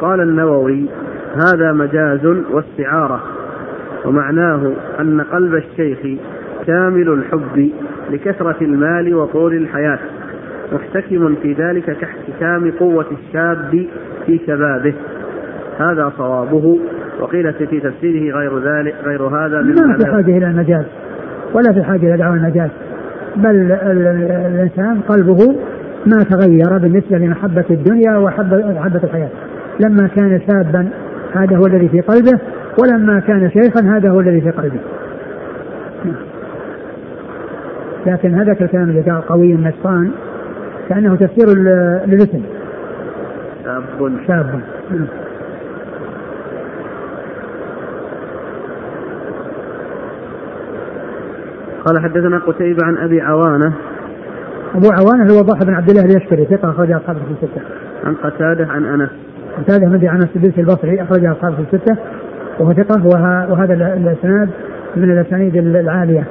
قال 0.00 0.20
النووي 0.20 0.86
هذا 1.34 1.72
مجاز 1.72 2.26
واستعارة 2.26 3.22
ومعناه 4.04 4.72
أن 5.00 5.20
قلب 5.20 5.54
الشيخ 5.54 6.20
كامل 6.66 7.08
الحب 7.08 7.70
لكثرة 8.10 8.56
المال 8.62 9.14
وطول 9.14 9.54
الحياة. 9.54 9.98
محتكم 10.72 11.34
في 11.42 11.52
ذلك 11.52 11.84
كاحتكام 11.84 12.70
قوة 12.70 13.06
الشاب 13.12 13.86
في 14.26 14.40
شبابه. 14.46 14.94
هذا 15.78 16.12
صوابه. 16.18 16.78
وقيل 17.20 17.52
في 17.52 17.80
تفسيره 17.80 18.36
غير 18.36 18.58
ذلك 18.58 18.94
غير 19.04 19.22
هذا 19.22 19.60
ما 19.60 19.98
في 19.98 20.06
حاجة 20.06 20.38
إلى 20.38 20.46
المجاز 20.46 20.84
ولا 21.54 21.72
في 21.72 21.82
حاجة 21.82 22.06
إلى 22.06 22.16
دعوة 22.16 22.34
المجاز 22.34 22.70
بل 23.36 23.72
الإنسان 24.46 25.00
قلبه 25.08 25.56
ما 26.06 26.24
تغير 26.30 26.78
بالنسبة 26.78 27.18
لمحبة 27.18 27.64
الدنيا 27.70 28.16
ومحبة 28.16 29.00
الحياة. 29.04 29.28
لما 29.80 30.08
كان 30.16 30.40
شابا 30.48 30.88
هذا 31.32 31.56
هو 31.56 31.66
الذي 31.66 31.88
في 31.88 32.00
قلبه 32.00 32.38
ولما 32.82 33.20
كان 33.20 33.50
شيخا 33.50 33.96
هذا 33.96 34.10
هو 34.10 34.20
الذي 34.20 34.40
في 34.40 34.50
قلبه. 34.50 34.80
لكن 38.06 38.34
هذا 38.34 38.52
الكلام 38.52 38.90
اللي 38.90 39.00
قال 39.00 39.22
قوي 39.22 39.52
النشطان 39.52 40.10
كأنه 40.88 41.16
تفسير 41.16 41.58
للاسم 42.06 42.42
شاب 43.64 43.84
شاب 44.26 44.60
قال 51.84 52.02
حدثنا 52.02 52.38
قتيبة 52.38 52.84
عن 52.84 52.96
أبي 52.96 53.20
عوانة 53.20 53.72
أبو 54.74 54.88
عوانة 54.92 55.34
هو 55.34 55.40
ضاح 55.40 55.58
بن 55.64 55.74
عبد 55.74 55.90
الله 55.90 56.04
اليشكري 56.04 56.44
ثقة 56.44 56.70
أخرج 56.70 56.92
أصحابه 56.92 57.18
في 57.18 57.30
الستة. 57.30 57.60
عن 58.04 58.14
قتادة 58.14 58.66
عن 58.66 58.84
أنس. 58.84 59.10
قتادة 59.58 59.86
بن 59.86 60.08
أنس 60.08 60.28
بن 60.34 60.52
البصري 60.58 61.02
أخرج 61.02 61.24
أصحابه 61.24 61.56
في 61.56 61.62
الستة 61.62 61.96
وهو 62.60 62.72
ثقة 62.72 63.06
وهذا 63.50 63.74
الإسناد 63.74 64.50
من 64.96 65.10
الأسانيد 65.10 65.56
العالية 65.56 66.24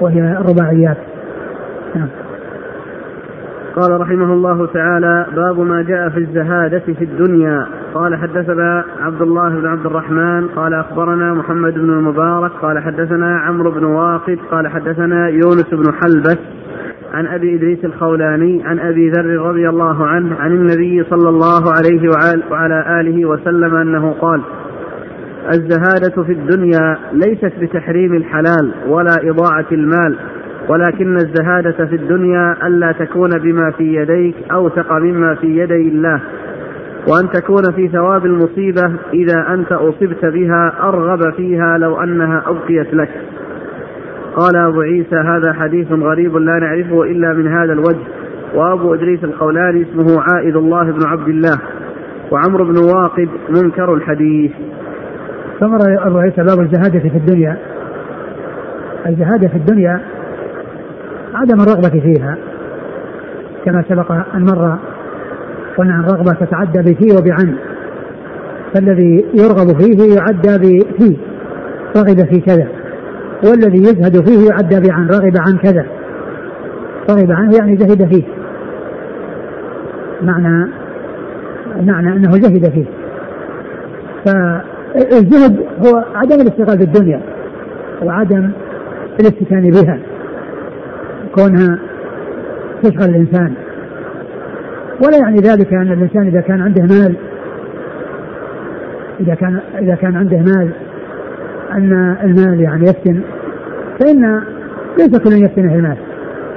وهي 0.00 0.20
الرباعيات. 0.20 0.96
نعم. 1.94 2.08
قال 3.76 4.00
رحمه 4.00 4.32
الله 4.32 4.66
تعالى 4.66 5.26
باب 5.36 5.58
ما 5.60 5.82
جاء 5.82 6.08
في 6.08 6.18
الزهادة 6.18 6.78
في 6.78 7.04
الدنيا. 7.04 7.66
قال 7.94 8.16
حدثنا 8.16 8.84
عبد 9.00 9.22
الله 9.22 9.48
بن 9.48 9.66
عبد 9.66 9.86
الرحمن 9.86 10.48
قال 10.48 10.74
أخبرنا 10.74 11.34
محمد 11.34 11.74
بن 11.74 11.90
المبارك 11.90 12.52
قال 12.62 12.78
حدثنا 12.78 13.38
عمرو 13.38 13.70
بن 13.70 13.84
واقد 13.84 14.38
قال 14.50 14.68
حدثنا 14.68 15.28
يونس 15.28 15.68
بن 15.72 15.92
حلبس 15.92 16.38
عن 17.12 17.26
أبي 17.26 17.56
إدريس 17.56 17.84
الخولاني 17.84 18.62
عن 18.64 18.78
أبي 18.78 19.10
ذر 19.10 19.26
رضي 19.26 19.68
الله 19.68 20.06
عنه 20.06 20.36
عن 20.36 20.52
النبي 20.52 21.04
صلى 21.10 21.28
الله 21.28 21.62
عليه 21.72 22.08
وعلى 22.50 23.00
آله 23.00 23.26
وسلم 23.26 23.74
أنه 23.74 24.12
قال 24.12 24.40
الزهادة 25.48 26.22
في 26.22 26.32
الدنيا 26.32 26.98
ليست 27.12 27.52
بتحريم 27.60 28.14
الحلال 28.14 28.72
ولا 28.88 29.16
إضاعة 29.22 29.66
المال 29.72 30.16
ولكن 30.70 31.16
الزهادة 31.16 31.86
في 31.86 31.96
الدنيا 31.96 32.66
ألا 32.66 32.92
تكون 32.92 33.38
بما 33.38 33.70
في 33.70 33.94
يديك 33.94 34.34
أوثق 34.52 34.92
مما 34.92 35.34
في 35.34 35.46
يدي 35.46 35.88
الله 35.88 36.20
وأن 37.08 37.28
تكون 37.30 37.62
في 37.76 37.88
ثواب 37.88 38.26
المصيبة 38.26 38.92
إذا 39.12 39.54
أنت 39.54 39.72
أصبت 39.72 40.24
بها 40.24 40.72
أرغب 40.82 41.32
فيها 41.36 41.78
لو 41.78 42.00
أنها 42.00 42.42
أبقيت 42.46 42.94
لك. 42.94 43.08
قال 44.36 44.56
أبو 44.56 44.80
عيسى 44.80 45.16
هذا 45.16 45.52
حديث 45.52 45.92
غريب 45.92 46.36
لا 46.36 46.58
نعرفه 46.58 47.02
إلا 47.02 47.32
من 47.32 47.48
هذا 47.48 47.72
الوجه. 47.72 48.06
وأبو 48.54 48.94
إدريس 48.94 49.24
القولاني 49.24 49.82
اسمه 49.82 50.22
عائد 50.22 50.56
الله 50.56 50.82
بن 50.82 51.06
عبد 51.06 51.28
الله 51.28 51.58
وعمرو 52.30 52.64
بن 52.64 52.76
واقد 52.78 53.28
منكر 53.48 53.94
الحديث. 53.94 54.52
ثمر 55.60 55.78
أبو 56.06 56.18
عيسى 56.18 56.42
باب 56.42 56.60
الزهادة 56.60 56.98
في 56.98 57.16
الدنيا. 57.16 57.56
الزهادة 59.06 59.48
في 59.48 59.56
الدنيا 59.56 60.00
عدم 61.34 61.60
الرغبة 61.60 62.00
فيها 62.00 62.38
كما 63.64 63.84
سبق 63.88 64.12
أن 64.12 64.44
مر 64.44 64.78
قلنا 65.76 66.00
الرغبة 66.00 66.32
تتعدى 66.32 66.92
بفي 66.92 67.16
وبعن. 67.16 67.54
فالذي 68.74 69.24
يرغب 69.34 69.80
فيه 69.80 70.14
يعدى 70.14 70.58
بفي 70.58 71.16
رغب 71.96 72.24
في 72.24 72.40
كذا. 72.40 72.68
والذي 73.44 73.78
يزهد 73.78 74.28
فيه 74.28 74.48
يعدى 74.48 74.88
بعن 74.88 75.08
رغب 75.08 75.36
عن 75.36 75.56
كذا. 75.56 75.86
رغب 77.10 77.32
عنه 77.32 77.56
يعني 77.56 77.76
زهد 77.76 78.08
فيه. 78.08 78.24
معنى 80.22 80.70
معنى 81.80 82.12
أنه 82.12 82.30
زهد 82.30 82.70
فيه. 82.70 82.84
فالزهد 84.24 85.66
هو 85.86 86.04
عدم 86.14 86.40
الاشتغال 86.40 86.78
بالدنيا 86.78 87.20
وعدم 88.02 88.50
الاستكان 89.20 89.70
بها. 89.70 89.98
كونها 91.34 91.78
تشغل 92.82 93.10
الإنسان. 93.10 93.54
ولا 95.04 95.18
يعني 95.18 95.36
ذلك 95.36 95.72
أن 95.72 95.92
الإنسان 95.92 96.26
إذا 96.26 96.40
كان 96.40 96.60
عنده 96.60 96.82
مال 96.82 97.16
إذا 99.20 99.34
كان 99.34 99.60
إذا 99.78 99.94
كان 99.94 100.16
عنده 100.16 100.36
مال 100.36 100.70
أن 101.72 102.16
المال 102.24 102.60
يعني 102.60 102.82
يفتن 102.82 103.20
فإن 104.00 104.42
ليس 104.98 105.18
كل 105.18 105.44
يفتنه 105.44 105.74
المال. 105.74 105.96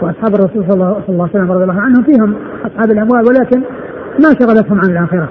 وأصحاب 0.02 0.36
الرسول 0.36 0.66
صلى 0.68 0.74
الله, 0.74 1.02
صلى 1.08 1.10
الله 1.10 1.30
عليه 1.34 1.34
وسلم 1.34 1.52
رضي 1.52 1.64
الله 1.64 1.82
عنهم 1.82 2.04
فيهم 2.04 2.36
أصحاب 2.66 2.92
الأموال 2.92 3.26
ولكن 3.28 3.62
ما 4.20 4.30
شغلتهم 4.40 4.82
عن 4.82 4.90
الآخرة. 4.90 5.30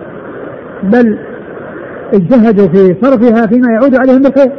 بل 0.83 1.19
اجتهدوا 2.15 2.69
في 2.69 2.97
صرفها 3.03 3.47
فيما 3.47 3.73
يعود 3.73 3.95
عليهم 3.95 4.23
بالخير. 4.23 4.53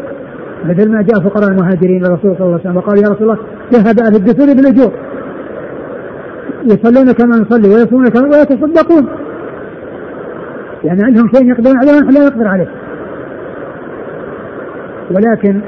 مثل 0.66 0.92
ما 0.92 1.02
جاء 1.02 1.20
فقراء 1.30 1.50
المهاجرين 1.50 2.04
للرسول 2.04 2.36
صلى 2.38 2.46
الله 2.46 2.52
عليه 2.52 2.56
وسلم. 2.56 2.78
وقالوا 2.78 3.04
يا 3.04 3.10
رسول 3.10 3.24
الله 3.24 3.38
ذهب 3.74 4.00
أهل 4.00 4.16
الدثور 4.16 4.54
بالاجور 4.54 4.94
يصلون 6.64 7.12
كما 7.12 7.38
نصلي 7.38 7.70
ويصومون 7.70 8.08
كما 8.08 8.38
ويتصدقون. 8.38 9.08
يعني 10.84 11.04
عندهم 11.04 11.30
شيء 11.36 11.50
يقدرون 11.50 11.78
عليه 11.78 11.92
ونحن 11.92 12.14
لا 12.14 12.26
نقدر 12.26 12.48
عليه. 12.48 12.68
ولكن 15.12 15.62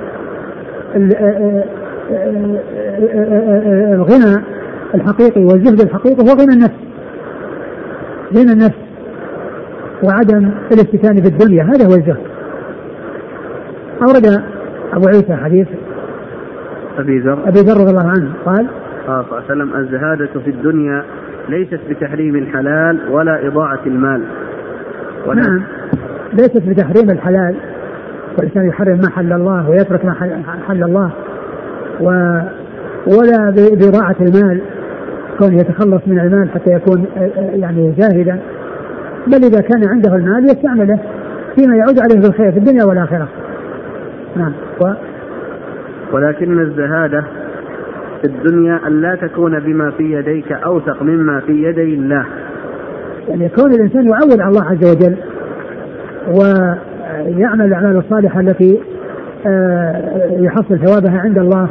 الغنى 3.94 4.44
الحقيقي 4.96 5.42
والزهد 5.42 5.82
الحقيقي 5.82 6.24
هو 6.24 6.34
غنى 6.34 6.54
النفس. 6.54 6.76
غنى 8.36 8.52
النفس 8.52 8.78
وعدم 10.04 10.52
الاستكان 10.72 11.22
في 11.22 11.28
الدنيا 11.28 11.64
هذا 11.64 11.86
هو 11.86 11.94
الزهد. 11.94 12.18
أورد 14.02 14.55
أبو 14.96 15.08
عيسى 15.08 15.36
حديث 15.36 15.68
أبي 17.00 17.20
ذر. 17.20 17.40
أبي 17.48 17.60
ذر 17.60 17.82
رضي 17.82 17.92
الله 17.92 18.08
عنه 18.08 18.30
قال 18.46 18.68
قال 19.08 19.26
صلى 19.26 19.40
الله 19.40 19.44
عليه 19.44 19.46
وسلم 19.46 19.76
الزهادة 19.76 20.40
في 20.40 20.50
الدنيا 20.50 21.04
ليست 21.50 21.80
بتحريم 21.90 22.36
الحلال 22.36 23.00
ولا 23.12 23.48
إضاعة 23.48 23.80
المال. 23.86 24.22
نعم 25.28 25.62
ليست 26.34 26.64
بتحريم 26.68 27.10
الحلال. 27.10 27.56
والإنسان 28.38 28.68
يحرم 28.68 28.98
ما 28.98 29.10
حل 29.10 29.34
الله 29.34 29.70
ويترك 29.70 30.06
ما 30.06 30.14
حل 30.68 30.84
الله 30.84 31.12
و 32.02 32.10
ولا 33.08 33.50
بإضاعة 33.56 34.16
المال. 34.22 34.62
كون 35.40 35.54
يتخلص 35.54 36.02
من 36.08 36.20
المال 36.20 36.50
حتى 36.50 36.72
يكون 36.72 37.06
يعني 37.54 37.94
زاهدا 37.98 38.40
بل 39.28 39.44
إذا 39.46 39.62
كان 39.62 39.90
عنده 39.90 40.16
المال 40.16 40.46
يستعمله 40.46 41.00
فيما 41.56 41.76
يعود 41.76 42.00
عليه 42.00 42.22
بالخير 42.22 42.52
في 42.52 42.58
الدنيا 42.60 42.86
والآخرة. 42.86 43.28
نعم. 44.36 44.54
و 44.82 44.94
ولكن 46.14 46.60
الزهادة 46.60 47.24
في 48.22 48.28
الدنيا 48.28 48.80
أن 48.88 49.02
لا 49.02 49.16
تكون 49.16 49.60
بما 49.60 49.92
في 49.92 50.04
يديك 50.04 50.52
أوثق 50.52 51.04
مما 51.04 51.40
في 51.40 51.64
يدي 51.64 51.94
الله. 51.96 52.26
يعني 53.28 53.50
كون 53.50 53.72
الإنسان 53.72 54.08
يعود 54.08 54.42
على 54.42 54.50
الله 54.50 54.66
عز 54.66 54.96
وجل 54.96 55.18
ويعمل 56.28 57.66
الأعمال 57.66 57.98
الصالحة 57.98 58.40
التي 58.40 58.80
آه، 59.48 60.32
يحصل 60.40 60.80
ثوابها 60.80 61.20
عند 61.20 61.38
الله 61.38 61.70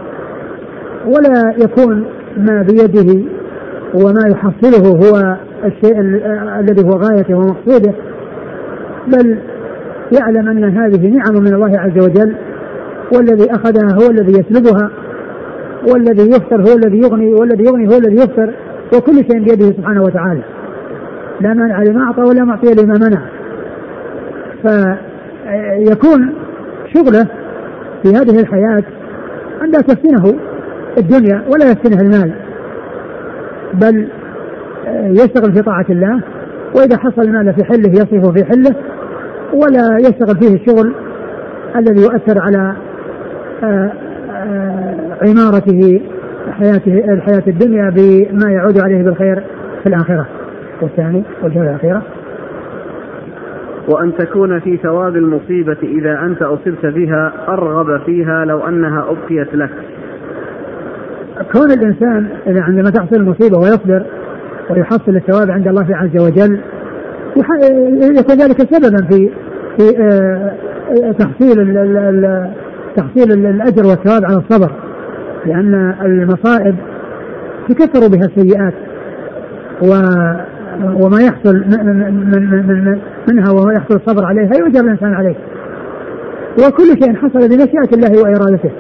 ولا 1.06 1.54
يكون 1.58 2.04
ما 2.36 2.62
بيده 2.62 3.24
وما 3.94 4.28
يحصله 4.28 4.88
هو 4.88 5.36
الشيء 5.64 6.00
الذي 6.60 6.84
هو 6.84 6.90
غايته 6.90 7.34
ومقصوده 7.34 7.92
بل 9.06 9.38
يعلم 10.20 10.48
أن 10.48 10.64
هذه 10.64 11.08
نعم 11.08 11.42
من 11.42 11.54
الله 11.54 11.78
عز 11.78 12.04
وجل 12.04 12.34
والذي 13.12 13.50
أخذها 13.50 13.94
هو 14.02 14.10
الذي 14.10 14.32
يسلبها 14.32 14.90
والذي 15.92 16.30
يفطر 16.30 16.60
هو 16.60 16.76
الذي 16.76 16.98
يغني 16.98 17.34
والذي 17.34 17.64
يغني 17.64 17.88
هو 17.88 17.98
الذي 17.98 18.16
يفطر 18.16 18.54
وكل 18.96 19.14
شيء 19.14 19.38
بيده 19.38 19.66
سبحانه 19.66 20.02
وتعالى. 20.02 20.42
لا 21.40 21.54
مانع 21.54 21.82
لما 21.82 22.04
أعطى 22.04 22.22
ولا 22.22 22.44
معطي 22.44 22.74
لما 22.74 22.94
منع. 22.98 23.22
فيكون 24.62 26.34
شغله 26.94 27.26
في 28.02 28.08
هذه 28.08 28.40
الحياة 28.40 28.82
أن 29.62 29.70
لا 29.70 29.80
تفتنه 29.80 30.34
الدنيا 30.98 31.42
ولا 31.48 31.70
يفتنه 31.70 32.00
المال. 32.00 32.32
بل 33.74 34.08
يشتغل 35.04 35.54
في 35.54 35.62
طاعة 35.62 35.86
الله 35.90 36.20
وإذا 36.74 36.98
حصل 36.98 37.22
المال 37.22 37.54
في 37.54 37.64
حله 37.64 37.90
يصرفه 37.90 38.32
في 38.32 38.44
حله 38.44 38.74
ولا 39.52 39.98
يشتغل 39.98 40.36
فيه 40.40 40.54
الشغل 40.54 40.94
الذي 41.76 42.02
يؤثر 42.02 42.40
على 42.40 42.58
آه، 42.58 42.72
آه، 42.72 42.93
عمارته 45.22 46.00
حياته 46.50 47.12
الحياة 47.12 47.42
الدنيا 47.46 47.90
بما 47.90 48.50
يعود 48.50 48.78
عليه 48.78 49.02
بالخير 49.02 49.42
في 49.82 49.88
الآخرة. 49.88 50.26
والثاني 50.82 51.22
والجهة 51.42 51.62
الأخيرة 51.62 52.02
وأن 53.88 54.12
تكون 54.18 54.60
في 54.60 54.76
ثواب 54.76 55.16
المصيبة 55.16 55.76
إذا 55.82 56.20
أنت 56.22 56.42
أصبت 56.42 56.86
بها 56.86 57.32
أرغب 57.48 58.00
فيها 58.06 58.44
لو 58.44 58.60
أنها 58.60 59.06
أبقيت 59.10 59.54
لك. 59.54 59.70
كون 61.52 61.70
الإنسان 61.70 62.28
إذا 62.46 62.62
عندما 62.62 62.90
تحصل 62.90 63.16
المصيبة 63.16 63.58
ويصبر 63.58 64.06
ويحصل 64.70 65.16
الثواب 65.16 65.50
عند 65.50 65.68
الله 65.68 65.96
عز 65.96 66.22
وجل 66.22 66.60
يكون 68.18 68.36
ذلك 68.36 68.74
سببا 68.74 69.06
في 69.10 69.30
في 69.78 69.98
آه، 69.98 71.12
تحصيل 71.12 71.60
تحصيل 72.96 73.32
الأجر 73.32 73.86
والثواب 73.86 74.24
على 74.24 74.36
الصبر 74.36 74.72
لأن 75.46 75.94
المصائب 76.04 76.76
تكثر 77.68 78.08
بها 78.08 78.26
السيئات 78.26 78.74
وما 81.02 81.20
يحصل 81.20 81.56
من 81.56 81.86
من 81.86 82.66
من 82.66 82.98
منها 83.32 83.50
وما 83.50 83.72
يحصل 83.72 83.94
الصبر 83.94 84.24
عليها 84.24 84.50
يؤجر 84.58 84.80
الإنسان 84.80 85.14
عليه. 85.14 85.34
وكل 86.58 87.02
شيء 87.02 87.14
حصل 87.14 87.48
بمشيئة 87.48 87.94
الله 87.94 88.22
وإرادته. 88.22 88.70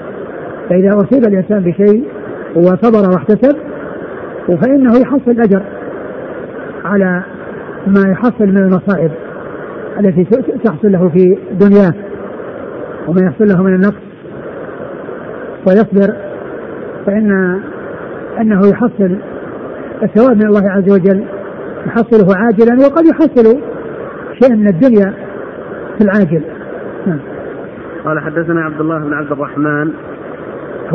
فإذا 0.68 0.96
أصيب 0.96 1.24
الإنسان 1.24 1.60
بشيء 1.60 2.04
وصبر 2.56 3.10
واحتسب 3.10 3.56
فإنه 4.62 4.98
يحصل 4.98 5.40
اجر 5.40 5.62
على 6.84 7.22
ما 7.86 8.10
يحصل 8.10 8.46
من 8.46 8.56
المصائب 8.56 9.10
التي 10.00 10.24
تحصل 10.64 10.92
له 10.92 11.08
في 11.08 11.38
دنياه 11.60 11.94
وما 13.08 13.20
يحصل 13.26 13.44
له 13.48 13.62
من 13.62 13.74
النقص 13.74 14.02
ويصبر 15.66 16.14
فإن 17.06 17.60
أنه 18.40 18.66
يحصل 18.66 19.16
الثواب 20.02 20.36
من 20.36 20.46
الله 20.46 20.70
عز 20.70 20.92
وجل 20.92 21.24
يحصله 21.86 22.36
عاجلا 22.36 22.86
وقد 22.86 23.06
يحصل 23.06 23.60
شيء 24.42 24.56
من 24.56 24.68
الدنيا 24.68 25.14
في 25.98 26.04
العاجل 26.04 26.42
نعم. 27.06 27.20
قال 28.04 28.20
حدثنا 28.20 28.60
عبد 28.60 28.80
الله 28.80 28.98
بن 28.98 29.12
عبد 29.12 29.32
الرحمن 29.32 29.92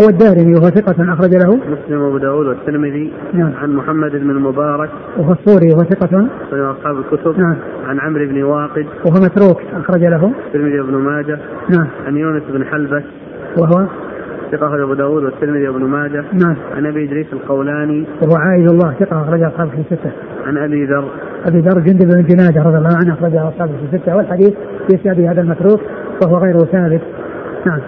هو 0.02 0.10
الدارمي 0.10 0.54
وهو 0.54 0.70
ثقة 0.70 1.14
أخرج 1.14 1.34
له. 1.36 1.56
مسلم 1.56 2.02
وأبو 2.02 2.18
داود 2.18 2.48
والترمذي. 2.48 3.14
نعم. 3.34 3.52
عن 3.62 3.76
محمد 3.76 4.12
بن 4.12 4.30
المبارك. 4.30 4.90
وهو 5.18 5.32
الصوري 5.32 5.68
وهو 5.74 5.84
ثقة. 5.84 6.18
من 6.52 6.60
أصحاب 6.60 6.98
الكتب. 6.98 7.40
نعم. 7.40 7.56
عن 7.88 8.00
عمرو 8.00 8.26
بن 8.26 8.44
واقد. 8.44 8.86
وهو 9.06 9.24
متروك 9.24 9.62
أخرج 9.74 10.02
له. 10.02 10.32
الترمذي 10.48 10.80
وابن 10.80 10.96
ماجه. 10.96 11.40
نعم. 11.70 11.88
عن 12.08 12.18
يونس 12.18 12.44
بن 12.50 12.66
حلبس 12.66 13.04
وهو؟ 13.58 13.88
ثقة 14.52 14.68
أخرج 14.68 14.82
أبو 14.82 14.94
داود 14.94 15.24
والترمذي 15.24 15.68
وابن 15.68 15.84
ماجه. 15.84 16.24
نعم. 16.34 16.56
عن 16.76 16.86
أبي 16.86 17.06
إدريس 17.06 17.28
القولاني. 17.34 18.06
وهو 18.22 18.36
عائد 18.36 18.72
الله 18.72 18.94
ثقة 19.00 19.22
أخرج 19.22 19.42
أصحابه 19.42 19.70
في 19.70 19.78
الستة. 19.78 20.12
عن 20.46 20.58
أبي 20.58 20.86
ذر. 20.86 21.06
أبي 21.46 21.60
ذر 21.60 21.80
جندب 21.80 22.08
بن 22.08 22.24
جنادة 22.24 22.62
رضي 22.62 22.78
الله 22.78 22.98
عنه 22.98 23.14
أخرج 23.14 23.36
أصحابه 23.36 23.72
في 23.72 23.96
الستة. 23.96 24.16
والحديث 24.18 24.54
في 24.88 25.28
هذا 25.28 25.42
المتروك 25.42 25.82
وهو 26.24 26.38
غير 26.38 26.58
ثابت. 26.58 27.02
نعم. 27.66 27.80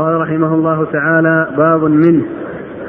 قال 0.00 0.20
رحمه 0.20 0.54
الله 0.54 0.84
تعالى 0.84 1.48
باب 1.56 1.84
منه. 1.84 2.24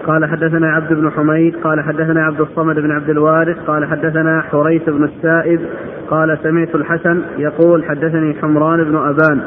قال 0.07 0.25
حدثنا 0.25 0.71
عبد 0.73 0.93
بن 0.93 1.11
حميد 1.11 1.55
قال 1.63 1.81
حدثنا 1.81 2.25
عبد 2.25 2.41
الصمد 2.41 2.75
بن 2.75 2.91
عبد 2.91 3.09
الوارث 3.09 3.57
قال 3.67 3.85
حدثنا 3.85 4.41
حريث 4.41 4.89
بن 4.89 5.03
السائب 5.03 5.59
قال 6.09 6.37
سمعت 6.43 6.75
الحسن 6.75 7.21
يقول 7.37 7.85
حدثني 7.85 8.33
حمران 8.41 8.83
بن 8.83 8.95
أبان 8.95 9.41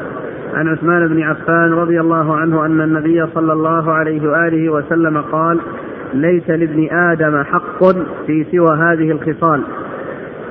عن 0.53 0.67
عثمان 0.67 1.07
بن 1.07 1.21
عفان 1.21 1.73
رضي 1.73 1.99
الله 1.99 2.35
عنه 2.35 2.65
أن 2.65 2.81
النبي 2.81 3.25
صلى 3.33 3.53
الله 3.53 3.91
عليه 3.91 4.29
وآله 4.29 4.69
وسلم 4.69 5.17
قال 5.17 5.59
ليس 6.13 6.49
لابن 6.49 6.87
آدم 6.91 7.43
حق 7.43 7.83
في 8.27 8.45
سوى 8.51 8.77
هذه 8.77 9.11
الخصال. 9.11 9.61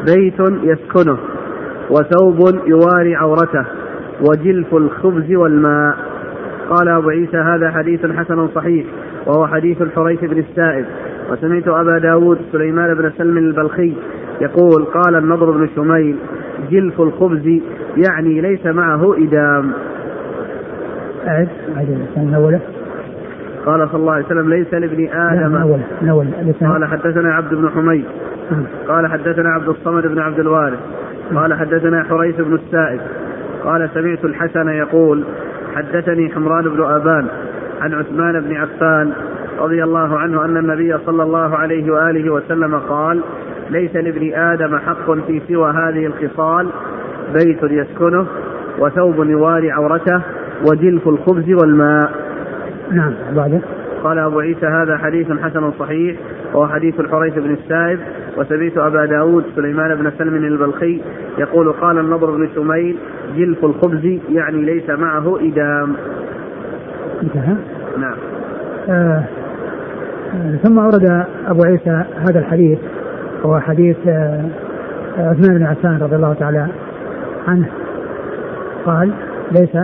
بيت 0.06 0.40
يسكنه 0.40 1.18
وثوب 1.90 2.60
يواري 2.66 3.16
عورته 3.16 3.64
وجلف 4.20 4.74
الخبز 4.74 5.34
والماء. 5.34 6.13
قال 6.70 6.88
أبو 6.88 7.08
عيسى 7.08 7.36
هذا 7.36 7.70
حديث 7.70 8.06
حسن 8.06 8.48
صحيح 8.48 8.86
وهو 9.26 9.46
حديث 9.46 9.82
الحريث 9.82 10.24
بن 10.24 10.38
السائب. 10.38 10.84
وسمعت 11.30 11.68
أبا 11.68 11.98
داود 11.98 12.38
سليمان 12.52 12.94
بن 12.94 13.10
سلم 13.18 13.38
البلخي 13.38 13.94
يقول 14.40 14.84
قال 14.84 15.16
النضر 15.16 15.50
بن 15.50 15.68
شميل 15.76 16.16
جلف 16.70 17.00
الخبز 17.00 17.60
يعني 18.08 18.40
ليس 18.40 18.66
معه 18.66 19.14
إدام. 19.18 19.72
أعد 21.26 21.48
أعد 21.76 22.60
قال 23.66 23.88
صلى 23.88 24.00
الله 24.00 24.12
عليه 24.12 24.24
وسلم 24.24 24.50
ليس 24.50 24.74
لابن 24.74 25.08
آدم. 25.08 25.56
الأولى 25.56 25.82
الأولى 26.02 26.30
قال 26.60 26.84
حدثنا 26.84 27.34
عبد 27.34 27.54
بن 27.54 27.68
حميد. 27.68 28.04
قال 28.88 29.06
حدثنا 29.06 29.48
عبد 29.48 29.68
الصمد 29.68 30.06
بن 30.06 30.18
عبد 30.18 30.38
الوارث. 30.38 30.78
قال 31.34 31.54
حدثنا 31.54 32.04
حريث 32.04 32.40
بن 32.40 32.54
السائب. 32.54 33.00
قال 33.64 33.90
سمعت 33.94 34.24
الحسن 34.24 34.68
يقول 34.68 35.24
حدثني 35.74 36.30
حمران 36.34 36.64
بن 36.64 36.84
أبان 36.84 37.26
عن 37.80 37.94
عثمان 37.94 38.40
بن 38.40 38.56
عفان 38.56 39.12
رضي 39.58 39.84
الله 39.84 40.18
عنه 40.18 40.44
أن 40.44 40.56
النبي 40.56 40.98
صلى 41.06 41.22
الله 41.22 41.56
عليه 41.56 41.92
وآله 41.92 42.30
وسلم 42.30 42.78
قال 42.78 43.20
ليس 43.70 43.96
لابن 43.96 44.34
آدم 44.34 44.78
حق 44.78 45.12
في 45.26 45.40
سوى 45.48 45.70
هذه 45.70 46.06
الخصال 46.06 46.68
بيت 47.32 47.62
يسكنه 47.62 48.26
وثوب 48.78 49.24
يواري 49.24 49.70
عورته 49.70 50.22
وجلف 50.70 51.08
الخبز 51.08 51.52
والماء. 51.52 52.10
نعم 52.92 53.12
بعده. 53.36 53.60
قال 54.02 54.18
أبو 54.18 54.40
عيسى 54.40 54.66
هذا 54.66 54.96
حديث 54.96 55.32
حسن 55.32 55.72
صحيح. 55.78 56.16
وهو 56.55 56.68
حديث 56.68 57.00
الحريث 57.00 57.34
بن 57.34 57.50
السائب 57.52 58.00
وسمعت 58.36 58.78
أبا 58.78 59.07
داود 59.07 59.44
سليمان 59.57 59.94
بن 59.94 60.11
سلم 60.18 60.34
البلخي 60.34 61.00
يقول 61.38 61.72
قال 61.72 61.98
النضر 61.98 62.30
بن 62.30 62.48
شميل 62.55 62.96
جلف 63.36 63.64
الخبز 63.64 64.18
يعني 64.30 64.62
ليس 64.62 64.90
معه 64.90 65.38
إدام. 65.40 65.96
انتهى 67.22 67.57
نعم. 67.98 68.16
آه. 68.88 69.24
ثم 70.62 70.78
أورد 70.78 71.26
أبو 71.46 71.64
عيسى 71.64 72.05
هذا 72.16 72.38
الحديث 72.38 72.78
وهو 73.42 73.61
حديث 73.61 73.96
آه 74.09 74.44
عثمان 75.18 75.59
بن 75.59 75.66
عفان 75.66 75.98
رضي 76.02 76.16
الله 76.16 76.34
تعالى 76.34 76.66
عنه. 77.48 77.68
قال 78.86 79.12
ليس 79.52 79.76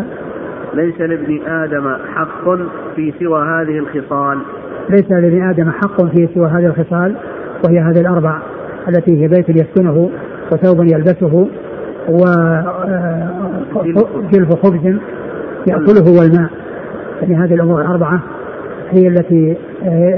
ليس 0.75 1.01
لابن 1.01 1.41
آدم 1.47 1.97
حق 2.15 2.45
في 2.97 3.13
سوى 3.21 3.43
هذه 3.43 3.79
الخصال. 3.79 4.39
ليس 4.91 5.11
لابن 5.11 5.43
آدم 5.43 5.71
حق 5.71 6.05
في 6.05 6.29
سوى 6.35 6.47
هذه 6.49 6.67
الخصال 6.67 7.15
وهي 7.65 7.81
هذه 7.81 8.01
الأربع 8.01 8.39
التي 8.89 9.23
هي 9.23 9.29
بيت 9.29 9.49
يسكنه 9.49 10.11
وثوب 10.53 10.85
يلبسه 10.93 11.49
وجلف 13.77 14.55
خبز 14.63 14.99
يأكله 15.67 16.19
والماء. 16.19 16.51
يعني 17.23 17.35
هذه 17.37 17.55
الأمور 17.55 17.81
الأربعة 17.81 18.21
هي 18.91 19.09
التي 19.09 19.57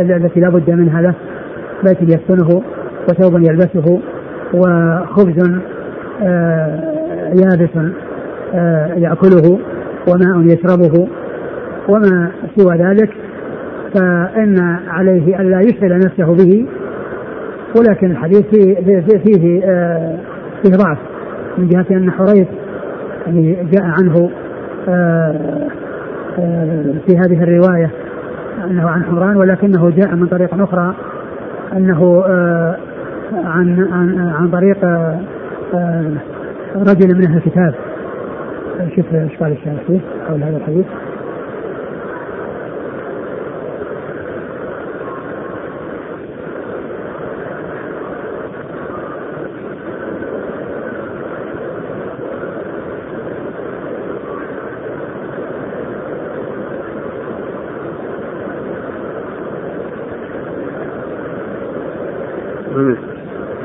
التي 0.00 0.40
لا 0.40 0.48
بد 0.48 0.70
منها 0.70 1.02
له. 1.02 1.14
بيت 1.84 2.02
يسكنه 2.02 2.62
وثوب 3.08 3.38
يلبسه 3.38 4.00
وخبز 4.54 5.60
يابس 7.42 7.76
يأكله 8.96 9.58
وماء 10.08 10.40
يشربه. 10.40 11.08
وما 11.88 12.30
سوى 12.56 12.76
ذلك 12.76 13.10
فإن 13.94 14.78
عليه 14.88 15.40
ألا 15.40 15.60
يشغل 15.60 15.98
نفسه 15.98 16.34
به 16.34 16.66
ولكن 17.76 18.10
الحديث 18.10 18.42
فيه 18.46 18.74
فيه, 18.74 19.18
فيه, 19.18 19.60
فيه 20.62 20.76
ضعف 20.76 20.98
من 21.58 21.68
جهة 21.68 21.86
أن 21.90 22.10
حريث 22.10 22.46
يعني 23.26 23.68
جاء 23.72 23.84
عنه 23.84 24.30
في 27.06 27.16
هذه 27.16 27.42
الرواية 27.42 27.90
أنه 28.70 28.90
عن 28.90 29.04
حمران 29.04 29.36
ولكنه 29.36 29.90
جاء 29.90 30.14
من 30.14 30.26
طريق 30.26 30.62
أخرى 30.62 30.94
أنه 31.76 32.24
عن 33.44 33.88
عن 33.92 34.18
عن 34.18 34.50
طريق 34.50 34.84
رجل 36.76 37.16
من 37.16 37.26
أهل 37.26 37.36
الكتاب. 37.36 37.74
شوف 38.96 39.14
إيش 39.14 39.36
قال 39.36 39.52
الشارح 39.52 39.82
فيه 39.86 40.00
حول 40.28 40.42
هذا 40.42 40.56
الحديث 40.56 40.86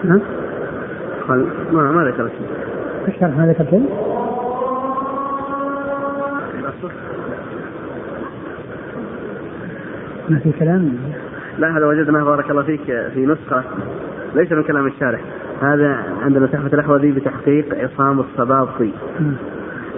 نعم 0.04 0.22
قال 1.38 1.76
ما 1.76 1.92
ما 1.92 2.04
ذكر 2.04 2.28
شيء 2.28 2.48
إيش 3.08 3.22
ما 3.22 3.48
ذكر 3.48 3.70
شيء؟ 3.70 3.90
ما 10.30 10.40
في 10.40 10.52
كلام؟ 10.60 10.98
لا 11.58 11.78
هذا 11.78 11.86
وجدناه 11.86 12.24
بارك 12.24 12.52
الله 12.52 12.64
فيك 12.64 12.82
في 13.14 13.26
نسخة. 13.26 13.64
ليس 14.36 14.52
من 14.52 14.64
كلام 14.64 14.88
الشارح. 14.88 15.22
هذا 15.62 16.04
عندنا 16.22 16.48
تحفة 16.48 16.74
الأحوذي 16.74 17.12
بتحقيق 17.12 17.76
عصام 17.76 18.20
الصبابطي 18.20 18.92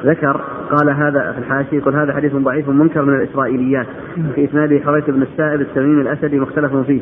ذكر 0.06 0.42
قال 0.72 0.90
هذا 0.90 1.32
في 1.32 1.40
الحاشية 1.40 1.78
يقول 1.78 1.96
هذا 1.96 2.14
حديث 2.14 2.36
ضعيف 2.36 2.70
منكر 2.70 3.02
من 3.02 3.16
الإسرائيليات. 3.16 3.88
في 4.36 4.46
إسناده 4.46 4.80
حريث 4.80 5.10
بن 5.10 5.22
السائب 5.22 5.62
التميمي 5.62 6.02
الأسدي 6.02 6.40
مختلف 6.40 6.76
فيه. 6.76 7.02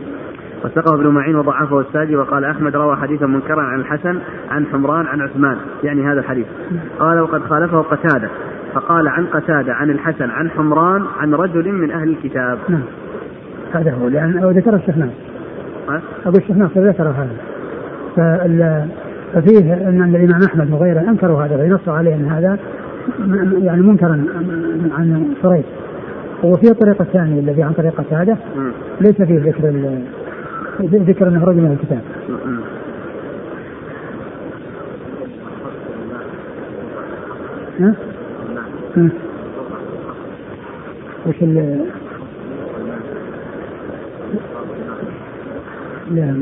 وثقه 0.65 0.95
ابن 0.95 1.07
معين 1.07 1.35
وضعفه 1.35 1.79
الساجي 1.79 2.15
وقال 2.15 2.45
أحمد 2.45 2.75
روى 2.75 2.95
حديثا 2.95 3.25
منكرا 3.25 3.61
عن 3.61 3.79
الحسن 3.79 4.19
عن 4.49 4.65
حمران 4.65 5.05
عن 5.05 5.21
عثمان 5.21 5.57
يعني 5.83 6.03
هذا 6.05 6.19
الحديث. 6.19 6.45
قال 6.99 7.19
وقد 7.19 7.41
خالفه 7.41 7.81
قتادة. 7.81 8.29
فقال 8.73 9.07
عن 9.07 9.25
قتادة 9.25 9.73
عن 9.73 9.89
الحسن 9.89 10.29
عن 10.29 10.49
حمران 10.49 11.03
عن 11.19 11.33
رجل 11.33 11.71
من 11.71 11.91
أهل 11.91 12.09
الكتاب. 12.09 12.57
نعم. 12.69 12.83
هذا 13.73 13.93
هو 13.93 14.07
لأن 14.07 14.31
ذكر 14.31 14.75
الشيخ 14.75 14.97
ناصر 14.97 15.13
أقول 16.25 16.35
الشيخ 16.37 16.57
ناصر 16.57 16.87
ذكر 16.87 17.03
هذا. 17.07 17.37
ففيه 19.33 19.73
أن 19.73 20.15
الإمام 20.15 20.43
أحمد 20.43 20.71
وغيره 20.71 20.99
أنكروا 20.99 21.43
هذا 21.43 21.57
فينصوا 21.57 21.93
عليه 21.93 22.15
أن 22.15 22.25
هذا 22.25 22.57
يعني 23.61 23.81
منكرا 23.81 24.25
عن 24.97 25.27
شريح 25.43 25.65
وفي 26.43 26.71
الطريقة 26.71 27.01
الثانية 27.01 27.39
الذي 27.39 27.63
عن 27.63 27.73
طريق 27.73 28.01
قتادة 28.01 28.37
ليس 29.01 29.21
فيه 29.21 29.39
ذكر 29.39 29.69
ذكر 30.81 31.27
أنه 31.27 31.45
رجل 31.45 31.61
من 31.61 31.71
الكتاب. 31.71 32.01
ها؟ 37.79 37.93
ها؟ 38.97 39.09
وش 41.27 41.41
ال 41.41 41.85
لا 46.11 46.35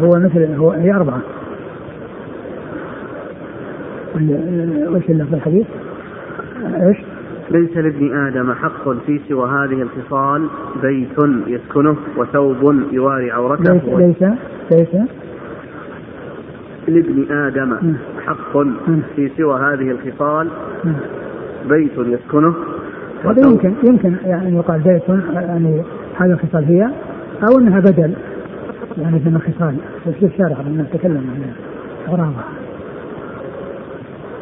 هو 0.00 0.10
مثل 0.10 0.54
هو 0.54 0.70
هي 0.70 0.92
أربعة 0.92 1.20
وش 4.88 5.10
اللفظ 5.10 5.34
الحديث؟ 5.34 5.66
إيش؟ 6.64 7.11
ليس 7.50 7.76
لابن 7.76 8.16
آدم 8.26 8.52
حق 8.52 8.88
في 9.06 9.20
سوى 9.28 9.48
هذه 9.48 9.82
الخصال 9.82 10.48
بيت 10.82 11.18
يسكنه 11.46 11.96
وثوب 12.16 12.82
يواري 12.92 13.30
عورته 13.30 13.72
ليس 13.72 14.22
ليس 14.22 14.32
ليس. 14.70 15.08
لابن 16.88 17.32
آدم 17.32 17.94
حق 18.26 18.58
في 19.16 19.30
سوى 19.36 19.60
هذه 19.60 19.90
الخصال 19.90 20.48
بيت 21.68 21.98
يسكنه 21.98 22.54
هذا 23.24 23.48
يمكن 23.48 23.74
يمكن 23.84 24.16
يعني 24.24 24.56
يقال 24.56 24.80
بيت 24.80 25.08
يعني 25.34 25.82
هذه 26.16 26.30
الخصال 26.30 26.64
هي 26.64 26.90
أو 27.42 27.58
أنها 27.58 27.80
بدل 27.80 28.14
يعني 28.98 29.20
من 29.26 29.36
الخصال. 29.36 29.76
في 30.20 30.26
الشارع 30.26 30.60
الناس 30.60 30.86
تكلم 30.92 31.16
عن 31.16 31.52
أغراضها 32.08 32.44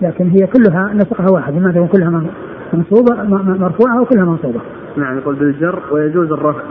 لكن 0.02 0.28
هي 0.28 0.46
كلها 0.46 0.92
نسقها 0.94 1.26
واحد 1.30 1.54
لماذا 1.54 1.88
كلها 1.92 2.22
منصوبة 2.74 3.22
مرفوعة 3.58 4.00
وكلها 4.00 4.24
منصوبة. 4.24 4.60
نعم 4.96 5.18
يقول 5.18 5.34
بالجر 5.34 5.82
ويجوز 5.92 6.32
الرفع. 6.32 6.62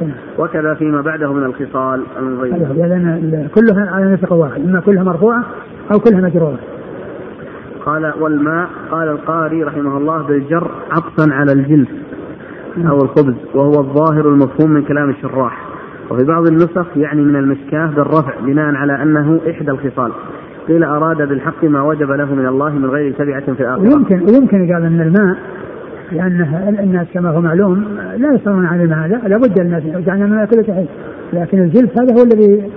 نعم. 0.00 0.10
وكذا 0.38 0.74
فيما 0.74 1.00
بعده 1.00 1.32
من 1.32 1.44
الخصال 1.44 2.02
المضيفة 2.18 2.72
لأن 2.72 3.48
كلها 3.54 3.90
على 3.90 4.14
نسق 4.14 4.32
واحد 4.32 4.60
إما 4.60 4.80
كلها 4.80 5.02
مرفوعة 5.02 5.44
أو 5.92 5.98
كلها 5.98 6.20
مجرورة. 6.20 6.58
قال 7.86 8.12
والماء 8.20 8.68
قال 8.90 9.08
القاري 9.08 9.62
رحمه 9.62 9.98
الله 9.98 10.22
بالجر 10.22 10.70
عطفا 10.90 11.32
على 11.32 11.52
الجلف 11.52 11.88
نعم. 12.76 12.86
أو 12.86 12.96
الخبز 12.96 13.34
وهو 13.54 13.80
الظاهر 13.80 14.28
المفهوم 14.28 14.70
من 14.70 14.82
كلام 14.82 15.10
الشراح. 15.10 15.68
وفي 16.10 16.24
بعض 16.24 16.46
النسخ 16.46 16.86
يعني 16.96 17.22
من 17.22 17.36
المشكاة 17.36 17.86
بالرفع 17.86 18.40
بناء 18.40 18.74
على 18.74 19.02
أنه 19.02 19.40
إحدى 19.50 19.70
الخصال. 19.70 20.12
قيل 20.68 20.84
أراد 20.84 21.28
بالحق 21.28 21.64
ما 21.64 21.82
وجب 21.82 22.10
له 22.10 22.34
من 22.34 22.46
الله 22.46 22.70
من 22.70 22.90
غير 22.90 23.12
تبعة 23.12 23.40
في 23.40 23.60
الآخرة. 23.60 23.82
ويمكن 23.82 24.20
ويمكن 24.20 24.72
قال 24.72 24.84
أن 24.84 25.00
الماء 25.00 25.36
لأنه 26.12 26.68
الناس 26.68 27.06
كما 27.14 27.30
هو 27.30 27.40
معلوم 27.40 27.84
لا 28.16 28.34
يصلون 28.34 28.66
عن 28.66 28.80
الماء 28.80 29.08
لا 29.08 29.28
لابد 29.28 29.60
الناس 29.60 29.82
يجعلون 29.84 30.24
الماء 30.24 30.46
كل 30.46 30.64
شيء. 30.64 30.86
لكن 31.32 31.58
الجلف 31.58 32.00
هذا 32.00 32.14
هو 32.18 32.22
الذي 32.22 32.70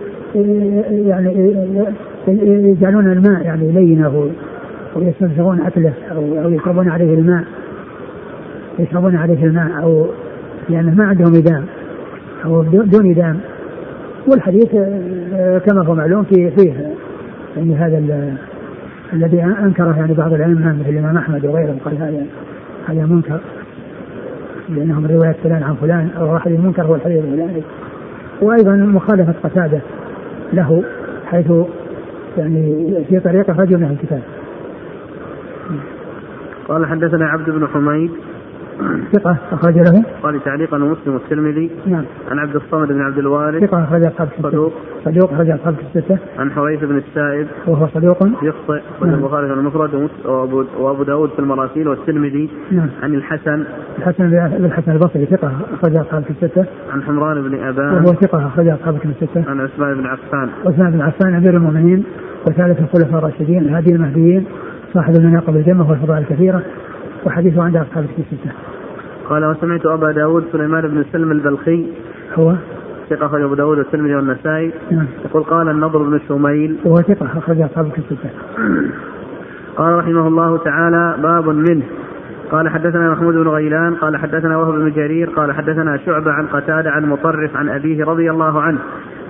يعني 1.08 1.56
يجعلون 2.70 3.12
الماء 3.12 3.42
يعني 3.42 3.72
لينه 3.72 4.30
ويستنفرون 4.96 5.62
أكله 5.62 5.94
أو 6.12 6.50
يشربون 6.50 6.90
عليه 6.90 7.14
الماء. 7.14 7.44
يشربون 8.80 9.16
عليه 9.16 9.46
الماء 9.46 9.84
أو 9.84 10.06
لأنه 10.70 10.96
ما 10.96 11.04
عندهم 11.04 11.36
إدام 11.36 11.64
أو 12.46 12.64
دون 12.64 13.12
إدام. 13.12 13.38
والحديث 14.28 14.72
كما 15.66 15.86
هو 15.86 15.96
معلوم 15.96 16.24
فيه 16.24 16.50
فيه 16.50 16.91
يعني 17.58 17.76
هذا 17.76 17.98
الذي 19.14 19.44
أنكره 19.44 19.96
يعني 19.98 20.14
بعض 20.14 20.34
الائمه 20.34 20.74
مثل 20.80 20.90
الإمام 20.90 21.18
أحمد 21.18 21.46
وغيره 21.46 21.76
قال 21.86 21.98
هذا 21.98 22.26
هذا 22.88 23.06
منكر 23.06 23.40
لأنه 24.70 25.00
من 25.00 25.06
رواية 25.06 25.36
فلان 25.44 25.64
عن 25.64 25.76
فلان 25.76 26.10
أو 26.18 26.34
واحد 26.34 26.52
المنكر 26.52 26.84
هو 26.84 26.96
الحديث 26.96 27.24
الفلاني 27.24 27.64
وأيضا 28.42 28.76
مخالفة 28.76 29.34
قتادة 29.44 29.82
له 30.54 30.84
حيث 31.26 31.52
يعني 32.38 32.94
في 33.10 33.20
طريقة 33.20 33.54
رجل 33.54 33.78
من 33.78 33.92
الكتاب. 33.92 34.22
قال 36.68 36.86
حدثنا 36.86 37.26
عبد 37.26 37.50
بن 37.50 37.68
حميد 37.68 38.12
ثقة 39.14 39.38
أخرج 39.52 39.78
له. 39.78 40.04
قال 40.24 40.44
تعليقا 40.44 40.78
مسلم 40.78 41.14
والترمذي. 41.14 41.70
نعم. 41.86 42.04
عن 42.32 42.40
عبد 42.40 42.56
الصمد 42.56 42.88
بن 42.88 43.02
عبد 43.02 43.18
الوارث. 43.18 43.64
ثقة 43.64 43.84
أخرج 43.84 44.06
أصحاب 44.06 44.28
صدوق. 44.44 44.74
صدوق 45.06 45.34
أخرج 45.34 45.50
أصحاب 45.50 45.76
الستة 45.96 46.18
عن 46.38 46.52
حويث 46.52 46.84
بن 46.84 46.98
السائب. 46.98 47.48
وهو 47.68 47.88
صدوق. 47.88 48.28
يخطئ. 48.44 48.82
نعم. 49.02 49.14
البخاري 49.14 49.48
في 49.48 49.54
المفرد 49.54 50.10
وأبو, 50.26 50.64
وأبو 50.80 51.04
داود 51.04 51.30
في 51.30 51.40
المراسيل 51.40 51.88
والترمذي. 51.88 52.50
نعم. 52.72 52.90
عن 53.04 53.14
الحسن. 53.14 53.64
الحسن 53.98 54.30
بن 54.30 54.66
الحسن 54.66 54.92
البصري 54.92 55.26
ثقة 55.26 55.52
أخرج 55.74 55.96
أصحاب 55.96 56.24
الستة 56.30 56.66
عن 56.94 57.04
حمران 57.04 57.42
بن 57.42 57.64
أبان. 57.64 57.94
وهو 57.94 58.14
ثقة 58.14 58.48
أخرج 58.48 58.68
أصحاب 58.68 58.96
الستة 59.06 59.50
عن 59.50 59.60
عثمان 59.60 59.98
بن 59.98 60.06
عفان. 60.06 60.50
عثمان 60.66 60.92
بن 60.92 61.02
عفان 61.02 61.34
أمير 61.36 61.54
المؤمنين 61.54 62.04
وثالث 62.48 62.80
الخلفاء 62.80 63.20
الراشدين 63.20 63.62
الهادي 63.62 63.96
المهديين 63.96 64.46
صاحب 64.94 65.16
المناقب 65.16 65.56
الجمة 65.56 65.90
والفضائل 65.90 66.22
الكثيرة. 66.22 66.62
وحديثه 67.26 67.64
عند 67.64 67.78
أصحاب 67.78 68.06
الستة. 68.20 68.52
قال 69.30 69.46
وسمعت 69.46 69.86
أبا 69.86 70.12
داود 70.12 70.46
سليمان 70.52 70.88
بن 70.88 71.04
سلم 71.12 71.32
البلخي. 71.32 71.86
هو؟ 72.34 72.54
ثقة 73.10 73.26
أخرج 73.26 73.42
أبو 73.42 73.54
داود 73.54 73.78
والترمذي 73.78 74.16
والنسائي. 74.16 74.72
نعم. 74.92 75.06
يقول 75.26 75.44
قال 75.44 75.70
النضر 75.70 76.04
بن 76.04 76.20
شميل. 76.28 76.78
وهو 76.86 77.02
ثقة 77.02 77.38
أخرج 77.38 77.62
أصحاب 77.62 77.86
الستة. 77.86 78.30
قال 79.78 79.98
رحمه 79.98 80.28
الله 80.28 80.58
تعالى 80.58 81.16
باب 81.24 81.50
منه. 81.50 81.84
قال 82.52 82.70
حدثنا 82.70 83.10
محمود 83.10 83.34
بن 83.36 83.48
غيلان. 83.48 83.96
قال 83.96 84.18
حدثنا 84.18 84.58
وهب 84.58 84.74
بن 84.74 84.92
جرير. 84.92 85.30
قال 85.30 85.52
حدثنا 85.52 85.98
شعبة 85.98 86.32
عن 86.32 86.46
قتادة 86.48 86.92
عن 86.92 87.06
مطرف 87.06 87.56
عن 87.56 87.70
أبيه 87.70 88.06
رضي 88.06 88.32
الله 88.32 88.62
عنه 88.62 88.80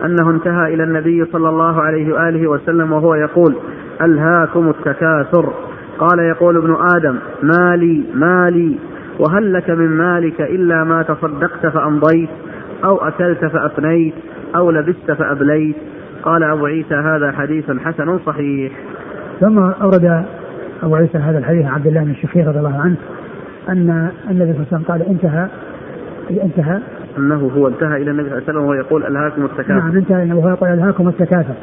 أنه 0.06 0.30
انتهى 0.30 0.74
إلى 0.74 0.84
النبي 0.84 1.26
صلى 1.26 1.50
الله 1.50 1.82
عليه 1.82 2.14
وآله 2.14 2.48
وسلم 2.48 2.92
وهو 2.92 3.16
يقول 3.16 3.56
ألهاكم 4.02 4.70
التكاثر. 4.70 5.54
قال 6.02 6.20
يقول 6.20 6.58
ابن 6.58 6.76
آدم 6.96 7.16
مالي 7.44 8.04
مالي 8.14 8.78
وهل 9.20 9.54
لك 9.54 9.70
من 9.70 9.88
مالك 9.88 10.42
إلا 10.42 10.84
ما 10.84 11.04
تصدقت 11.04 11.68
فأمضيت 11.68 12.30
أو 12.84 12.98
أكلت 12.98 13.46
فأفنيت 13.46 14.14
أو 14.56 14.72
لبست 14.72 15.12
فأبليت؟ 15.12 15.76
قال 16.24 16.44
أبو 16.44 16.66
عيسى 16.66 16.96
هذا 16.96 17.32
حديث 17.32 17.72
حسن 17.72 18.20
صحيح. 18.20 18.72
ثم 19.40 19.60
أورد 19.60 20.26
أبو 20.84 20.96
عيسى 20.96 21.18
هذا 21.18 21.38
الحديث 21.38 21.66
عن 21.66 21.72
عبد 21.72 21.88
الله 21.88 22.04
بن 22.04 22.12
الشخير 22.12 22.48
رضي 22.48 22.60
الله 22.60 22.82
عنه 22.82 22.96
أن 23.70 24.10
النبي 24.30 24.54
صلى 24.54 24.62
الله 24.62 24.68
عليه 24.72 24.76
وسلم 24.76 24.84
قال 24.88 25.02
انتهى 25.02 25.48
انتهى. 26.44 26.80
أنه 27.18 27.52
هو 27.58 27.68
انتهى 27.68 28.02
إلى 28.02 28.12
النبي 28.12 28.30
صلى 28.30 28.38
الله 28.38 28.44
عليه 28.48 28.60
وسلم 28.60 28.64
وهو 28.64 28.74
يقول 28.74 29.06
ألهاكم 29.06 29.46
التكاثر. 29.46 29.74
نعم 29.74 29.98
انتهى 29.98 30.34
وهو 30.34 30.50
يقول 30.50 30.70
ألهاكم 30.70 31.08
التكاثر. 31.08 31.54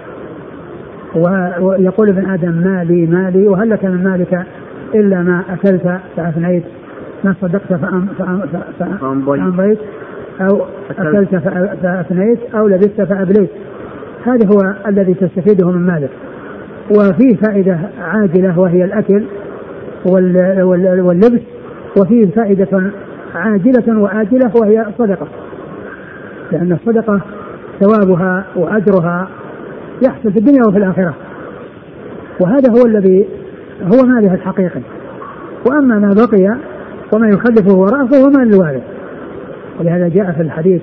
ويقول 1.61 2.09
ابن 2.09 2.31
آدم 2.31 2.53
مالي 2.53 3.07
مالي 3.07 3.49
وهل 3.49 3.71
لك 3.71 3.85
من 3.85 4.05
مالك 4.05 4.47
إلا 4.95 5.23
ما 5.23 5.43
أكلت 5.51 6.01
فأفنيت؟ 6.17 6.63
ما 7.25 7.35
صدقت 7.41 7.75
فأمضيت. 9.01 9.79
أو 10.41 10.61
أكلت. 10.91 11.37
فأفنيت 11.83 12.39
أو 12.55 12.69
لبست 12.69 13.03
فأبليت. 13.03 13.51
هذا 14.25 14.47
هو 14.47 14.75
الذي 14.89 15.15
تستفيده 15.15 15.71
من 15.71 15.87
مالك. 15.87 16.11
وفيه 16.91 17.37
فائدة 17.37 17.79
عاجلة 18.01 18.59
وهي 18.59 18.85
الأكل 18.85 19.25
واللبس 20.07 21.41
وفيه 22.01 22.31
فائدة 22.31 22.91
عاجلة 23.35 24.01
وآجلة 24.01 24.53
وهي 24.63 24.87
الصدقة 24.87 25.27
لأن 26.53 26.73
الصدقة 26.73 27.21
ثوابها 27.81 28.45
وأجرها 28.57 29.29
يحصل 30.03 30.33
في 30.33 30.39
الدنيا 30.39 30.63
وفي 30.69 30.79
الآخرة. 30.79 31.15
وهذا 32.41 32.71
هو 32.71 32.87
الذي 32.87 33.27
هو 33.83 34.07
ماله 34.07 34.35
الحقيقي. 34.35 34.81
وأما 35.71 35.99
ما 35.99 36.15
بقي 36.15 36.57
وما 37.13 37.29
يخلفه 37.29 37.75
وراءه 37.79 38.07
فهو 38.07 38.31
مال 38.31 38.55
الوارث 38.55 38.83
ولهذا 39.81 40.09
جاء 40.09 40.33
في 40.33 40.43
الحديث 40.43 40.83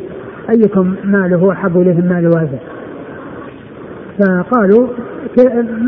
أيكم 0.49 0.95
ماله 1.03 1.51
أحب 1.51 1.81
إليه 1.81 1.93
من 1.93 2.09
مال 2.09 2.27
والده؟ 2.27 2.59
فقالوا 4.19 4.87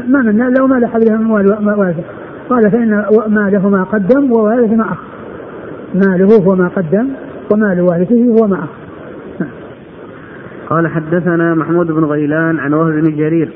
ما 0.08 0.22
منا 0.22 0.54
لو 0.60 0.68
مال 0.68 0.84
أحب 0.84 1.02
إليه 1.02 1.16
من 1.16 1.28
مال 1.28 1.80
والده. 1.80 2.04
قال 2.50 2.72
فإن 2.72 3.06
ماله 3.28 3.70
ما 3.70 3.84
قدم 3.84 4.32
ووالده 4.32 4.76
ما 4.76 4.84
أخر. 4.84 5.04
ماله 5.96 6.36
هو 6.36 6.56
ما 6.56 6.68
قدم 6.68 7.08
ومال 7.54 7.82
والده 7.82 8.42
هو 8.42 8.48
ما 8.48 8.56
أخر. 8.56 8.87
قال 10.70 10.88
حدثنا 10.88 11.56
محمود 11.56 11.88
بن 11.88 12.04
غيلان 12.06 12.60
عن 12.60 12.74
وهب 12.74 12.94
بن 12.94 13.16
جرير. 13.16 13.50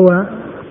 هو 0.00 0.24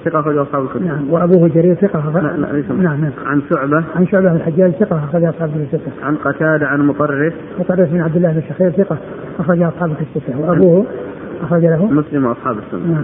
ثقة 0.05 0.19
أخرج 0.19 0.38
أصحاب 0.38 0.63
الكتب. 0.63 0.86
نعم 0.86 1.09
وأبوه 1.09 1.47
جرير 1.47 1.76
ثقة 1.76 2.21
لا 2.21 2.38
لا 2.38 2.53
ليس. 2.53 2.71
نعم 2.71 3.01
نعم. 3.01 3.11
عن 3.26 3.41
شعبة. 3.49 3.84
عن 3.95 4.07
شعبة 4.07 4.30
بن 4.30 4.36
الحجاج 4.36 4.71
ثقة 4.71 5.03
أخرج 5.03 5.23
أصحاب 5.23 5.49
الستة 5.55 5.91
عن 6.03 6.15
قتادة 6.15 6.67
عن 6.67 6.82
مطرف. 6.82 7.34
مطرف 7.59 7.91
بن 7.91 8.01
عبد 8.01 8.15
الله 8.15 8.32
بن 8.32 8.41
شخير 8.49 8.71
ثقة 8.71 8.97
أخرج 9.39 9.61
أصحاب 9.61 9.91
الستة 9.91 10.39
وأبوه 10.39 10.86
أخرج 11.41 11.61
له. 11.61 11.86
مسلم 11.86 12.26
وأصحاب 12.26 12.57
السنة. 12.57 12.93
نعم. 12.93 13.03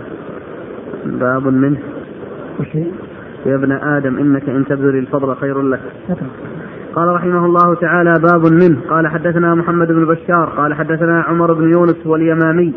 باب 1.20 1.48
منه. 1.48 1.78
وش؟ 2.60 2.76
يا 3.46 3.56
ابن 3.56 3.72
آدم 3.72 4.18
إنك 4.18 4.50
إن 4.50 4.66
تبذل 4.66 4.98
الفضل 4.98 5.36
خير 5.36 5.62
لك. 5.62 5.80
قال 6.96 7.08
رحمه 7.08 7.46
الله 7.46 7.76
تعالى 7.76 8.14
باب 8.14 8.54
منه. 8.54 8.78
قال 8.90 9.08
حدثنا 9.08 9.56
محمد 9.56 9.88
بن 9.88 10.06
بشار 10.06 10.50
قال 10.58 10.74
حدثنا 10.74 11.22
عمر 11.22 11.54
بن 11.54 11.72
يونس 11.72 12.06
واليمامي 12.06 12.74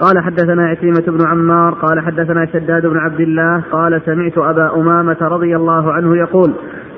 قال 0.00 0.24
حدثنا 0.24 0.66
عكرمة 0.66 1.04
بن 1.06 1.26
عمار 1.26 1.74
قال 1.74 2.00
حدثنا 2.00 2.46
شداد 2.46 2.86
بن 2.86 2.98
عبد 2.98 3.20
الله 3.20 3.62
قال 3.72 4.02
سمعت 4.06 4.38
أبا 4.38 4.76
أمامة 4.76 5.16
رضي 5.22 5.56
الله 5.56 5.92
عنه 5.92 6.16
يقول 6.16 6.52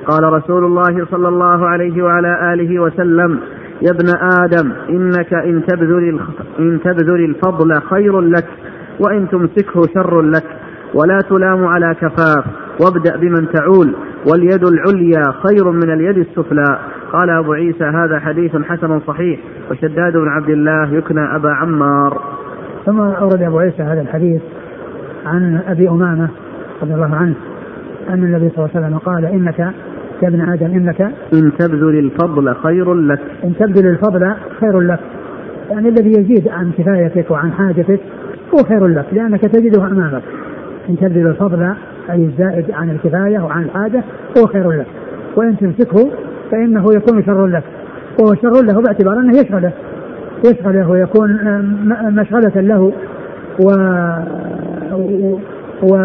قال 0.06 0.32
رسول 0.32 0.64
الله 0.64 1.06
صلى 1.10 1.28
الله 1.28 1.66
عليه 1.66 2.02
وعلى 2.02 2.54
آله 2.54 2.80
وسلم 2.80 3.40
يا 3.82 3.90
ابن 3.90 4.08
آدم 4.42 4.72
إنك 4.90 5.34
إن 5.34 5.62
تبذل 5.66 6.20
إن 6.58 6.80
تبذل 6.84 7.24
الفضل 7.24 7.80
خير 7.90 8.20
لك 8.20 8.46
وإن 9.00 9.28
تمسكه 9.28 9.82
شر 9.94 10.20
لك 10.20 10.44
ولا 10.94 11.18
تلام 11.28 11.66
على 11.66 11.94
كفاف. 11.94 12.44
وابدأ 12.80 13.16
بمن 13.16 13.48
تعول. 13.52 13.94
واليد 14.30 14.64
العليا 14.64 15.32
خير 15.32 15.70
من 15.70 15.90
اليد 15.92 16.18
السفلى. 16.18 16.78
قال 17.12 17.30
أبو 17.30 17.52
عيسى 17.52 17.84
هذا 17.84 18.18
حديث 18.18 18.56
حسن 18.56 19.00
صحيح. 19.00 19.40
وشداد 19.70 20.12
بن 20.12 20.28
عبد 20.28 20.48
الله 20.48 20.94
يكنى 20.94 21.36
أبا 21.36 21.50
عمار. 21.50 22.20
ثم 22.86 23.00
أورد 23.00 23.42
أبو 23.42 23.58
عيسى 23.58 23.82
هذا 23.82 24.00
الحديث 24.00 24.42
عن 25.26 25.60
أبي 25.68 25.88
أمامة 25.88 26.28
رضي 26.82 26.94
الله 26.94 27.16
عنه. 27.16 27.34
أن 28.08 28.24
النبي 28.24 28.48
صلى 28.48 28.64
الله 28.64 28.70
عليه 28.74 28.86
وسلم 28.86 28.98
قال 28.98 29.24
إنك 29.24 29.58
يا 30.22 30.28
ابن 30.28 30.40
آدم 30.40 30.66
إنك 30.66 31.00
إن 31.34 31.52
تبذل 31.58 31.98
الفضل 31.98 32.54
خير 32.54 32.94
لك. 32.94 33.20
إن 33.44 33.54
تبذل 33.58 33.86
الفضل 33.86 34.34
خير 34.60 34.80
لك. 34.80 35.00
يعني 35.70 35.88
الذي 35.88 36.10
يزيد 36.10 36.48
عن 36.48 36.72
كفايتك 36.78 37.30
وعن 37.30 37.52
حاجتك 37.52 38.00
هو 38.54 38.58
خير 38.68 38.86
لك 38.86 39.06
لأنك 39.12 39.40
تجده 39.40 39.86
أمامك. 39.86 40.22
إن 40.88 40.96
تبذل 40.96 41.26
الفضل 41.26 41.74
أي 42.10 42.24
الزائد 42.24 42.70
عن 42.70 42.90
الكفاية 42.90 43.38
وعن 43.38 43.62
الحاجة 43.62 44.02
هو 44.38 44.46
خير 44.46 44.70
لك. 44.70 44.86
وإن 45.36 45.56
تمسكه 45.56 46.10
فإنه 46.50 46.84
يكون 46.94 47.22
شر 47.26 47.46
لك. 47.46 47.62
وهو 48.20 48.34
شر 48.34 48.62
له 48.64 48.82
باعتبار 48.82 49.18
أنه 49.18 49.38
يشغله. 49.38 49.72
يشغله 50.46 50.90
ويكون 50.90 51.30
مشغلة 52.10 52.60
له. 52.60 52.92
و 53.60 53.70
و. 55.82 55.96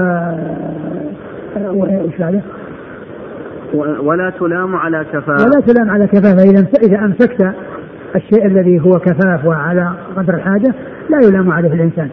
وش؟ 1.78 2.14
و- 3.74 4.08
ولا 4.10 4.30
تلام 4.40 4.76
على 4.76 5.06
كفاف. 5.14 5.42
ولا 5.42 5.62
تلام 5.68 5.90
على 5.90 6.08
كفاف. 6.08 6.40
إذا 6.40 6.68
إذا 6.84 7.00
أمسكت 7.06 7.54
الشيء 8.16 8.46
الذي 8.46 8.80
هو 8.80 9.00
كفاف 9.00 9.46
وعلى 9.46 9.92
قدر 10.18 10.34
الحاجة 10.34 10.74
لا 11.10 11.28
يلام 11.28 11.52
عليه 11.52 11.74
الإنسان. 11.74 12.10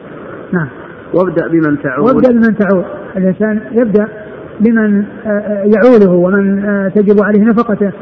نعم. 0.53 0.68
وابدأ 1.14 1.48
بمن 1.48 1.82
تعود. 1.82 2.14
وابدأ 2.14 2.32
بمن 2.32 2.57
تعول 2.59 2.84
الإنسان 3.16 3.61
يبدأ 3.72 4.09
بمن 4.61 5.04
آه، 5.26 5.28
آه، 5.28 5.64
يعوله 5.64 6.11
ومن 6.12 6.64
آه، 6.64 6.88
تجب 6.88 7.24
عليه 7.24 7.44
نفقته. 7.44 7.92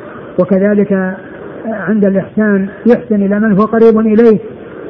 وكذلك 0.40 1.16
عند 1.66 2.05
الإحسان 2.07 2.68
يحسن 2.86 3.14
إلى 3.14 3.40
من 3.40 3.52
هو 3.59 3.64
قريب 3.64 3.98
إليه 4.00 4.38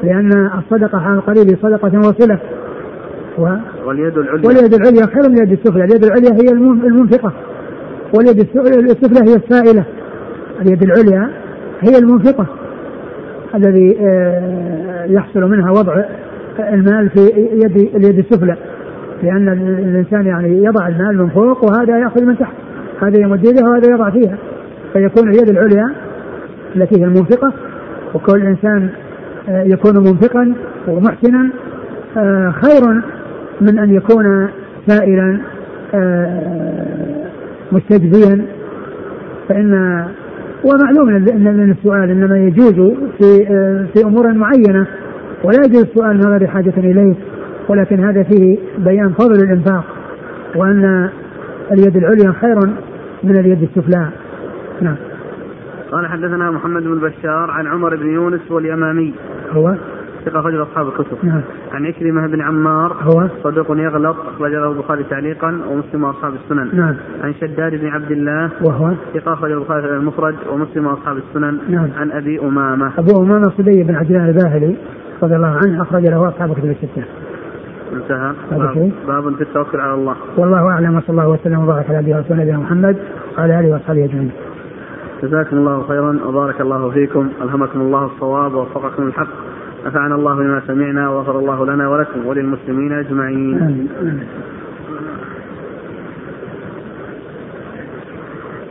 لأن 0.03 0.49
الصدقة 0.57 0.97
على 0.97 1.13
القريب 1.15 1.57
صدقة 1.61 1.99
وصلة. 1.99 2.39
و- 3.37 3.55
واليد 3.87 4.17
العليا. 4.17 4.47
واليد 4.47 4.73
العليا 4.73 5.05
خير 5.05 5.29
من 5.29 5.37
اليد 5.37 5.51
السفلى، 5.51 5.83
اليد 5.83 6.03
العليا 6.03 6.33
هي 6.33 6.51
المن- 6.53 6.85
المنفقة. 6.85 7.31
واليد 8.17 8.39
الس- 8.39 8.71
السفلى 8.77 9.31
هي 9.31 9.35
السائلة. 9.35 9.83
اليد 10.61 10.83
العليا 10.83 11.29
هي 11.81 11.97
المنفقة. 11.97 12.45
الذي 13.55 13.97
يحصل 15.13 15.39
منها 15.41 15.71
وضع 15.71 16.03
المال 16.59 17.09
في 17.09 17.19
يد 17.63 17.77
اليد 17.95 18.17
السفلى 18.19 18.55
لأن 19.23 19.49
ال- 19.49 19.79
الإنسان 19.79 20.25
يعني 20.27 20.63
يضع 20.63 20.87
المال 20.87 21.17
من 21.17 21.29
فوق 21.29 21.63
وهذا 21.65 21.99
يأخذ 21.99 22.25
من 22.25 22.37
تحت 22.37 22.53
هذا 23.03 23.19
يمد 23.21 23.45
يده 23.45 23.69
وهذا 23.69 23.89
يضع 23.93 24.09
فيها 24.09 24.37
فيكون 24.93 25.29
اليد 25.29 25.49
العليا 25.49 25.93
التي 26.75 26.99
هي 27.01 27.05
المنفقة 27.05 27.53
وكل 28.13 28.41
إنسان 28.41 28.89
آه، 29.49 29.63
يكون 29.63 29.97
منفقا 29.97 30.53
ومحسنا 30.87 31.49
آه، 32.17 32.49
خير 32.49 33.01
من 33.61 33.79
أن 33.79 33.95
يكون 33.95 34.49
سائلا 34.87 35.39
آه، 35.95 37.25
مستجزيا. 37.71 38.45
فإن 39.49 40.05
ومعلوم 40.63 41.09
ان 41.09 41.71
السؤال 41.71 42.09
إنما 42.11 42.37
يجوز 42.37 42.93
في 43.17 43.45
في 43.93 44.03
أمور 44.05 44.33
معينة. 44.33 44.87
ولا 45.45 45.57
يجوز 45.65 45.85
السؤال 45.85 46.17
من 46.17 46.27
غير 46.27 46.47
حاجة 46.47 46.73
إليه 46.77 47.15
ولكن 47.69 48.05
هذا 48.05 48.23
فيه 48.23 48.57
بيان 48.77 49.09
فضل 49.09 49.43
الإنفاق 49.43 49.83
وأن 50.55 51.09
اليد 51.71 51.97
العليا 51.97 52.31
خير 52.31 52.55
من 53.23 53.39
اليد 53.39 53.61
السفلى. 53.61 54.07
نعم. 54.81 54.95
قال 55.91 56.07
حدثنا 56.07 56.51
محمد 56.51 56.83
بن 56.83 56.99
بشار 56.99 57.51
عن 57.51 57.67
عمر 57.67 57.95
بن 57.95 58.13
يونس 58.13 58.51
واليمامي. 58.51 59.13
هو؟ 59.51 59.75
ثقة 60.25 60.39
رجل 60.39 60.61
أصحاب 60.61 60.87
الكتب. 60.87 61.17
نعم. 61.23 61.41
عن 61.71 61.85
عكرمة 61.85 62.27
بن 62.27 62.41
عمار. 62.41 62.97
هو؟ 63.01 63.27
صدوق 63.43 63.71
يغلط 63.71 64.15
أخرج 64.35 64.51
له 64.51 64.71
البخاري 64.71 65.03
تعليقا 65.03 65.59
ومسلم 65.69 66.03
وأصحاب 66.03 66.33
السنن. 66.33 66.77
نعم. 66.77 66.95
عن 67.23 67.33
شداد 67.41 67.71
بن 67.81 67.87
عبد 67.87 68.11
الله. 68.11 68.49
وهو؟ 68.61 68.93
ثقة 69.13 69.33
أخرج 69.33 69.51
البخاري 69.51 69.97
المفرد 69.97 70.35
ومسلم 70.51 70.85
وأصحاب 70.85 71.17
السنن. 71.17 71.57
نعم. 71.69 71.89
عن 71.97 72.11
أبي 72.11 72.39
أمامة. 72.39 72.91
أبو 72.97 73.23
أمامة 73.23 73.51
صدي 73.57 73.83
بن 73.83 73.95
عبد 73.95 74.11
الله 74.11 74.29
الباهلي. 74.29 74.75
رضي 75.23 75.35
الله 75.35 75.59
عنه 75.65 75.81
أخرج 75.81 76.07
له 76.07 76.29
أصحاب 76.29 76.53
كتب 76.53 76.65
الستة. 76.65 77.03
انتهى. 77.93 78.33
باب؟ 78.51 78.91
باب 79.07 79.35
في 79.35 79.41
التوكل 79.41 79.79
على 79.79 79.93
الله. 79.93 80.15
والله 80.37 80.69
أعلم 80.69 80.97
وصلى 80.97 81.09
الله 81.09 81.27
وسلم 81.27 81.59
وبارك 81.59 81.89
على 81.89 81.97
نبينا 81.97 82.17
ورسوله 82.17 82.41
نبينا 82.41 82.57
محمد 82.57 82.97
وعلى 83.37 83.59
آله 83.59 83.71
واصحابه 83.73 84.05
أجمعين. 84.05 84.31
جزاكم 85.23 85.57
الله 85.57 85.83
خيرا 85.87 86.19
وبارك 86.25 86.61
الله 86.61 86.89
فيكم. 86.89 87.29
ألهمكم 87.41 87.81
الله 87.81 88.05
الصواب 88.05 88.53
ووفقكم 88.53 89.07
الحق. 89.07 89.27
نفعنا 89.85 90.15
الله 90.15 90.35
بما 90.35 90.61
سمعنا 90.67 91.09
وغفر 91.09 91.39
الله 91.39 91.65
لنا 91.65 91.89
ولكم 91.89 92.25
وللمسلمين 92.25 92.91
أجمعين. 92.93 93.57
آمين. 93.61 93.89
آمين. 94.01 94.27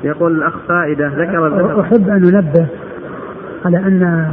يقول 0.04 0.36
الأخ 0.36 0.56
فائدة 0.68 1.06
ذكر 1.06 1.46
الذهب 1.46 1.78
أحب 1.78 2.08
أن 2.08 2.24
أنبه 2.34 2.66
على 3.64 3.78
أن 3.78 4.28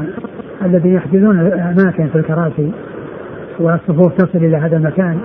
الذين 0.65 0.93
يحجزون 0.93 1.39
أماكن 1.39 2.07
في 2.07 2.15
الكراسي 2.15 2.71
والصفوف 3.59 4.13
تصل 4.13 4.38
إلى 4.38 4.57
هذا 4.57 4.77
المكان 4.77 5.17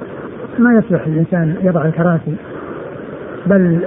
ما 0.58 0.74
يصلح 0.74 1.06
الإنسان 1.06 1.54
يضع 1.62 1.84
الكراسي 1.84 2.34
بل 3.46 3.80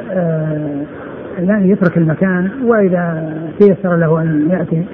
يعني 1.40 1.70
يترك 1.70 1.98
المكان 1.98 2.50
وإذا 2.66 3.34
تيسر 3.60 3.96
له 3.96 4.22
أن 4.22 4.48
يأتي 4.50 4.86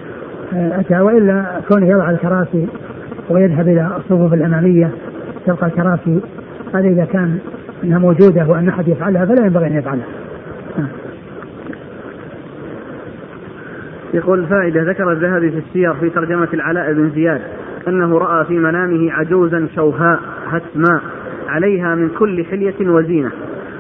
آه 0.53 0.79
أتى 0.79 0.99
وإلا 0.99 1.45
كونه 1.67 1.87
يضع 1.87 2.09
الكراسي 2.09 2.67
ويذهب 3.29 3.67
إلى 3.67 3.91
الصفوف 3.97 4.33
الأمامية 4.33 4.91
تلقى 5.45 5.67
الكراسي 5.67 6.19
هذا 6.73 6.87
إذا 6.87 7.05
كان 7.05 7.37
أنها 7.83 7.99
موجودة 7.99 8.47
وأن 8.47 8.69
أحد 8.69 8.87
يفعلها 8.87 9.25
فلا 9.25 9.45
ينبغي 9.45 9.67
أن 9.67 9.77
يفعلها 9.77 10.05
آه. 10.79 10.87
يقول 14.15 14.45
فائدة 14.45 14.81
ذكر 14.81 15.11
الذهبي 15.11 15.51
في 15.51 15.57
السير 15.57 15.93
في 15.93 16.09
ترجمة 16.09 16.47
العلاء 16.53 16.93
بن 16.93 17.09
زياد 17.09 17.41
أنه 17.87 18.17
رأى 18.17 18.45
في 18.45 18.59
منامه 18.59 19.11
عجوزا 19.11 19.67
شوهاء 19.75 20.19
هتماء 20.47 21.01
عليها 21.47 21.95
من 21.95 22.09
كل 22.09 22.45
حلية 22.45 22.89
وزينة. 22.89 23.31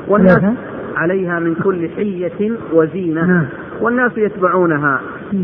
والناس 0.07 0.37
عليها؟ 0.37 0.55
عليها 0.95 1.39
من 1.39 1.55
كل 1.55 1.89
حلية 1.89 2.51
وزينة. 2.73 3.25
نعم. 3.25 3.45
والناس 3.81 4.17
يتبعونها. 4.17 5.01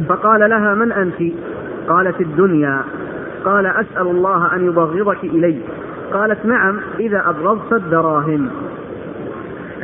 فقال 0.09 0.49
لها 0.49 0.76
من 0.76 0.91
أنت؟ 0.91 1.34
قالت 1.88 2.22
الدنيا. 2.22 2.81
قال 3.45 3.65
أسأل 3.65 4.07
الله 4.07 4.55
أن 4.55 4.65
يبغضك 4.65 5.23
إلي. 5.23 5.57
قالت 6.13 6.45
نعم 6.45 6.80
إذا 6.99 7.30
أبغضت 7.30 7.73
الدراهم. 7.73 8.49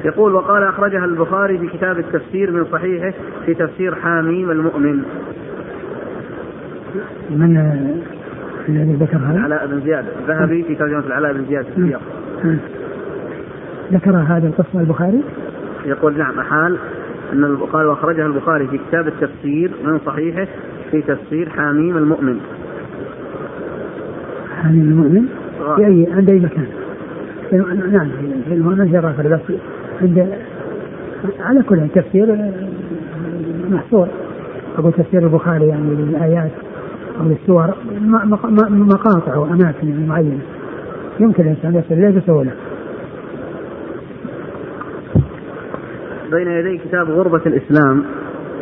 يقول 0.05 0.35
وقال 0.35 0.63
أخرجها 0.63 1.05
البخاري 1.05 1.57
في 1.57 1.67
كتاب 1.67 1.99
التفسير 1.99 2.51
من 2.51 2.65
صحيحه 2.65 3.13
في 3.45 3.53
تفسير 3.53 3.95
حاميم 3.95 4.51
المؤمن 4.51 5.03
من 7.29 7.57
الذي 8.69 8.93
ذكر 8.93 9.17
هذا؟ 9.17 9.39
علاء 9.39 9.67
بن 9.67 9.81
زياد 9.81 10.05
الذهبي 10.19 10.63
في 10.63 10.75
ترجمة 10.75 10.99
العلاء 11.07 11.33
بن 11.33 11.45
زياد 11.45 11.65
في 11.65 11.77
السياق. 11.77 12.01
ذكر 13.93 14.11
هذا 14.11 14.47
القصة 14.47 14.79
البخاري؟ 14.79 15.23
يقول 15.85 16.17
نعم 16.17 16.39
أحال 16.39 16.77
أن 17.33 17.57
قال 17.57 17.85
وأخرجها 17.85 18.25
البخاري 18.25 18.67
في 18.67 18.77
كتاب 18.77 19.07
التفسير 19.07 19.71
من 19.83 19.99
صحيحه 20.05 20.47
في 20.91 21.01
تفسير 21.01 21.49
حاميم 21.49 21.97
المؤمن 21.97 22.39
عن 24.63 24.81
المؤمن 24.81 25.25
في 25.75 25.85
أي 25.85 26.07
عند 26.13 26.29
أي 26.29 26.39
مكان؟ 26.39 26.67
نعم 27.91 28.09
في 28.87 28.99
الرافع 28.99 29.23
بس 29.23 29.57
عند 30.01 30.37
على 31.39 31.63
كل 31.63 31.87
تفسير 31.95 32.51
محصور. 33.69 34.07
أقول 34.77 34.93
تفسير 34.93 35.23
البخاري 35.23 35.67
يعني 35.67 35.95
للآيات 35.95 36.51
أو 37.19 37.25
للسور 37.25 37.73
مقاطع 38.69 39.37
وأماكن 39.37 39.87
يعني 39.89 40.07
معينة. 40.07 40.41
يمكن 41.19 41.43
الإنسان 41.43 41.75
يصل 41.75 41.93
إليه 41.93 42.19
بسهولة 42.19 42.51
بين 46.31 46.47
يدي 46.47 46.77
كتاب 46.77 47.09
غربة 47.09 47.41
الإسلام 47.45 48.03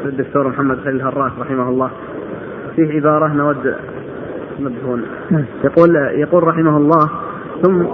للدكتور 0.06 0.48
محمد 0.48 0.78
خليل 0.78 0.96
الهراس 0.96 1.32
رحمه 1.40 1.70
الله. 1.70 1.90
فيه 2.76 2.94
عبارة 2.94 3.34
نود 3.34 3.76
نبهون 4.60 5.02
نعم. 5.32 5.46
يقول 5.64 5.96
يقول 5.96 6.44
رحمه 6.44 6.78
الله 6.78 7.10
ثم 7.64 7.86